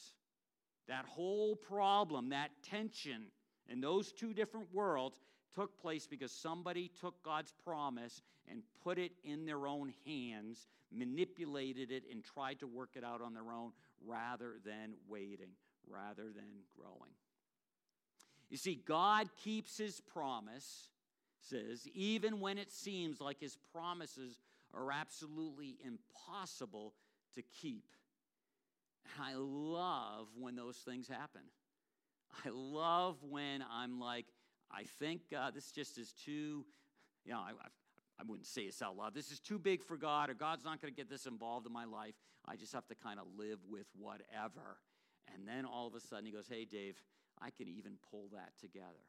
That 0.89 1.07
whole 1.07 1.57
problem, 1.57 2.31
that 2.31 2.51
tension 2.63 3.27
in 3.69 3.81
those 3.81 4.13
two 4.13 4.35
different 4.35 4.67
worlds 4.73 5.17
took 5.55 5.81
place 5.81 6.07
because 6.07 6.33
somebody 6.33 6.91
took 7.01 7.23
God's 7.23 7.53
promise 7.65 8.23
and 8.51 8.63
put 8.83 8.99
it 8.99 9.13
in 9.25 9.45
their 9.45 9.67
own 9.67 9.93
hands, 10.07 10.67
manipulated 10.91 11.91
it, 11.91 12.05
and 12.11 12.25
tried 12.25 12.61
to 12.61 12.67
work 12.67 12.91
it 12.97 13.05
out 13.05 13.21
on 13.23 13.35
their 13.35 13.53
own 13.53 13.73
rather 14.05 14.55
than 14.65 14.95
waiting, 15.09 15.51
rather 15.89 16.25
than 16.25 16.65
growing. 16.77 17.13
You 18.51 18.57
see, 18.57 18.75
God 18.75 19.29
keeps 19.43 19.79
his 19.79 20.01
promise, 20.01 20.89
says, 21.41 21.89
even 21.95 22.41
when 22.41 22.59
it 22.59 22.71
seems 22.71 23.21
like 23.21 23.41
his 23.41 23.57
promises 23.73 24.39
are 24.75 24.91
absolutely 24.93 25.77
impossible 25.85 26.95
to 27.35 27.43
keep. 27.61 27.85
I 29.21 29.35
love 29.37 30.29
when 30.39 30.57
those 30.57 30.77
things 30.77 31.09
happen. 31.09 31.43
I 32.45 32.49
love 32.51 33.17
when 33.23 33.65
I'm 33.71 34.01
like, 34.01 34.27
I 34.73 34.85
think 34.99 35.21
uh, 35.37 35.51
this 35.51 35.71
just 35.71 35.99
is 35.99 36.13
too, 36.13 36.65
you 37.25 37.33
know, 37.33 37.39
I, 37.39 37.51
I, 37.51 37.69
I 38.21 38.23
wouldn't 38.27 38.47
say 38.47 38.67
this 38.67 38.81
out 38.83 38.97
loud. 38.97 39.15
This 39.15 39.31
is 39.31 39.41
too 39.41 39.59
big 39.59 39.83
for 39.83 39.97
God, 39.97 40.31
or 40.31 40.35
God's 40.35 40.65
not 40.65 40.81
going 40.81 40.93
to 40.93 40.97
get 40.97 41.11
this 41.11 41.27
involved 41.27 41.67
in 41.67 41.73
my 41.73 41.85
life. 41.85 42.15
I 42.47 42.57
just 42.57 42.73
have 42.73 42.87
to 42.89 42.95
kind 42.95 43.21
of 43.21 43.27
live 43.37 43.59
with 43.69 43.87
whatever. 43.99 44.79
And 45.35 45.47
then 45.47 45.65
all 45.65 45.87
of 45.87 45.95
a 45.95 46.01
sudden 46.01 46.25
he 46.25 46.33
goes, 46.33 46.47
Hey, 46.49 46.65
Dave, 46.65 47.01
I 47.41 47.51
can 47.51 47.69
even 47.69 47.95
pull 48.11 48.29
that 48.33 48.53
together. 48.61 49.07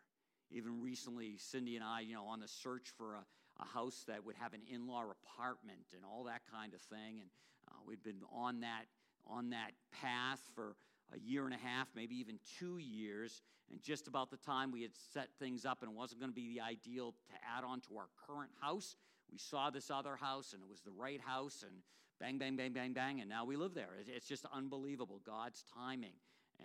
Even 0.52 0.82
recently, 0.82 1.38
Cindy 1.38 1.76
and 1.76 1.84
I, 1.84 2.02
you 2.02 2.14
know, 2.14 2.26
on 2.26 2.40
the 2.40 2.48
search 2.48 2.90
for 2.98 3.16
a, 3.16 3.26
a 3.62 3.66
house 3.66 4.04
that 4.08 4.24
would 4.26 4.36
have 4.36 4.54
an 4.54 4.62
in-law 4.72 5.04
apartment 5.04 5.94
and 5.96 6.04
all 6.06 6.26
that 6.26 6.42
kind 6.52 6.74
of 6.74 6.82
thing, 6.82 7.20
and 7.20 7.30
uh, 7.68 7.76
we'd 7.88 8.04
been 8.04 8.22
on 8.32 8.62
that 8.62 8.86
on 9.26 9.52
that 9.52 9.72
path 10.02 10.42
for 10.54 10.76
a 11.14 11.20
year 11.20 11.46
and 11.46 11.54
a 11.54 11.58
half, 11.58 11.88
maybe 11.96 12.16
even 12.16 12.40
two 12.60 12.78
years. 12.78 13.42
And 13.72 13.82
just 13.82 14.08
about 14.08 14.30
the 14.32 14.38
time 14.38 14.72
we 14.72 14.82
had 14.82 14.92
set 15.14 15.30
things 15.40 15.66
up 15.66 15.82
and 15.82 15.92
it 15.92 15.98
wasn't 15.98 16.20
going 16.20 16.32
to 16.32 16.36
be 16.36 16.54
the 16.54 16.62
ideal 16.62 17.12
to 17.12 17.36
add 17.58 17.64
on 17.64 17.82
to 17.82 17.98
our 17.98 18.08
current 18.28 18.52
house, 18.62 18.96
we 19.32 19.38
saw 19.38 19.70
this 19.70 19.90
other 19.90 20.16
house 20.16 20.54
and 20.54 20.62
it 20.62 20.70
was 20.70 20.82
the 20.82 20.92
right 20.92 21.22
house 21.22 21.64
and 21.64 21.74
bang, 22.20 22.38
bang, 22.38 22.56
bang, 22.56 22.74
bang, 22.74 22.94
bang. 22.94 23.20
And 23.22 23.30
now 23.30 23.46
we 23.46 23.56
live 23.56 23.74
there. 23.74 23.90
It's 24.08 24.28
just 24.28 24.46
unbelievable, 24.54 25.22
God's 25.26 25.64
timing. 25.74 26.14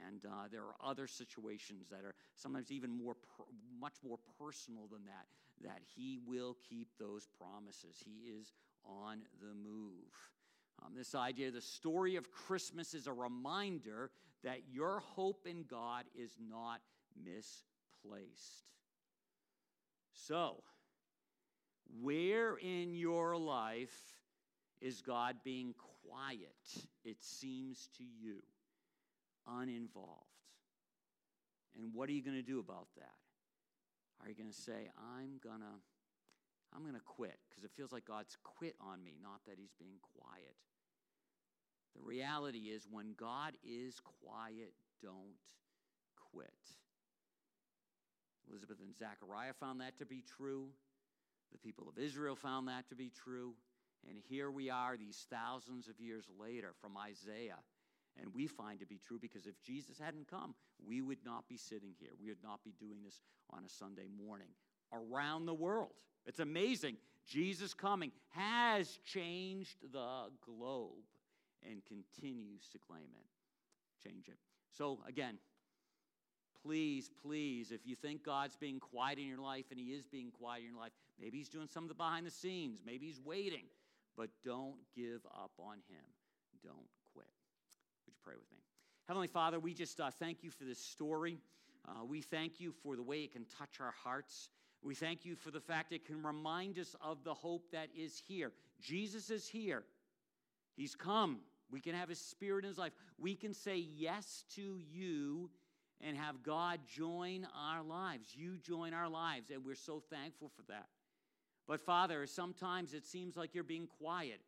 And 0.07 0.24
uh, 0.26 0.49
there 0.51 0.62
are 0.62 0.76
other 0.84 1.07
situations 1.07 1.89
that 1.91 2.05
are 2.05 2.14
sometimes 2.36 2.70
even 2.70 2.91
more, 2.91 3.14
per, 3.14 3.45
much 3.80 3.95
more 4.07 4.18
personal 4.39 4.86
than 4.91 5.05
that, 5.07 5.26
that 5.66 5.80
He 5.97 6.18
will 6.26 6.57
keep 6.68 6.89
those 6.99 7.26
promises. 7.26 7.97
He 8.05 8.30
is 8.30 8.53
on 8.84 9.22
the 9.41 9.55
move. 9.55 10.12
Um, 10.84 10.93
this 10.95 11.14
idea, 11.14 11.51
the 11.51 11.61
story 11.61 12.16
of 12.16 12.30
Christmas 12.30 12.95
is 12.95 13.07
a 13.07 13.12
reminder 13.12 14.11
that 14.45 14.61
your 14.70 15.01
hope 15.01 15.47
in 15.47 15.64
God 15.68 16.05
is 16.14 16.32
not 16.49 16.80
misplaced. 17.16 18.64
So, 20.12 20.62
where 22.01 22.57
in 22.57 22.95
your 22.95 23.36
life 23.36 23.97
is 24.80 25.01
God 25.01 25.36
being 25.45 25.74
quiet, 26.07 26.86
it 27.05 27.16
seems 27.20 27.89
to 27.99 28.05
you, 28.05 28.43
uninvolved? 29.47 30.24
And 31.76 31.95
what 31.95 32.09
are 32.09 32.12
you 32.12 32.22
going 32.22 32.36
to 32.36 32.43
do 32.43 32.59
about 32.59 32.89
that? 32.97 33.14
Are 34.20 34.28
you 34.28 34.34
going 34.34 34.51
to 34.51 34.61
say, 34.61 34.91
I'm 34.99 35.39
going 35.43 35.61
to 35.61 35.78
I'm 36.74 36.82
going 36.82 36.95
to 36.95 37.01
quit 37.01 37.39
because 37.49 37.64
it 37.64 37.70
feels 37.74 37.93
like 37.93 38.05
God's 38.05 38.36
quit 38.45 38.74
on 38.80 39.03
me, 39.03 39.16
not 39.22 39.41
that 39.47 39.57
he's 39.59 39.72
being 39.78 39.97
quiet. 40.03 40.57
The 41.95 42.03
reality 42.03 42.70
is, 42.70 42.86
when 42.91 43.14
God 43.18 43.55
is 43.64 44.01
quiet, 44.22 44.74
don't 45.03 45.34
quit. 46.32 46.53
Elizabeth 48.51 48.78
and 48.80 48.95
Zechariah 48.95 49.53
found 49.53 49.80
that 49.80 49.99
to 49.99 50.07
be 50.07 50.22
true. 50.36 50.68
The 51.53 51.59
people 51.59 51.89
of 51.89 51.99
Israel 51.99 52.36
found 52.36 52.68
that 52.68 52.89
to 52.89 52.95
be 52.95 53.11
true. 53.11 53.55
And 54.09 54.18
here 54.28 54.51
we 54.51 54.70
are, 54.70 54.97
these 54.97 55.26
thousands 55.30 55.89
of 55.89 56.01
years 56.01 56.24
later, 56.39 56.72
from 56.80 56.97
Isaiah. 56.97 57.59
And 58.20 58.34
we 58.34 58.47
find 58.47 58.80
to 58.80 58.86
be 58.86 58.99
true 58.99 59.18
because 59.20 59.47
if 59.47 59.61
Jesus 59.62 59.99
hadn't 59.99 60.28
come, 60.28 60.55
we 60.84 61.01
would 61.01 61.24
not 61.24 61.49
be 61.49 61.57
sitting 61.57 61.95
here. 61.99 62.11
We 62.20 62.28
would 62.28 62.43
not 62.43 62.64
be 62.64 62.74
doing 62.78 63.03
this 63.05 63.20
on 63.51 63.64
a 63.64 63.68
Sunday 63.68 64.09
morning 64.24 64.49
around 64.93 65.47
the 65.47 65.55
world. 65.55 65.93
It's 66.26 66.41
amazing. 66.41 66.97
Jesus 67.26 67.74
coming 67.74 68.11
has 68.30 68.99
changed 69.05 69.76
the 69.93 70.30
globe 70.45 71.05
and 71.69 71.83
continues 71.87 72.69
to 72.73 72.79
claim 72.79 73.09
it. 73.19 74.09
Change 74.09 74.29
it. 74.29 74.39
So, 74.77 74.99
again, 75.07 75.39
please, 76.63 77.11
please, 77.23 77.73
if 77.73 77.87
you 77.87 77.95
think 77.95 78.25
God's 78.25 78.57
being 78.57 78.81
quiet 78.81 79.19
in 79.19 79.27
your 79.27 79.41
life 79.41 79.67
and 79.71 79.79
He 79.79 79.87
is 79.87 80.07
being 80.07 80.31
quiet 80.31 80.61
in 80.61 80.71
your 80.71 80.79
life, 80.79 80.93
maybe 81.21 81.39
He's 81.39 81.49
doing 81.49 81.67
some 81.67 81.85
of 81.85 81.89
the 81.89 81.95
behind 81.95 82.27
the 82.27 82.31
scenes, 82.31 82.81
maybe 82.85 83.07
He's 83.07 83.21
waiting, 83.21 83.65
but 84.17 84.31
don't 84.45 84.77
give 84.95 85.25
up 85.27 85.53
on 85.59 85.77
Him. 85.89 86.05
Don't 86.63 86.89
quit. 87.13 87.27
Would 88.07 88.13
you 88.13 88.13
pray 88.23 88.35
with 88.35 88.51
me? 88.53 88.59
Heavenly 89.07 89.29
Father, 89.29 89.59
we 89.59 89.73
just 89.73 90.01
uh, 90.01 90.11
thank 90.11 90.43
you 90.43 90.51
for 90.51 90.65
this 90.65 90.79
story. 90.79 91.39
Uh, 91.89 92.05
we 92.05 92.21
thank 92.21 92.61
you 92.61 92.73
for 92.83 92.95
the 92.97 93.03
way 93.03 93.21
it 93.21 93.33
can 93.33 93.47
touch 93.59 93.81
our 93.81 93.95
hearts. 94.05 94.51
We 94.83 94.95
thank 94.95 95.25
you 95.25 95.35
for 95.35 95.51
the 95.51 95.61
fact 95.61 95.93
it 95.93 96.05
can 96.05 96.23
remind 96.23 96.79
us 96.79 96.95
of 97.01 97.25
the 97.25 97.35
hope 97.35 97.71
that 97.73 97.89
is 97.97 98.23
here. 98.29 98.53
Jesus 98.81 99.31
is 99.31 99.49
here. 99.49 99.85
He's 100.79 100.95
come. 100.95 101.41
We 101.70 101.81
can 101.81 101.95
have 101.95 102.09
His 102.09 102.20
Spirit 102.20 102.64
in 102.64 102.68
His 102.68 102.79
life. 102.79 102.93
We 103.18 103.35
can 103.35 103.53
say 103.53 103.76
yes 103.76 104.45
to 104.55 104.79
you 104.79 105.51
and 106.01 106.16
have 106.16 106.45
God 106.45 106.79
join 106.87 107.47
our 107.55 107.83
lives. 107.83 108.35
You 108.35 108.57
join 108.57 108.95
our 108.95 109.09
lives, 109.09 109.51
and 109.51 109.64
we're 109.64 109.74
so 109.74 110.01
thankful 110.09 110.53
for 110.57 110.62
that. 110.68 110.87
But, 111.66 111.81
Father, 111.81 112.26
sometimes 112.26 112.95
it 112.95 113.05
seems 113.05 113.37
like 113.37 113.55
you're 113.55 113.64
being 113.64 113.89
quiet. 113.99 114.41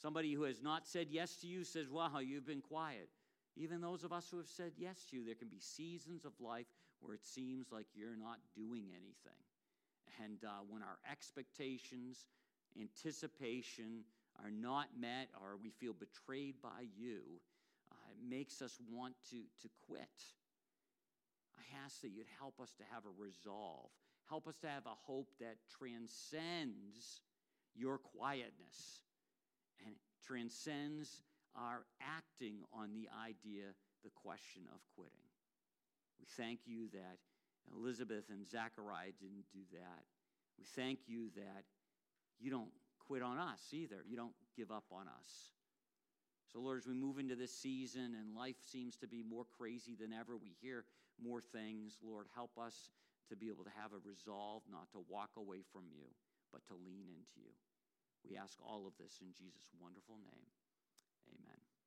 Somebody 0.00 0.32
who 0.32 0.44
has 0.44 0.62
not 0.62 0.86
said 0.86 1.08
yes 1.10 1.36
to 1.42 1.46
you 1.46 1.62
says, 1.62 1.90
Wow, 1.90 2.20
you've 2.20 2.46
been 2.46 2.62
quiet. 2.62 3.10
Even 3.54 3.82
those 3.82 4.02
of 4.02 4.12
us 4.12 4.28
who 4.30 4.38
have 4.38 4.48
said 4.48 4.72
yes 4.78 5.04
to 5.10 5.16
you, 5.16 5.24
there 5.26 5.34
can 5.34 5.48
be 5.48 5.60
seasons 5.60 6.24
of 6.24 6.32
life 6.40 6.66
where 7.00 7.14
it 7.14 7.24
seems 7.24 7.70
like 7.70 7.86
you're 7.94 8.16
not 8.16 8.38
doing 8.56 8.86
anything. 8.92 9.38
And 10.24 10.42
uh, 10.42 10.62
when 10.68 10.82
our 10.82 10.98
expectations, 11.10 12.26
anticipation 12.80 14.04
are 14.42 14.50
not 14.50 14.88
met 14.98 15.28
or 15.40 15.56
we 15.62 15.70
feel 15.70 15.92
betrayed 15.92 16.60
by 16.62 16.86
you, 16.96 17.20
uh, 17.92 18.10
it 18.12 18.28
makes 18.28 18.62
us 18.62 18.78
want 18.90 19.14
to, 19.30 19.36
to 19.62 19.68
quit. 19.86 20.08
I 21.56 21.84
ask 21.84 22.00
that 22.02 22.10
you'd 22.10 22.30
help 22.38 22.60
us 22.60 22.74
to 22.78 22.84
have 22.92 23.04
a 23.04 23.22
resolve, 23.22 23.90
help 24.28 24.46
us 24.46 24.56
to 24.58 24.68
have 24.68 24.86
a 24.86 24.96
hope 25.06 25.28
that 25.40 25.56
transcends 25.78 27.20
your 27.74 27.98
quietness 27.98 29.02
and 29.84 29.94
transcends 30.26 31.22
our 31.56 31.84
acting 32.00 32.62
on 32.72 32.94
the 32.94 33.08
idea, 33.26 33.74
the 34.04 34.10
question 34.14 34.62
of 34.72 34.80
quitting. 34.94 35.28
We 36.18 36.26
thank 36.36 36.60
you 36.66 36.88
that 36.92 37.18
Elizabeth 37.74 38.24
and 38.30 38.46
Zachariah 38.46 39.12
didn't 39.20 39.46
do 39.52 39.64
that. 39.72 40.04
We 40.58 40.64
thank 40.76 41.00
you 41.06 41.30
that 41.36 41.64
you 42.38 42.50
don't 42.50 42.70
quit 43.10 43.22
on 43.26 43.38
us 43.38 43.58
either. 43.72 44.06
You 44.06 44.14
don't 44.14 44.34
give 44.56 44.70
up 44.70 44.84
on 44.92 45.10
us. 45.10 45.50
So, 46.52 46.60
Lord, 46.60 46.78
as 46.78 46.86
we 46.86 46.94
move 46.94 47.18
into 47.18 47.34
this 47.34 47.50
season 47.50 48.14
and 48.14 48.38
life 48.38 48.54
seems 48.70 48.94
to 49.02 49.08
be 49.08 49.24
more 49.26 49.42
crazy 49.58 49.96
than 49.98 50.12
ever, 50.12 50.36
we 50.38 50.54
hear 50.62 50.84
more 51.18 51.42
things. 51.42 51.98
Lord, 52.06 52.26
help 52.34 52.54
us 52.56 52.90
to 53.28 53.34
be 53.34 53.48
able 53.48 53.64
to 53.64 53.74
have 53.82 53.90
a 53.90 54.06
resolve 54.06 54.62
not 54.70 54.90
to 54.92 55.02
walk 55.10 55.30
away 55.36 55.62
from 55.72 55.90
you, 55.90 56.06
but 56.52 56.62
to 56.70 56.74
lean 56.74 57.10
into 57.10 57.42
you. 57.42 57.50
We 58.22 58.36
ask 58.36 58.54
all 58.62 58.86
of 58.86 58.94
this 58.94 59.18
in 59.20 59.34
Jesus' 59.34 59.74
wonderful 59.82 60.18
name. 60.22 60.46
Amen. 61.34 61.69